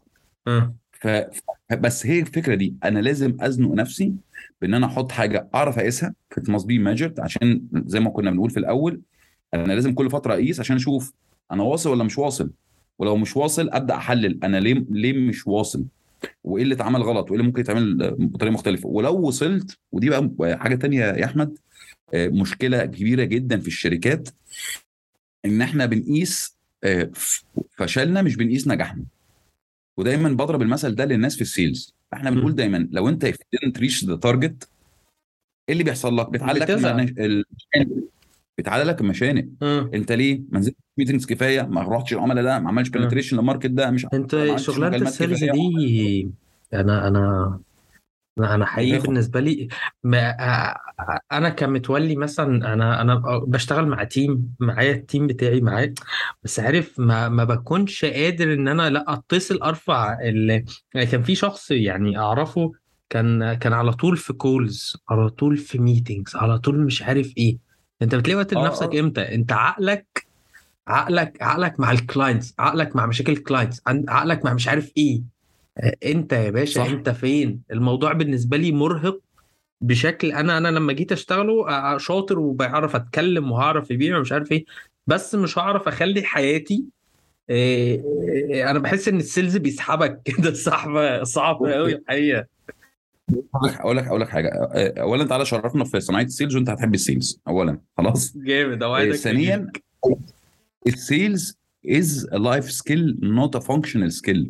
ف... 0.92 1.08
بس 1.72 2.06
هي 2.06 2.20
الفكرة 2.20 2.54
دي 2.54 2.74
أنا 2.84 2.98
لازم 2.98 3.36
أزنق 3.40 3.72
نفسي 3.74 4.14
بإن 4.60 4.74
أنا 4.74 4.86
أحط 4.86 5.12
حاجة 5.12 5.48
أعرف 5.54 5.78
أقيسها 5.78 6.14
في 6.30 6.40
measured 6.84 7.20
عشان 7.20 7.62
زي 7.72 8.00
ما 8.00 8.10
كنا 8.10 8.30
بنقول 8.30 8.50
في 8.50 8.58
الأول 8.58 9.00
أنا 9.54 9.72
لازم 9.72 9.94
كل 9.94 10.10
فترة 10.10 10.34
أقيس 10.34 10.60
عشان 10.60 10.76
أشوف 10.76 11.12
أنا 11.52 11.62
واصل 11.62 11.90
ولا 11.90 12.04
مش 12.04 12.18
واصل. 12.18 12.50
ولو 12.98 13.16
مش 13.16 13.36
واصل 13.36 13.70
أبدأ 13.70 13.94
أحلل 13.94 14.44
أنا 14.44 14.60
ليه 14.60 14.84
ليه 14.90 15.12
مش 15.28 15.46
واصل؟ 15.46 15.84
وإيه 16.44 16.62
اللي 16.62 16.74
اتعمل 16.74 17.02
غلط؟ 17.02 17.24
وإيه 17.30 17.32
اللي 17.40 17.46
ممكن 17.46 17.60
يتعمل 17.60 18.10
بطريقة 18.18 18.52
مختلفة؟ 18.52 18.88
ولو 18.88 19.20
وصلت 19.28 19.78
ودي 19.92 20.10
بقى 20.10 20.58
حاجة 20.58 20.74
تانية 20.74 21.00
يا 21.04 21.24
أحمد 21.24 21.58
آه، 22.14 22.28
مشكلة 22.28 22.84
كبيرة 22.84 23.24
جدا 23.24 23.60
في 23.60 23.66
الشركات 23.68 24.28
إن 25.44 25.62
إحنا 25.62 25.86
بنقيس 25.86 26.56
آه، 26.84 27.10
فشلنا 27.76 28.22
مش 28.22 28.36
بنقيس 28.36 28.68
نجاحنا. 28.68 29.04
ودايما 29.96 30.28
بضرب 30.28 30.62
المثل 30.62 30.94
ده 30.94 31.04
للناس 31.04 31.36
في 31.36 31.42
ال 31.42 31.49
sales. 31.49 31.94
إحنا 32.12 32.30
بنقول. 32.30 32.54
دايما 32.54 32.88
لو 32.90 33.08
أنت 33.08 33.26
didn't 33.26 33.80
reach 33.80 34.04
the 34.06 34.18
target 34.26 34.66
إيه 35.68 35.72
اللي 35.72 35.84
بيحصل 35.84 36.16
لك؟ 36.16 36.30
بيتعلق 36.30 36.64
بيتعلق 38.58 38.84
لك 38.84 39.00
المشانق 39.00 39.44
مم. 39.62 39.90
انت 39.94 40.12
ليه؟ 40.12 40.40
ما 40.50 40.58
نزلتش 40.58 40.78
meetings 40.98 41.26
كفاية 41.26 41.62
ما 41.62 41.82
رحتش 41.82 42.12
العملاء 42.12 42.44
ده 42.44 42.58
ما 42.58 42.68
عملتش 42.68 42.90
مم. 42.96 43.02
penetration 43.02 43.36
لل 43.36 43.43
market 43.43 43.66
ده 43.66 43.90
مش 43.90 44.06
انت 44.14 44.34
مكالمات 44.34 45.02
السيلز 45.02 45.44
دي 45.44 46.30
أنا 46.74 47.08
أنا 47.08 47.60
أنا 48.38 48.66
حقيقي 48.66 48.98
بالنسبة 48.98 49.40
لي 49.40 49.68
ما 50.04 50.32
أ- 50.32 51.18
أنا 51.32 51.48
كمتولي 51.48 52.16
مثلا 52.16 52.72
أنا 52.72 53.00
أنا 53.00 53.14
بشتغل 53.46 53.86
مع 53.86 54.04
team 54.04 54.54
معايا 54.60 54.92
ال 54.92 54.99
team 54.99 55.26
بتاعي 55.26 55.60
معايا 55.60 55.94
بس 56.42 56.60
عارف 56.60 57.00
ما 57.00 57.28
ما 57.28 57.44
بكونش 57.44 58.04
قادر 58.04 58.52
إن 58.52 58.68
أنا 58.68 58.90
لأ 58.90 59.04
أتصل 59.12 59.56
أرفع 59.62 60.18
ال... 60.22 60.64
يعني 60.94 61.06
كان 61.06 61.22
في 61.22 61.34
شخص 61.34 61.70
يعني 61.70 62.18
أعرفه 62.18 62.72
كان 63.10 63.54
كان 63.54 63.72
على 63.72 63.92
طول 63.92 64.16
في 64.16 64.32
calls 64.32 64.96
على 65.10 65.28
طول 65.30 65.56
في 65.56 65.78
meetings 65.78 66.36
على 66.36 66.58
طول 66.58 66.80
مش 66.80 67.02
عارف 67.02 67.32
إيه. 67.38 67.67
انت 68.02 68.14
بتلاقي 68.14 68.36
وقت 68.36 68.52
آه 68.52 68.60
لنفسك 68.62 68.94
آه. 68.94 69.00
إمتى؟ 69.00 69.20
انت 69.34 69.52
عقلك 69.52 70.26
عقلك 70.88 71.42
عقلك 71.42 71.80
مع 71.80 71.92
ال 71.92 72.00
clients 72.00 72.54
عقلك 72.58 72.96
مع 72.96 73.06
مشاكل 73.06 73.32
ال 73.32 73.38
clients 73.38 73.82
عقلك 73.86 74.44
مع 74.44 74.54
مش 74.54 74.68
عارف 74.68 74.92
إيه. 74.96 75.22
انت 76.04 76.32
يا 76.32 76.50
باشا 76.50 76.84
صح. 76.84 76.90
انت 76.90 77.10
فين؟ 77.10 77.62
الموضوع 77.70 78.12
بالنسبة 78.12 78.56
لي 78.56 78.72
مرهق 78.72 79.20
بشكل 79.80 80.32
أنا 80.32 80.58
أنا 80.58 80.68
لما 80.68 80.92
جيت 80.92 81.12
أشتغله 81.12 81.68
آه، 81.68 81.98
شاطر 81.98 82.38
وبعرف 82.38 82.96
أتكلم 82.96 83.52
وهعرف 83.52 83.92
أبيع 83.92 84.18
ومش 84.18 84.32
عارف 84.32 84.52
إيه 84.52 84.64
بس 85.06 85.34
مش 85.34 85.58
هعرف 85.58 85.88
أخلي 85.88 86.22
حياتي 86.22 86.84
إيه 87.50 88.70
أنا 88.70 88.78
بحس 88.78 89.08
إن 89.08 89.16
ال 89.16 89.23
sales 89.23 89.56
بيسحبك 89.56 90.22
كده 90.38 90.52
سحبه 90.52 91.24
صعبة 91.24 91.66
بص 91.68 91.74
قوي 91.74 91.92
الحقيقة. 91.94 92.46
أقول 93.32 93.68
لك 93.68 93.74
أقول 93.80 93.96
لك 93.96 94.04
أقول 94.06 94.20
لك 94.20 94.28
حاجة. 94.28 94.48
آه، 94.48 95.00
اولا 95.00 95.24
تعالى 95.26 95.44
شرفنا 95.44 95.84
في 95.84 96.00
صناعة 96.00 96.22
ال 96.22 96.28
sales 96.28 96.56
وأنت 96.56 96.70
هتحب 96.70 96.94
ال 96.94 97.02
sales 97.02 97.40
اولا. 97.48 97.80
خلاص؟ 97.98 98.36
جامد 98.36 98.82
آه، 98.82 98.86
اوعدك 98.86 99.14
ثانيا 99.14 99.54
اجيلك 99.54 99.84
ال 100.86 100.98
sales 100.98 101.58
as 101.86 102.26
life 102.26 102.70
skill 102.78 103.14
not 103.22 103.60
a 103.60 103.64
functional 103.64 104.20
skill. 104.20 104.46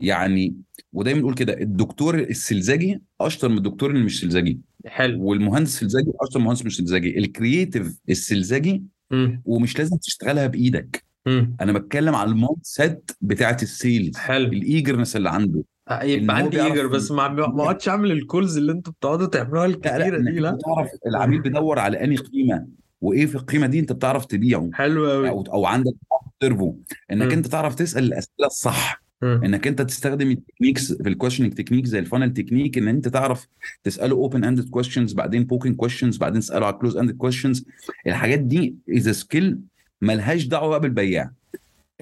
يعني 0.00 0.56
ودايما 0.92 1.20
نقول 1.20 1.34
كده 1.34 1.60
الدكتور 1.60 2.18
السلزجي 2.18 3.02
أشطر 3.20 3.48
من 3.48 3.56
الدكتور 3.58 3.90
اللي 3.90 4.04
مش 4.04 4.20
سلزجي. 4.20 4.60
حلو. 4.86 5.24
والمهندس 5.24 5.74
السلزجي 5.74 6.12
أشطر 6.20 6.38
من 6.38 6.42
المهندس 6.44 6.66
مش 6.66 6.76
سلزجي. 6.76 7.18
ال 7.18 7.27
creative 7.27 8.00
السلزجي 8.08 8.82
مم. 9.10 9.42
ومش 9.44 9.78
لازم 9.78 9.96
تشتغلها 9.96 10.46
بإيدك. 10.46 11.04
مم. 11.26 11.56
أنا 11.60 11.72
بتكلم 11.72 12.14
على 12.14 12.30
ال 12.30 12.58
mindset 12.62 13.10
بتاعت 13.20 13.62
ال 13.62 13.70
sales. 13.70 14.16
حلو. 14.16 14.52
ال 14.52 14.58
eagerness 14.58 15.16
اللي 15.16 15.30
عنده. 15.30 15.58
آه، 15.58 15.64
يبقى 16.02 16.36
عندي 16.36 16.62
eager 16.62 16.86
بس 16.86 17.10
ما 17.10 17.44
اقعدش 17.44 17.88
اعمل 17.88 18.12
ال 18.12 18.19
calls 18.19 18.56
اللي 18.56 18.72
أنتوا 18.72 18.92
بتقعدوا 18.92 19.26
تعملوها 19.26 19.66
الكتيرة 19.66 20.18
دي 20.18 20.30
لا. 20.40 20.58
تعرف 20.64 20.90
العميل 21.06 21.40
بيدور 21.42 21.78
على 21.78 22.04
انهي 22.04 22.16
قيمة 22.16 22.66
وايه 23.00 23.26
في 23.26 23.34
القيمة 23.34 23.66
دي 23.66 23.78
انت 23.78 23.92
بتعرف 23.92 24.26
تبيعه. 24.26 24.70
حلو 24.72 25.10
قوي 25.10 25.28
أو 25.28 25.42
أو 25.42 25.66
عندك 25.66 25.94
ترفو 26.40 26.74
انك 27.12 27.32
انت 27.32 27.46
تعرف 27.46 27.74
تسأل 27.74 28.04
الأسئلة 28.04 28.46
الصح. 28.46 29.04
انك 29.22 29.66
انت 29.66 29.82
تستخدم 29.82 30.30
ال 30.30 30.36
techniques 30.36 30.92
في 30.92 31.08
ال 31.08 31.12
questioning 31.12 31.52
technique 31.54 31.86
زي 31.86 31.98
ال 31.98 32.03
funnel 32.03 32.32
technique 32.32 32.78
ان 32.78 32.88
انت 32.88 33.08
تعرف 33.08 33.46
تسأله 33.84 34.14
open 34.16 34.44
ended 34.44 34.68
questions 34.68 35.12
بعدين 35.12 35.44
probing 35.44 35.76
questions 35.76 36.16
بعدين 36.16 36.40
تسأله 36.40 36.66
على 36.66 36.74
close 36.76 36.96
ended 36.96 37.16
questions 37.16 37.64
الحاجات 38.06 38.38
دي 38.38 38.74
as 38.96 39.08
skill 39.08 39.58
ملهاش 40.02 40.46
دعوة 40.46 40.68
بقى 40.68 40.80
بالبياع. 40.80 41.30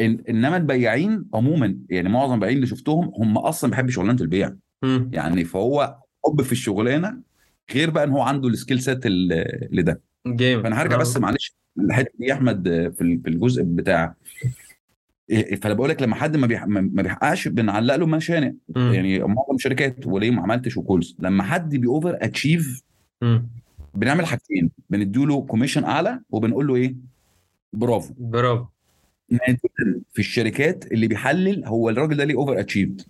إنما 0.00 0.56
البياعين 0.56 1.24
عموما 1.34 1.76
يعني 1.90 2.08
معظم 2.08 2.34
البياعين 2.34 2.56
اللي 2.56 2.66
شفتهم 2.66 3.12
هم 3.18 3.38
أصلا 3.38 3.70
بيحبوا 3.70 3.90
شغلانة 3.90 4.20
البيع. 4.22 4.54
مم. 4.82 5.10
يعني 5.12 5.44
فهو 5.44 5.96
حب 6.26 6.42
في 6.42 6.52
الشغلانة 6.52 7.18
غير 7.74 7.90
بقى 7.90 8.04
إن 8.04 8.10
هو 8.10 8.20
عنده 8.22 8.48
ال 8.48 8.54
skill 8.54 8.80
set 8.82 9.06
ال- 9.06 9.68
لده 9.72 10.00
جامد. 10.26 10.62
فأنا 10.62 10.82
هرجع 10.82 10.96
بس 10.96 11.16
معلش 11.16 11.54
الحته 11.78 12.10
دي 12.18 12.26
يا 12.26 12.34
أحمد 12.34 12.64
في 12.68 13.00
ال- 13.00 13.20
في 13.22 13.28
الجزء 13.28 13.62
بتاع 13.62 14.14
إيه، 15.30 15.56
فأنا 15.56 15.74
بقول 15.74 15.88
لك 15.90 16.02
لما 16.02 16.14
حد 16.14 16.36
ما 16.36 16.46
بيح- 16.46 16.66
ما 16.66 17.02
بيحققش 17.02 17.48
بنعلق 17.48 17.96
له 17.96 18.06
مشانق. 18.06 18.54
يعني 18.76 19.18
معظم 19.18 19.54
الشركات 19.54 20.06
وليه 20.06 20.30
ما 20.30 20.42
عملتش 20.42 20.76
و 20.76 20.82
calls. 20.82 21.16
لما 21.18 21.42
حد 21.42 21.76
بي 21.76 22.18
overachieve. 22.20 22.82
بنعمل 23.94 24.26
حاجتين 24.26 24.70
بنديله 24.90 25.42
commission 25.42 25.84
أعلى 25.84 26.20
وبنقول 26.30 26.66
له 26.66 26.74
إيه؟ 26.76 26.96
برافو. 27.72 28.14
برافو. 28.18 28.64
نادراً 29.32 30.00
في 30.12 30.18
الشركات 30.18 30.92
اللي 30.92 31.06
بيحلل 31.08 31.64
هو 31.64 31.90
الراجل 31.90 32.16
ده 32.16 32.24
ليه 32.24 32.34
over 32.34 32.60
achieved. 32.60 33.00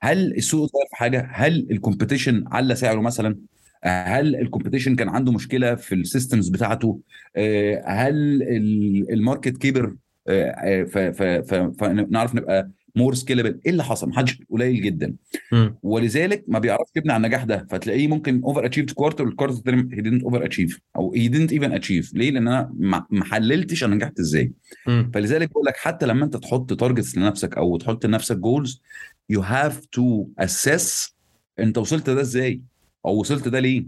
هل 0.00 0.36
السوق 0.36 0.64
اتغير 0.68 0.86
في 0.90 0.96
حاجة؟ 0.96 1.28
هل 1.32 1.66
ال 1.70 1.76
competition 1.76 2.44
على 2.46 2.74
سعره 2.74 3.00
مثلا؟ 3.00 3.36
هل 3.84 4.36
ال 4.36 4.41
competition 4.41 4.96
كان 4.96 5.08
عنده 5.08 5.32
مشكلة 5.32 5.74
في 5.74 5.94
ال 5.94 6.01
systems 6.01 6.48
بتاعته؟ 6.48 7.00
آه، 7.36 7.82
هل 7.86 8.42
ال- 8.42 9.12
market 9.12 9.56
كبر؟ 9.56 9.94
آه، 10.28 10.86
آه، 10.96 11.70
فنعرف 11.78 12.34
نبقى 12.34 12.70
more 12.98 13.14
scalable. 13.14 13.60
إيه 13.66 13.72
اللي 13.72 13.84
حصل؟ 13.84 14.08
محدش 14.08 14.38
قليل 14.50 14.82
جدا. 14.82 15.14
مم. 15.52 15.78
ولذلك 15.82 16.44
ما 16.48 16.58
بيعرفش 16.58 16.90
يبني 16.96 17.12
على 17.12 17.24
النجاح 17.24 17.44
ده. 17.44 17.66
فتلاقيه 17.70 18.08
ممكن 18.08 18.42
over 18.44 18.66
achieved 18.66 18.90
quarter 18.90 19.26
وال 19.26 19.33
quarter 19.33 19.56
الثاني 19.56 19.96
he 19.96 20.00
didn't 20.00 20.22
over 20.22 20.44
achieve 20.44 20.80
أو 20.96 21.14
he 21.14 21.28
didn't 21.28 21.52
even 21.52 21.72
achieve 21.72 22.14
ليه؟ 22.14 22.30
لأن 22.30 22.48
أنا 22.48 22.72
ما 23.10 23.24
حللتش 23.24 23.84
أنا 23.84 23.94
نجحت 23.94 24.20
إزاي. 24.20 24.52
مم. 24.86 25.10
فلذلك 25.14 25.50
بقول 25.50 25.64
لك 25.66 25.76
حتى 25.76 26.06
لما 26.06 26.24
أنت 26.24 26.36
تحط 26.36 26.72
targets 26.72 27.18
لنفسك 27.18 27.56
أو 27.56 27.76
تحط 27.76 28.06
لنفسك 28.06 28.36
goals 28.36 28.82
you 29.30 29.40
have 29.40 29.86
to 29.86 30.26
assess 30.38 31.14
أنت 31.58 31.78
وصلت 31.78 32.10
ده 32.10 32.20
إزاي 32.20 32.60
أو 33.06 33.20
وصلت 33.20 33.48
ده 33.48 33.60
ليه؟ 33.60 33.86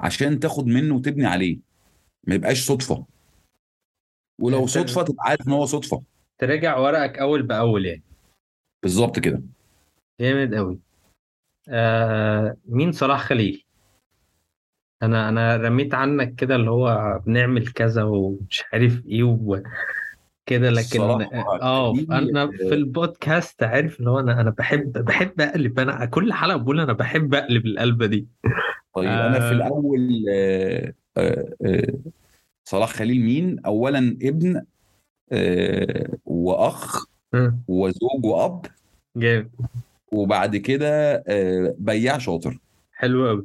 عشان 0.00 0.40
تاخد 0.40 0.66
منه 0.66 0.94
وتبني 0.94 1.26
عليه. 1.26 1.58
ما 2.24 2.34
يبقاش 2.34 2.66
صدفة. 2.66 3.06
ولو 4.38 4.60
انت 4.60 4.68
صدفة 4.68 5.02
تبقى 5.02 5.24
عارف 5.28 5.48
إن 5.48 5.52
هو 5.52 5.64
صدفة. 5.66 6.02
تراجع 6.38 6.78
ورقك 6.78 7.18
أول 7.18 7.42
بأول 7.42 7.86
يعني. 7.86 8.02
بالظبط 8.86 9.18
كده. 9.18 9.42
جامد 10.20 10.54
قوي 10.54 10.78
آه 11.68 12.56
مين 12.68 12.92
صلاح 12.92 13.20
خليل؟ 13.20 13.64
أنا 15.02 15.28
أنا 15.28 15.56
رميت 15.56 15.94
عنك 15.94 16.34
كده 16.34 16.56
اللي 16.56 16.70
هو 16.70 17.20
بنعمل 17.26 17.66
كذا 17.66 18.02
ومش 18.02 18.64
عارف 18.72 19.06
إيه 19.06 19.22
و... 19.22 19.62
كده 20.46 20.70
لكن 20.70 20.78
الصراحه 20.80 21.60
آه 21.62 21.94
أنا 22.10 22.46
في 22.46 22.74
البودكاست 22.74 23.62
عارف 23.62 23.98
اللي 24.00 24.10
هو 24.10 24.20
أنا 24.20 24.40
أنا 24.40 24.50
بحب 24.50 24.92
بحب 24.92 25.40
أقلب 25.40 25.80
أنا 25.80 26.04
كل 26.04 26.32
حلقة 26.32 26.56
بقول 26.56 26.80
أنا 26.80 26.92
بحب 26.92 27.34
أقلب 27.34 27.66
القلبة 27.66 28.06
دي. 28.06 28.26
طيب 28.94 29.08
أنا 29.08 29.40
في 29.40 29.46
آه. 29.46 29.52
الأول 29.52 30.24
آه، 30.30 30.94
آه، 31.16 31.54
آه، 31.64 31.94
صلاح 32.64 32.90
خليل 32.90 33.20
مين؟ 33.20 33.58
اولا 33.58 33.98
ابن 34.22 34.62
آه، 35.32 36.08
وأخ 36.24 37.06
آه، 37.34 37.58
وزوج 37.68 38.24
وأب 38.24 38.66
جامد. 39.16 39.48
وبعد 40.12 40.56
كده 40.56 41.14
آه، 41.28 41.74
بياع 41.78 42.18
شاطر. 42.18 42.58
حلو 42.92 43.28
قوي 43.28 43.44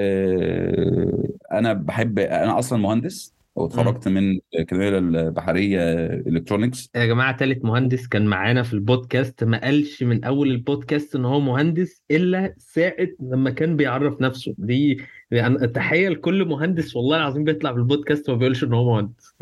آه، 0.00 1.28
أنا 1.52 1.72
بحب 1.72 2.18
أنا 2.18 2.58
أصلا 2.58 2.78
مهندس 2.78 3.34
واتخرجت 3.56 4.08
من 4.08 4.40
الأكاديمية 4.54 4.98
البحرية 4.98 5.80
electronics 6.04 6.90
يا 6.94 7.06
جماعة 7.06 7.36
تالت 7.36 7.64
مهندس 7.64 8.06
كان 8.08 8.26
معانا 8.26 8.62
في 8.62 8.74
البودكاست 8.74 9.44
ما 9.44 9.60
قالش 9.60 10.02
من 10.02 10.24
أول 10.24 10.50
البودكاست 10.50 11.16
إن 11.16 11.24
هو 11.24 11.40
مهندس 11.40 12.02
إلا 12.10 12.54
ساعة 12.58 13.08
لما 13.20 13.50
كان 13.50 13.76
بيعرف 13.76 14.20
نفسه. 14.20 14.54
دي 14.58 15.00
يعني 15.30 15.68
تحية 15.68 16.08
لكل 16.08 16.44
مهندس 16.48 16.96
والله 16.96 17.16
العظيم 17.16 17.44
بيطلع 17.44 17.72
في 17.72 17.78
البودكاست 17.78 18.28
وما 18.28 18.38
بيقولش 18.38 18.64
إن 18.64 18.72
هو 18.74 18.92
مهندس. 18.94 19.34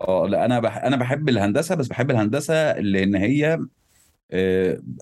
آه 0.00 0.26
لا 0.28 0.44
أنا 0.44 0.60
بح 0.60 0.76
أنا 0.84 0.96
بحب 0.96 1.28
الهندسة 1.28 1.74
بس 1.74 1.88
بحب 1.88 2.10
الهندسة 2.10 2.78
لأن 2.80 3.14
هي 3.14 3.58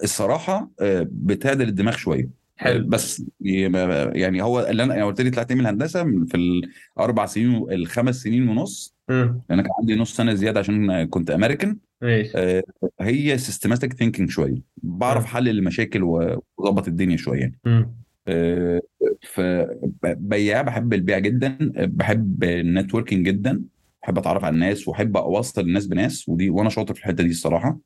الصراحة 0.02 0.70
آه، 0.80 1.06
بتعدل 1.12 1.68
الدماغ 1.68 1.96
شوية. 1.96 2.24
آه، 2.24 2.62
حلو. 2.62 2.86
بس 2.88 3.22
يعني 3.40 4.42
هو 4.42 4.60
اللي 4.60 4.82
أنا 4.82 5.04
قلت 5.04 5.20
لي 5.20 5.30
طلعت 5.30 5.52
من 5.52 5.60
الهندسه 5.60 6.04
في 6.04 6.62
الأربع 6.96 7.26
سنين 7.26 7.72
الخمس 7.72 8.22
سنين 8.22 8.48
ونص. 8.48 8.94
لأن 9.08 9.42
كان 9.62 9.70
عندي 9.80 9.96
نص 9.96 10.16
سنة 10.16 10.34
زيادة 10.34 10.60
عشان 10.60 11.04
كنت 11.04 11.30
امريكان 11.30 11.76
ماشي. 12.02 12.32
آه، 12.34 12.62
هي 13.00 13.38
systematic 13.38 13.92
thinking 13.92 14.30
شوية. 14.30 14.62
بعرف. 14.82 15.24
حل 15.24 15.48
المشاكل 15.48 16.02
وأظبط 16.02 16.88
الدنيا 16.88 17.16
شوية. 17.16 17.52
يعني. 17.64 17.94
آه، 18.28 18.80
فبياع 19.22 20.62
بحب 20.62 20.94
البيع 20.94 21.18
جدا. 21.18 21.58
بحب 21.76 22.44
ال 22.44 22.52
networking 22.52 23.26
جدا. 23.26 23.62
بحب 24.02 24.18
أتعرف 24.18 24.44
على 24.44 24.54
الناس 24.54 24.88
وأحب 24.88 25.16
أوصل 25.16 25.60
الناس 25.60 25.86
بناس 25.86 26.28
ودي 26.28 26.50
وأنا 26.50 26.70
شاطر 26.70 26.94
في 26.94 27.00
الحتة 27.00 27.22
دي 27.24 27.30
الصراحة. 27.30 27.68
آه، 27.68 27.78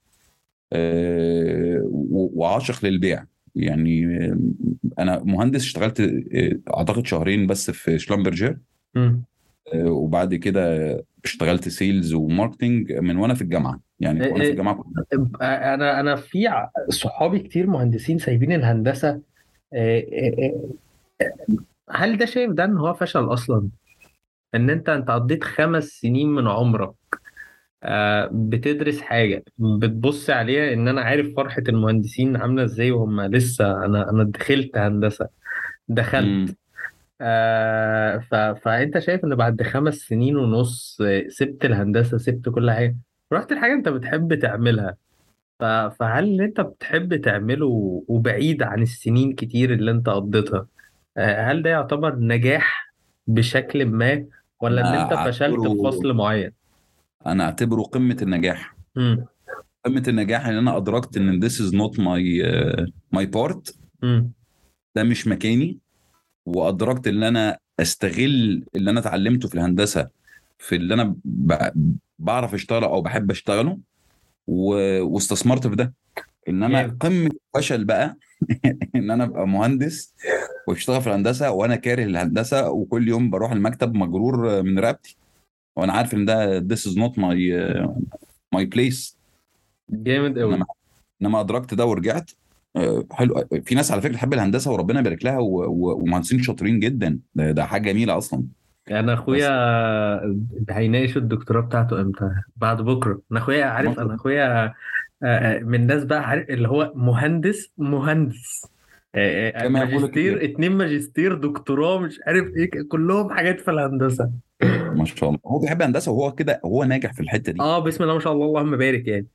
وعاشق 2.12 2.84
للبيع. 2.84 3.24
يعني 3.54 4.06
آه، 4.06 4.38
أنا 4.98 5.22
مهندس 5.24 5.60
اشتغلت 5.60 6.00
آه، 6.00 6.76
أعتقد 6.76 7.06
شهرين 7.06 7.46
بس 7.46 7.70
في. 7.70 7.98
آه، 9.74 9.84
وبعد 9.84 10.34
كده 10.34 10.96
اشتغلت 11.24 11.68
sales 11.68 12.14
و 12.14 12.22
marketing 12.22 12.92
من 12.92 13.16
وأنا 13.16 13.34
في 13.34 13.42
الجامعة. 13.42 13.80
يعني 14.00 14.20
وأنا 14.20 14.44
في 14.44 14.50
الجامعة 14.50 14.84
كنت 15.12 15.42
أنا 15.42 16.00
أنا 16.00 16.16
في 16.16 16.68
صحابي 16.88 17.38
كتير 17.38 17.66
مهندسين 17.66 18.18
سايبين 18.18 18.52
الهندسة. 18.52 19.20
هل 21.90 22.18
ده 22.18 22.26
شايف 22.26 22.50
ده 22.52 22.64
إن 22.64 22.76
هو 22.78 22.94
فشل 22.94 23.32
أصلا؟ 23.32 23.68
إن 24.54 24.70
أنت 24.70 24.88
أنت 24.88 25.10
قضيت 25.10 25.44
خمس 25.44 25.84
سنين 25.84 26.28
من 26.28 26.46
عمرك. 26.46 26.94
آه، 27.14 27.23
بتدرس 28.32 29.00
حاجة 29.00 29.44
بتبص 29.58 30.30
عليها 30.30 30.72
إن 30.72 30.88
أنا 30.88 31.00
عارف 31.00 31.34
فرحة 31.36 31.62
المهندسين 31.68 32.36
عاملة 32.36 32.64
إزاي 32.64 32.90
وهم 32.90 33.20
لسه 33.20 33.84
أنا 33.84 34.10
أنا 34.10 34.24
دخلت 34.24 34.78
هندسة 34.78 35.28
امم 36.14 36.46
دخلت 36.48 36.56
آه 37.20 38.18
ف... 38.18 38.34
فأنت 38.34 38.98
شايف 38.98 39.24
إن 39.24 39.34
بعد 39.34 39.62
خمس 39.62 39.94
سنين 39.94 40.36
ونص 40.36 40.98
سبت 41.28 41.64
الهندسة 41.64 42.18
سبت 42.18 42.48
كل 42.48 42.70
حاجة 42.70 42.96
رحت 43.32 43.52
الحاجة 43.52 43.72
أنت 43.74 43.88
بتحب 43.88 44.34
تعملها 44.34 44.96
ف... 45.60 45.64
فهل 45.64 46.24
اللي 46.24 46.44
أنت 46.44 46.60
بتحب 46.60 47.16
تعمله 47.16 47.66
وبعيد 48.08 48.62
عن 48.62 48.82
السنين 48.82 49.34
كتير 49.34 49.72
اللي 49.74 49.90
أنت 49.90 50.08
قضيتها 50.08 50.66
آه، 51.16 51.42
هل 51.52 51.62
ده 51.62 51.70
يعتبر 51.70 52.16
نجاح 52.18 52.94
بشكل 53.26 53.86
ما 53.86 54.26
ولا 54.60 54.80
إن 54.80 54.94
أنت 54.94 55.14
فشلت 55.14 55.66
في 55.66 55.76
فصل 55.82 56.12
معين؟ 56.12 56.52
أنا 57.26 57.44
اعتبره 57.44 57.82
قمة 57.82 58.16
النجاح. 58.22 58.76
مم. 58.96 59.26
قمة 59.84 60.02
النجاح 60.08 60.46
ان 60.46 60.54
أنا 60.54 60.76
أدركت 60.76 61.16
إن 61.16 61.40
this 61.48 61.52
is 61.52 61.72
not 61.72 61.98
my 61.98 62.22
uh, 62.44 62.86
my 63.16 63.26
part. 63.36 63.74
ده 64.96 65.02
مش 65.02 65.28
مكاني. 65.28 65.78
وأدركت 66.46 67.06
إن 67.06 67.22
أنا 67.22 67.58
أستغل 67.80 68.64
اللي 68.76 68.90
أنا 68.90 69.00
اتعلمته 69.00 69.48
في 69.48 69.54
الهندسة 69.54 70.08
في 70.58 70.76
اللي 70.76 70.94
أنا 70.94 71.16
ب... 71.24 71.70
بعرف 72.18 72.54
أشتغله 72.54 72.86
أو 72.86 73.02
بحب 73.02 73.30
أشتغله. 73.30 73.78
و... 74.46 74.74
واستثمرت 75.02 75.66
في 75.66 75.76
ده. 75.76 75.94
انما 76.48 76.82
جامد. 76.82 77.02
قمة 77.02 77.30
الفشل 77.56 77.84
بقى 77.84 78.16
إن 78.96 79.10
أنا 79.10 79.24
أبقى 79.24 79.48
مهندس 79.48 80.14
وأشتغل 80.68 81.00
في 81.00 81.06
الهندسة 81.06 81.50
وأنا 81.50 81.76
كاره 81.76 82.04
الهندسة 82.04 82.70
وكل 82.70 83.08
يوم 83.08 83.30
بروح 83.30 83.52
المكتب 83.52 83.94
مجرور 83.94 84.62
من 84.62 84.78
رقبتي. 84.78 85.16
وأنا 85.76 85.92
عارف 85.92 86.14
ان 86.14 86.24
ده 86.24 86.60
this 86.60 86.80
is 86.80 86.94
not 86.96 87.12
my 87.20 87.36
my 88.56 88.66
place. 88.76 89.16
جامد 89.90 90.38
قوي. 90.38 90.58
انما 91.22 91.40
ادركت 91.40 91.74
ده 91.74 91.86
ورجعت 91.86 92.30
آه، 92.76 93.04
حلو. 93.12 93.44
في 93.64 93.74
ناس 93.74 93.92
على 93.92 94.00
فكرة 94.00 94.12
تحب 94.12 94.34
الهندسة 94.34 94.72
وربنا 94.72 95.00
يبارك 95.00 95.24
لها 95.24 95.38
ومهندسين 95.40 96.42
شاطرين 96.42 96.80
جدا. 96.80 97.18
ده, 97.34 97.50
ده 97.50 97.64
حاجة 97.64 97.82
جميلة 97.92 98.18
أصلا. 98.18 98.44
أنا 98.90 99.14
أخويا 99.14 99.50
هيناقش 100.70 101.16
الدكتوراه 101.16 101.60
بتاعته 101.60 102.00
إمتى؟ 102.00 102.30
بعد 102.56 102.82
بكرة. 102.82 103.20
أنا 103.32 103.40
أخويا 103.40 103.64
عارف 103.64 103.98
أنا 103.98 104.14
أخويا 104.14 104.64
آه، 104.64 104.74
آه، 105.22 105.58
من 105.58 105.74
الناس 105.74 106.04
بقى 106.04 106.28
عارف 106.28 106.50
اللي 106.50 106.68
هو 106.68 106.92
مهندس 106.94 107.70
مهندس. 107.78 108.66
ماجستير 109.64 110.44
اتنين 110.44 110.72
ماجستير 110.72 111.34
دكتوراه 111.34 111.98
مش 111.98 112.20
عارف 112.26 112.46
إيه 112.56 112.70
كلهم 112.88 113.30
حاجات 113.32 113.60
في 113.60 113.70
الهندسة. 113.70 114.30
ما 114.94 115.04
شاء 115.04 115.28
الله. 115.28 115.40
هو 115.46 115.58
بيحب 115.58 115.82
هندسة 115.82 116.12
وهو 116.12 116.32
كده 116.32 116.60
هو 116.64 116.84
ناجح 116.84 117.12
في 117.12 117.20
الحتة 117.20 117.52
دي. 117.52 117.60
آه 117.60 117.78
بسم 117.78 118.02
الله 118.02 118.14
ما 118.14 118.20
شاء 118.20 118.32
الله. 118.32 118.46
اللهم 118.46 118.76
بارك 118.76 119.06
يعني. 119.08 119.26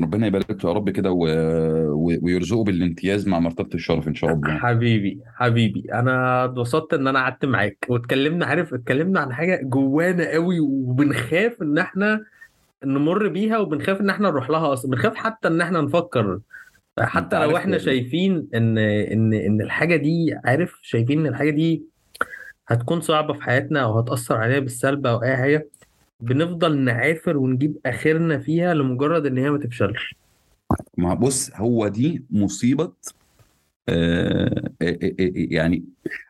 ربنا 0.00 0.26
يبارك 0.26 0.50
له 0.50 0.70
يا 0.70 0.74
رب 0.74 0.90
كده 0.90 1.10
و... 1.12 1.26
و... 1.88 2.18
ويرزقه 2.22 2.64
بالامتياز 2.64 3.28
مع 3.28 3.38
مرتبة 3.38 3.68
الشرف 3.74 4.08
إن 4.08 4.14
شاء 4.14 4.32
الله. 4.32 4.58
حبيبي 4.58 5.20
حبيبي. 5.34 5.84
أنا 5.92 6.44
اتبسطت 6.44 6.94
إن 6.94 7.08
أنا 7.08 7.18
قعدت 7.18 7.44
معاك. 7.44 7.86
واتكلمنا 7.88 8.46
عارف 8.46 8.74
اتكلمنا 8.74 9.20
عن 9.20 9.32
حاجة 9.32 9.60
جوانا 9.62 10.30
قوي 10.30 10.60
وبنخاف 10.60 11.62
إن 11.62 11.78
إحنا 11.78 12.24
نمر 12.84 13.28
بيها 13.28 13.58
وبنخاف 13.58 14.00
إن 14.00 14.10
إحنا 14.10 14.30
نروح 14.30 14.50
لها 14.50 14.72
أصلا. 14.72 14.90
بنخاف 14.90 15.14
حتى 15.14 15.48
إن 15.48 15.60
إحنا 15.60 15.80
نفكر. 15.80 16.40
حتى 16.98 17.46
لو 17.46 17.56
إحنا 17.56 17.78
شايفين 17.78 18.48
إن 18.54 18.78
إن 18.78 19.34
إن 19.34 19.60
الحاجة 19.60 19.96
دي 19.96 20.36
عارف 20.44 20.78
شايفين 20.82 21.20
إن 21.20 21.26
الحاجة 21.26 21.50
دي 21.50 21.91
هتكون 22.72 23.00
صعبة 23.00 23.34
في 23.34 23.42
حياتنا 23.42 23.82
أو 23.82 23.98
هتأثر 23.98 24.36
علينا 24.36 24.58
بالسلب 24.60 25.06
أو 25.06 25.22
أي 25.22 25.36
حاجة 25.36 25.68
بنفضل 26.20 26.78
نعافر 26.78 27.36
ونجيب 27.36 27.78
آخرنا 27.86 28.38
فيها 28.38 28.74
لمجرد 28.74 29.26
إن 29.26 29.38
هي 29.38 29.50
ما 29.50 29.58
تفشلش 29.58 30.14
ما 30.96 31.14
بص 31.14 31.50
هو 31.54 31.88
دي 31.88 32.24
مصيبة 32.30 32.92
آه... 33.88 34.70
آه... 34.82 34.98
آه... 35.02 35.14
آه، 35.20 35.32
يعني 35.34 35.84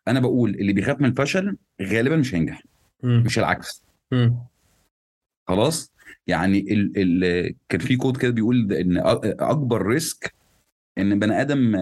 أنا 0.08 0.20
بقول 0.20 0.50
اللي 0.50 0.72
بيخاف 0.72 1.00
من 1.00 1.08
الفشل 1.08 1.56
غالبا 1.82 2.16
مش 2.16 2.34
هينجح. 2.34 2.62
مش 3.02 3.38
العكس 3.38 3.84
مم. 4.12 4.36
خلاص 5.48 5.92
يعني 6.26 6.58
ال 6.58 6.92
ال 6.96 7.54
كان 7.68 7.80
في 7.80 7.96
quote 7.96 8.16
كده 8.16 8.30
بيقول 8.30 8.72
إن 8.72 8.96
أكبر 9.40 9.86
risk 9.86 10.34
إن 10.98 11.18
بني 11.18 11.40
آدم 11.40 11.76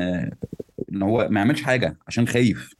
إن 0.92 1.02
هو 1.02 1.28
ما 1.30 1.40
يعملش 1.40 1.62
حاجة 1.62 1.96
عشان 2.06 2.26
خايف 2.28 2.74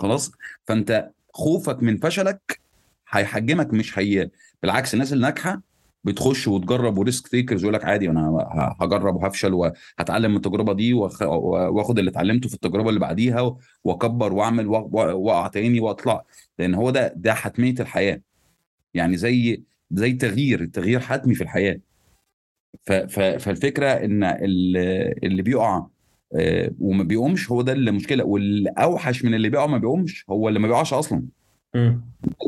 خلاص؟ 0.00 0.32
فانت 0.66 1.10
خوفك 1.34 1.82
من 1.82 1.96
فشلك 1.98 2.60
هيحجمك 3.10 3.74
مش 3.74 3.98
هي 3.98 4.30
بالعكس 4.62 4.94
الناس 4.94 5.12
اللي 5.12 5.22
ناجحه 5.26 5.62
بتخش 6.04 6.48
وتجرب 6.48 6.98
و 6.98 7.04
risk 7.04 7.28
takers 7.28 7.62
يقول 7.62 7.74
لك 7.74 7.84
عادي 7.84 8.10
أنا 8.10 8.48
هجرب 8.80 9.16
وهفشل 9.16 9.54
وهتعلم 9.54 10.30
من 10.30 10.36
التجربة 10.36 10.72
دي 10.72 10.94
وآخد 10.94 11.98
اللي 11.98 12.10
اتعلمته 12.10 12.48
في 12.48 12.54
التجربة 12.54 12.88
اللي 12.88 13.00
بعديها 13.00 13.56
وأكبر 13.84 14.32
وأعمل 14.32 14.66
وأقع 14.66 15.46
تاني 15.48 15.80
وأطلع. 15.80 16.24
لأن 16.58 16.74
هو 16.74 16.90
ده 16.90 17.12
ده 17.16 17.34
حتمية 17.34 17.74
الحياة. 17.80 18.20
يعني 18.94 19.16
زي 19.16 19.62
زي 19.90 20.12
تغيير 20.12 20.60
التغيير 20.62 21.00
حتمي 21.00 21.34
في 21.34 21.42
الحياة. 21.42 21.80
فالفكرة 23.38 23.86
إن 23.88 24.24
ال- 24.24 24.76
اللي 25.24 25.42
بيقع 25.42 25.86
وما 26.80 27.04
بيقومش 27.04 27.50
هو 27.50 27.62
ده 27.62 27.72
المشكلة 27.72 28.24
والأوحش 28.24 29.24
من 29.24 29.34
اللي 29.34 29.48
بيقع 29.48 29.66
ما 29.66 29.78
بيقومش 29.78 30.24
هو 30.30 30.48
اللي 30.48 30.58
ما 30.58 30.68
بيقعش 30.68 30.92
أصلا. 30.92 31.22
مم. 31.74 32.00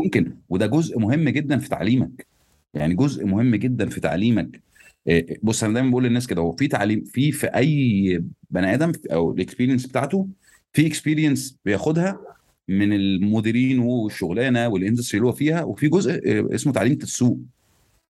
ممكن. 0.05 0.35
وده 0.49 0.67
جزء 0.67 0.99
مهم 0.99 1.29
جدا 1.29 1.59
في 1.59 1.69
تعليمك. 1.69 2.27
يعني 2.75 2.95
جزء 2.95 3.27
مهم 3.27 3.57
جدا 3.57 3.89
في 3.89 4.01
تعليمك. 4.01 4.63
آه، 5.09 5.25
بص 5.43 5.65
أنا 5.65 5.75
دايما 5.75 5.91
بقول 5.91 6.05
للناس 6.05 6.27
كده 6.27 6.43
هو 6.43 6.53
في 6.53 6.69
تعليم 6.69 7.05
في 7.05 7.33
في 7.33 7.47
أي 7.47 8.23
بني 8.51 8.75
آدم 8.75 8.93
أو 9.13 9.33
ال 9.33 9.38
experience 9.38 9.87
بتاعته 9.87 10.29
في 10.73 10.87
experience 10.87 11.59
بياخدها 11.65 12.21
من 12.69 12.93
المديرين 12.93 13.79
والشغلانة 13.79 14.69
وال 14.69 14.79
industry 14.79 15.19
اللي 15.19 15.29
هو 15.29 15.33
فيها 15.33 15.63
وفي 15.63 15.89
جزء 15.89 16.13
آه، 16.13 16.55
اسمه 16.55 16.73
تعليم 16.73 16.99
السوق. 17.03 17.39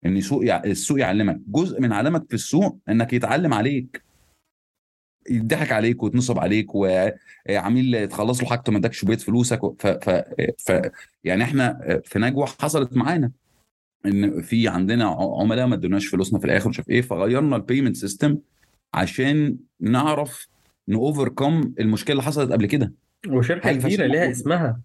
إن 0.05 0.21
سوق. 0.21 0.43
السوق 0.65 0.99
يعلمك. 0.99 1.39
جزء 1.47 1.81
من 1.81 1.93
علمك 1.93 2.25
في 2.29 2.33
السوق 2.33 2.77
إنك 2.89 3.13
يتعلم 3.13 3.53
عليك. 3.53 4.01
يضحك 5.29 5.71
عليك 5.71 6.03
ويتنصب 6.03 6.39
عليك 6.39 6.67
وعميل 6.75 8.07
تخلص 8.07 8.41
له 8.41 8.49
حاجته 8.49 8.71
ما 8.71 8.77
ادكش 8.77 9.05
بقيه 9.05 9.17
فلوسك 9.17 9.59
ف... 9.79 9.87
ف... 9.87 10.09
ف... 10.57 10.91
يعني 11.23 11.43
إحنا 11.43 11.79
في 12.05 12.19
نجوى 12.19 12.45
حصلت 12.45 12.97
معانا 12.97 13.31
إن 14.05 14.41
في 14.41 14.67
عندنا 14.67 15.05
عملاء 15.39 15.67
ما 15.67 15.75
ادوناش 15.75 16.07
فلوسنا 16.07 16.39
في 16.39 16.45
الآخر 16.45 16.69
مش 16.69 16.79
عارف 16.79 16.89
إيه 16.89 17.01
فغيرنا 17.01 17.55
ال 17.55 17.60
payment 17.60 17.95
system 17.95 18.37
عشان 18.93 19.57
نعرف 19.79 20.47
نوفركم 20.87 21.73
المشكلة 21.79 22.11
اللي 22.13 22.23
حصلت 22.23 22.51
قبل 22.51 22.65
كده. 22.65 22.93
وشركة 23.29 23.71
كبيرة 23.73 24.05
ليها 24.05 24.31
اسمها. 24.31 24.79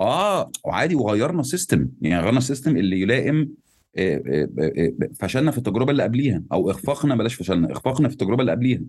آه 0.00 0.50
وعادي 0.64 0.94
وغيرنا 0.94 1.40
ال 1.40 1.47
system 1.47 1.88
يعني 2.00 2.22
غيرنا 2.22 2.38
ال 2.38 2.43
system 2.43 2.76
اللي 2.76 3.00
يلائم 3.00 3.48
آه، 3.98 4.22
آه، 4.26 4.48
آه، 4.58 4.92
فشلنا 5.14 5.50
في 5.50 5.58
التجربة 5.58 5.90
اللي 5.90 6.02
قبليها 6.02 6.42
أو 6.52 6.70
إخفاقنا 6.70 7.16
بلاش 7.16 7.34
فشلنا 7.34 7.72
إخفاقنا 7.72 8.08
في 8.08 8.14
التجربة 8.14 8.40
اللي 8.40 8.52
قبليها. 8.52 8.80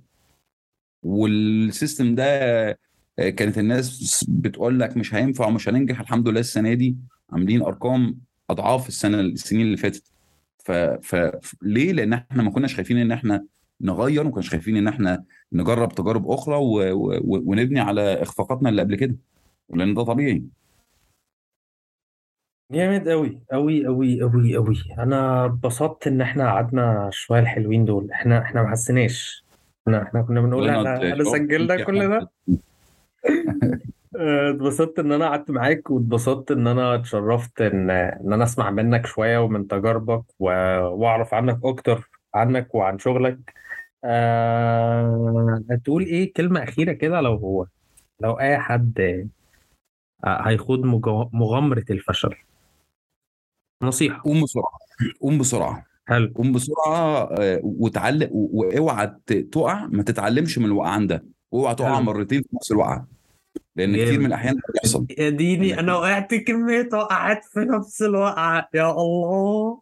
والسيستم 1.04 2.16
ده 2.16 2.24
آه، 3.20 3.30
كانت 3.30 3.58
الناس 3.58 4.26
بتقول 4.30 4.80
لك 4.80 4.98
مش 4.98 5.16
هينفع 5.16 5.48
ومش 5.48 5.70
هننجح 5.70 6.00
الحمد 6.00 6.28
لله 6.28 6.40
السنة 6.40 6.74
دي. 6.74 6.98
عاملين 7.32 7.62
أرقام 7.62 8.20
أضعاف 8.50 8.88
السنة 8.88 9.20
السنين 9.20 9.62
اللي 9.66 9.78
فاتت. 9.78 10.12
ف... 10.66 10.72
ف... 10.72 11.32
ليه؟ 11.62 11.92
لأن 11.94 12.14
إحنا 12.14 12.44
ما 12.44 12.52
كناش 12.52 12.76
خايفين 12.76 12.98
إن 12.98 13.12
إحنا 13.12 13.46
نغير 13.82 14.22
وما 14.22 14.32
كناش 14.32 14.50
خايفين 14.50 14.78
إن 14.78 14.88
إحنا 14.88 15.24
نجرب 15.52 15.96
تجارب 15.96 16.30
أخرى 16.32 16.56
و... 16.56 16.94
و... 16.94 17.20
ونبني 17.24 17.80
على 17.80 18.02
إخفاقاتنا 18.22 18.70
اللي 18.70 18.82
قبل 18.82 18.96
كده. 18.96 19.16
لأن 19.70 19.94
ده 19.94 20.04
طبيعي. 20.04 20.44
جامد 22.72 23.10
قوي 23.10 23.42
قوي 23.52 23.86
قوي 23.86 24.22
قوي 24.22 24.56
قوي 24.56 24.76
أنا 25.00 25.46
اتبسطت 25.46 26.08
إن 26.08 26.22
إحنا 26.22 26.44
قعدنا 26.52 27.10
شوية 27.14 27.40
الحلوين 27.40 27.86
دول. 27.86 28.12
إحنا 28.12 28.42
إحنا 28.42 28.64
ما 28.64 28.70
حسيناش. 28.70 29.47
إحنا 29.88 30.04
إحنا 30.04 30.22
كنا 30.22 30.42
بنقول 30.42 30.70
إحنا 30.70 31.00
بيك 31.00 31.80
يا 31.80 31.84
كل 31.86 32.10
ده؟ 32.10 32.30
اتبسطت 34.16 35.00
إن 35.00 35.12
أنا 35.12 35.30
قعدت 35.30 35.52
معاك 35.52 35.90
واتبسطت 35.92 36.52
إن 36.52 36.68
أنا 36.68 36.96
اتشرفت 36.96 37.62
إن 37.62 37.90
إن 37.90 38.34
أنا 38.34 38.44
أسمع 38.44 38.72
منك 38.72 39.06
شوية 39.06 39.38
ومن 39.38 39.68
تجاربك. 39.68 40.24
وأعرف 40.40 41.34
عنك 41.34 41.60
أكتر 41.64 42.10
عنك 42.36 42.76
وعن 42.76 43.00
شغلك. 43.00 43.54
أه... 44.04 45.62
تقول 45.86 46.04
إيه؟ 46.04 46.34
كلمة 46.34 46.64
أخيرة 46.64 46.94
كده 46.94 47.22
لو 47.22 47.36
هو 47.36 47.66
لو 48.20 48.40
أي 48.40 48.58
حد 48.58 49.00
آه، 50.26 50.42
هيخوض 50.48 50.80
مغامرة 51.34 51.86
الفشل. 51.90 52.36
نصيحة. 53.84 54.22
قوم 54.24 54.44
بسرعة 54.44 54.80
قوم 55.22 55.38
بسرعة. 55.38 55.87
حلو. 56.08 56.32
قوم 56.36 56.52
بسرعة 56.52 57.24
آه، 57.40 57.60
وتعلم 57.64 58.30
و- 58.32 58.50
واوعى 58.62 59.12
تقع 59.52 59.86
ما 59.86 60.04
تتعلمش 60.04 60.58
من 60.58 60.66
الوقعان 60.66 61.08
ده 61.08 61.26
واوعى 61.52 61.76
تقع 61.76 62.00
مرتين 62.00 62.42
في 62.42 62.48
نفس 62.56 62.72
الوقعة. 62.72 63.08
لأن 63.76 63.94
كتير 63.96 64.20
من 64.20 64.26
الأحيان 64.26 64.56
ده 64.56 64.62
بيحصل. 64.74 65.06
يا 65.18 65.30
ديني 65.30 65.72
انك 65.74 65.80
أنا 65.80 65.96
وقعت 65.96 66.34
كمية 66.36 66.90
وقعات 66.94 67.46
في 67.46 67.60
نفس 67.60 68.02
الوقعة. 68.02 68.68
يا 68.74 68.92
الله. 68.92 69.82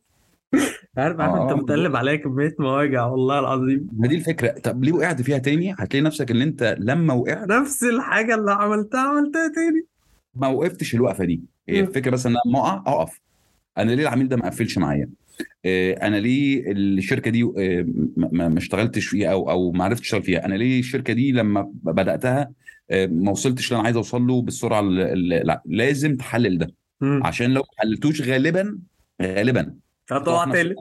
عارف 0.97 1.19
عارف 1.19 1.34
أنت 1.36 1.51
آه 1.51 1.51
آه. 1.51 1.61
بتقلب 1.61 1.95
عليا 1.95 2.15
كمية 2.15 2.55
مواجع 2.59 3.05
والله 3.05 3.39
العظيم. 3.39 3.89
ما 3.93 4.07
دي 4.07 4.15
الفكرة. 4.15 4.47
طب 4.59 4.84
ليه 4.84 4.93
وقعت 4.93 5.21
فيها 5.21 5.38
تاني؟ 5.38 5.73
هتلاقي 5.80 6.01
نفسك 6.03 6.32
إن 6.32 6.41
أنت 6.41 6.76
لما 6.80 7.13
وقعت 7.13 7.47
نفس 7.49 7.84
الحاجة 7.84 8.36
اللي 8.36 8.51
عملتها 8.51 8.99
عملتها 9.01 9.47
تاني. 9.55 9.86
ما 10.36 10.47
وقفتش 10.47 10.95
الوقفة 10.95 11.26
دي. 11.26 11.41
هي 11.69 11.80
الفكرة 11.80 12.11
بس 12.11 12.26
ان 12.26 12.36
أنا 12.47 12.59
أقع 12.59 12.84
أقف. 12.93 13.19
أنا 13.78 13.91
ليه 13.91 14.03
العميل 14.03 14.28
ده 14.28 14.38
ما 14.38 14.45
قفلش 14.45 14.78
معايا؟ 14.78 15.03
آه، 15.03 15.24
أنا 16.01 16.15
ليه 16.15 16.71
الشركة 16.71 17.31
دي 17.31 17.43
آه، 17.43 17.86
ما 18.17 18.57
اشتغلتش 18.57 19.05
فيها 19.05 19.31
أو 19.31 19.49
أو 19.51 19.71
ما 19.71 19.83
عرفتش 19.83 20.01
أشتغل 20.05 20.23
فيها 20.23 20.45
أنا 20.45 20.55
ليه 20.55 20.79
الشركة 20.79 21.13
دي 21.13 21.31
لما 21.31 21.71
بدأتها 21.73 22.51
آه، 22.91 23.05
ما 23.05 23.31
وصلتش 23.31 23.67
اللي 23.67 23.75
أنا 23.75 23.86
عايز 23.86 23.95
أوصل 23.95 24.21
له 24.27 24.41
بالسرعة 24.41 24.81
لا 24.81 25.61
لازم 25.65 26.15
تحلل 26.15 26.57
ده. 26.57 26.67
عشان 27.25 27.53
لو 27.53 27.61
ما 27.61 27.67
حللتوش 27.77 28.21
غالبا 28.21 28.79
غالبا 29.21 29.75
هتقع 30.12 30.51
تالت 30.51 30.78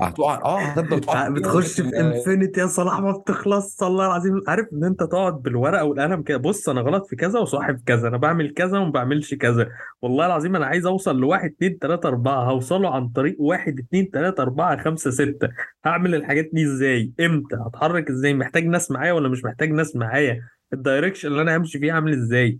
هتقع. 0.00 0.40
آه 0.44 0.60
هتفضل 0.60 1.00
تقع 1.00 1.28
بتخش 1.28 1.80
في 1.80 2.00
انفينيتي 2.00 2.60
يا 2.60 2.66
صلاح 2.66 3.00
ما 3.00 3.12
بتخلص 3.12 3.82
والله 3.82 4.06
العظيم 4.06 4.40
عارف 4.48 4.66
إن 4.72 4.84
أنت 4.84 5.02
تقعد 5.02 5.42
بالورقة 5.42 5.84
والقلم 5.84 6.22
كده. 6.22 6.38
بص 6.38 6.68
أنا 6.68 6.80
غلط 6.80 7.06
في 7.06 7.16
كذا 7.16 7.38
وصح 7.38 7.70
في 7.70 7.82
كذا. 7.86 8.08
أنا 8.08 8.16
بعمل 8.16 8.54
كذا 8.54 8.78
وما 8.78 8.90
بعملش 8.90 9.34
كذا. 9.34 9.68
والله 10.02 10.26
العظيم 10.26 10.56
أنا 10.56 10.66
عايز 10.66 10.86
أوصل 10.86 11.16
لواحد 11.16 11.50
اتنين 11.50 11.78
تلاتة 11.78 12.06
أربعة. 12.06 12.44
هوصله 12.44 12.94
عن 12.94 13.08
طريق 13.08 13.36
واحد 13.38 13.78
اتنين 13.78 14.10
تلاتة 14.10 14.42
أربعة 14.42 14.84
خمسة 14.84 15.10
ستة. 15.10 15.48
هعمل 15.84 16.14
الحاجات 16.14 16.50
دي 16.52 16.64
إزاي؟ 16.64 17.12
إمتى؟ 17.20 17.56
هتحرك 17.66 18.10
إزاي؟ 18.10 18.34
محتاج 18.34 18.66
ناس 18.66 18.90
معايا 18.90 19.12
ولا 19.12 19.28
مش 19.28 19.44
محتاج 19.44 19.70
ناس 19.70 19.96
معايا؟ 19.96 20.40
ال 20.72 20.78
direction 20.78 21.28
اللي 21.28 21.42
أنا 21.42 21.56
همشي 21.56 21.78
فيه 21.78 21.92
عامل 21.92 22.12
إزاي؟ 22.12 22.58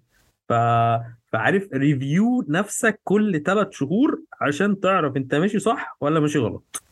ف 0.49 0.53
فعارف 1.33 1.68
review 1.74 2.45
نفسك 2.49 3.01
كل 3.05 3.43
ثلاث 3.47 3.68
شهور 3.70 4.20
عشان 4.41 4.81
تعرف 4.81 5.16
انت 5.16 5.35
ماشي 5.35 5.59
صح 5.59 5.97
ولا 6.01 6.20
ماشي 6.20 6.39
غلط. 6.39 6.83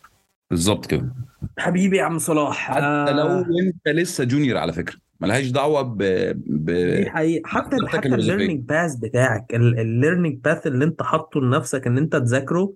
بالظبط 0.51 0.87
كده. 0.87 1.15
حبيبي 1.59 1.97
يا 1.97 2.03
عم 2.03 2.19
صلاح. 2.19 2.57
حتى 2.57 3.13
لو 3.13 3.27
آه 3.27 3.47
انت 3.63 3.89
لسه 3.89 4.25
junior 4.25 4.57
على 4.57 4.73
فكرة. 4.73 4.97
ملهاش 5.21 5.51
دعوة 5.51 5.83
ب 5.83 5.99
ب 6.47 6.71
دي 6.71 7.11
حقيقة. 7.11 7.49
حتى 7.49 7.77
حتى 7.87 8.09
الليرنينج 8.09 8.61
path 8.69 8.95
بتاعك 8.95 9.55
ال 9.55 9.64
learning 9.64 10.39
path 10.45 10.67
اللي 10.67 10.85
انت 10.85 11.03
حاطه 11.03 11.41
لنفسك 11.41 11.87
ان 11.87 11.99
انت 11.99 12.17
تذاكره 12.17 12.73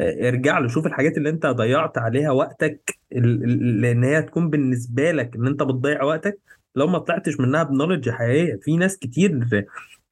آه، 0.00 0.28
ارجع 0.28 0.58
له 0.58 0.68
شوف 0.68 0.86
الحاجات 0.86 1.16
اللي 1.16 1.28
انت 1.28 1.46
ضيعت 1.46 1.98
عليها 1.98 2.30
وقتك 2.30 2.98
لأن 3.10 4.04
هي 4.04 4.22
تكون 4.22 4.50
بالنسبة 4.50 5.12
لك 5.12 5.36
إن 5.36 5.46
انت 5.46 5.62
بتضيع 5.62 6.02
وقتك. 6.02 6.38
لو 6.74 6.86
ما 6.86 6.98
طلعتش 6.98 7.40
منها 7.40 7.62
ب 7.62 7.67
knowledge 7.67 8.10
حقيقية 8.10 8.58
في 8.62 8.76
ناس 8.76 8.98
كتير 8.98 9.32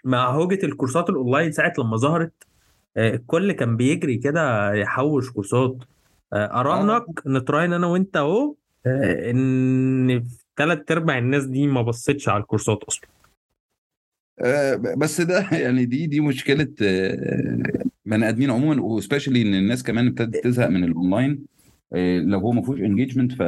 مع 0.05 0.31
هوجة 0.31 0.67
الكورسات 0.67 1.11
الأونلاين 1.11 1.53
ساعة 1.53 1.73
لما 1.79 1.97
ظهرت 1.97 2.33
آه، 2.97 3.15
الكل 3.15 3.53
كان 3.53 3.77
بيجري 3.77 4.17
كده 4.17 4.73
يحوش 4.75 5.31
كورسات. 5.31 5.77
آه، 6.33 6.37
آه. 6.37 6.61
اراهنك 6.61 7.05
نتراين 7.27 7.73
أنا 7.73 7.87
وأنت 7.87 8.17
أهو 8.17 8.55
آه، 8.87 9.31
إن 9.31 10.25
ثلاث 10.57 10.91
أرباع 10.91 11.19
الناس 11.19 11.45
دي 11.45 11.67
ما 11.67 11.83
بصتش 11.83 12.29
على 12.29 12.41
الكورسات 12.43 12.85
أصلا. 12.85 13.09
آه، 14.41 14.75
بس 14.75 15.21
ده 15.21 15.49
يعني 15.65 15.85
دي 15.85 16.07
دي 16.07 16.21
مشكلة 16.21 16.69
آه، 16.83 17.63
بني 18.07 18.29
آدمين 18.29 18.51
عموما 18.51 18.83
و 18.83 18.88
especially 18.88 19.43
إن 19.43 19.55
الناس 19.55 19.83
كمان 19.83 20.07
ابتدت 20.07 20.45
تزهق 20.45 20.69
من 20.69 20.85
الأونلاين. 20.85 21.47
آه، 21.93 22.19
لو 22.19 22.39
هو 22.39 22.53
ما 22.53 22.63
فيهوش 22.63 22.81
engagement 22.81 23.33
ف 23.33 23.43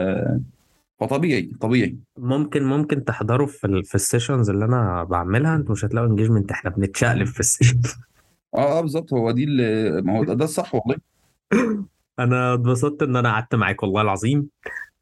فطبيعي 1.01 1.51
طبيعي. 1.61 1.97
ممكن 2.19 2.65
ممكن 2.65 3.05
تحضروا 3.05 3.47
في 3.47 3.67
ال 3.67 3.85
في 3.85 3.95
ال 3.95 4.01
sessions 4.01 4.51
اللي 4.51 4.65
أنا 4.65 5.05
بعملها 5.05 5.57
أنتوا 5.57 5.73
مش 5.73 5.85
هتلاقوا 5.85 6.09
engagement 6.09 6.51
إحنا 6.51 6.71
بنتشقلب 6.71 7.27
في 7.27 7.41
ال 7.41 7.45
session. 7.45 7.81
آه 8.55 8.79
آه 8.79 8.81
بالظبط 8.81 9.13
هو 9.13 9.31
دي 9.31 9.45
اللي 9.45 10.03
ما 10.03 10.19
هو 10.19 10.25
ده, 10.25 10.45
الصح 10.45 10.75
والله. 10.75 10.97
أنا 12.19 12.55
اتبسطت 12.55 13.03
إن 13.03 13.17
أنا 13.17 13.33
قعدت 13.33 13.55
معاك 13.55 13.83
والله 13.83 14.03
العظيم. 14.03 14.49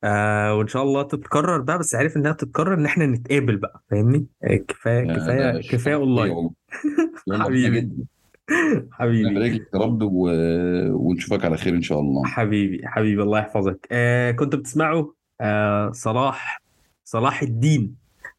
آه 0.04 0.54
وإن 0.54 0.66
شاء 0.66 0.82
الله 0.82 1.02
تتكرر 1.02 1.60
بقى 1.60 1.78
بس 1.78 1.94
عارف 1.94 2.16
إنها 2.16 2.32
تتكرر 2.32 2.74
إن 2.74 2.84
إحنا 2.84 3.06
نتقابل 3.06 3.56
بقى 3.56 3.82
فاهمني؟ 3.90 4.26
آه، 4.44 4.56
كفاية 4.56 5.14
كفاية 5.14 5.60
كفاية 5.70 5.94
اونلاين 5.94 6.50
حبيبي. 7.40 7.90
حبيبي. 8.92 9.30
يبارك 9.30 9.52
لك 9.52 9.68
يا 9.74 9.78
رب 9.78 10.02
و... 10.02 10.28
ونشوفك 10.92 11.44
على 11.44 11.56
خير 11.56 11.74
إن 11.74 11.82
شاء 11.82 12.00
الله. 12.00 12.24
حبيبي 12.24 12.80
حبيبي 12.86 13.22
الله 13.22 13.38
يحفظك. 13.38 13.86
آه 13.92 14.30
كنت 14.30 14.54
بتسمعوا 14.56 15.06
آه 15.40 15.90
صلاح 15.92 16.62
صلاح 17.04 17.42
الدين. 17.42 17.96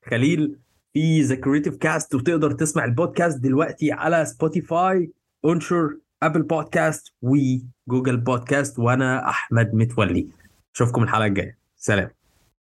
خليل 0.10 0.60
في 0.94 1.22
The 1.22 1.36
Creative 1.36 1.76
Cast 1.76 2.16
وتقدر 2.16 2.52
تسمع 2.52 2.86
البودكاست 2.86 3.40
دلوقتي 3.40 3.92
على 3.92 4.26
Spotify 4.26 5.12
انشر 5.46 5.98
ابل 6.24 6.42
بودكاست 6.42 7.14
وجوجل 7.22 8.18
بودكاست 8.18 8.80
وأنا 8.80 9.30
أحمد 9.30 9.76
متولي. 9.76 10.28
أشوفكم 10.76 11.04
الحلقة 11.04 11.26
الجاية. 11.26 11.58
سلام. 11.78 12.10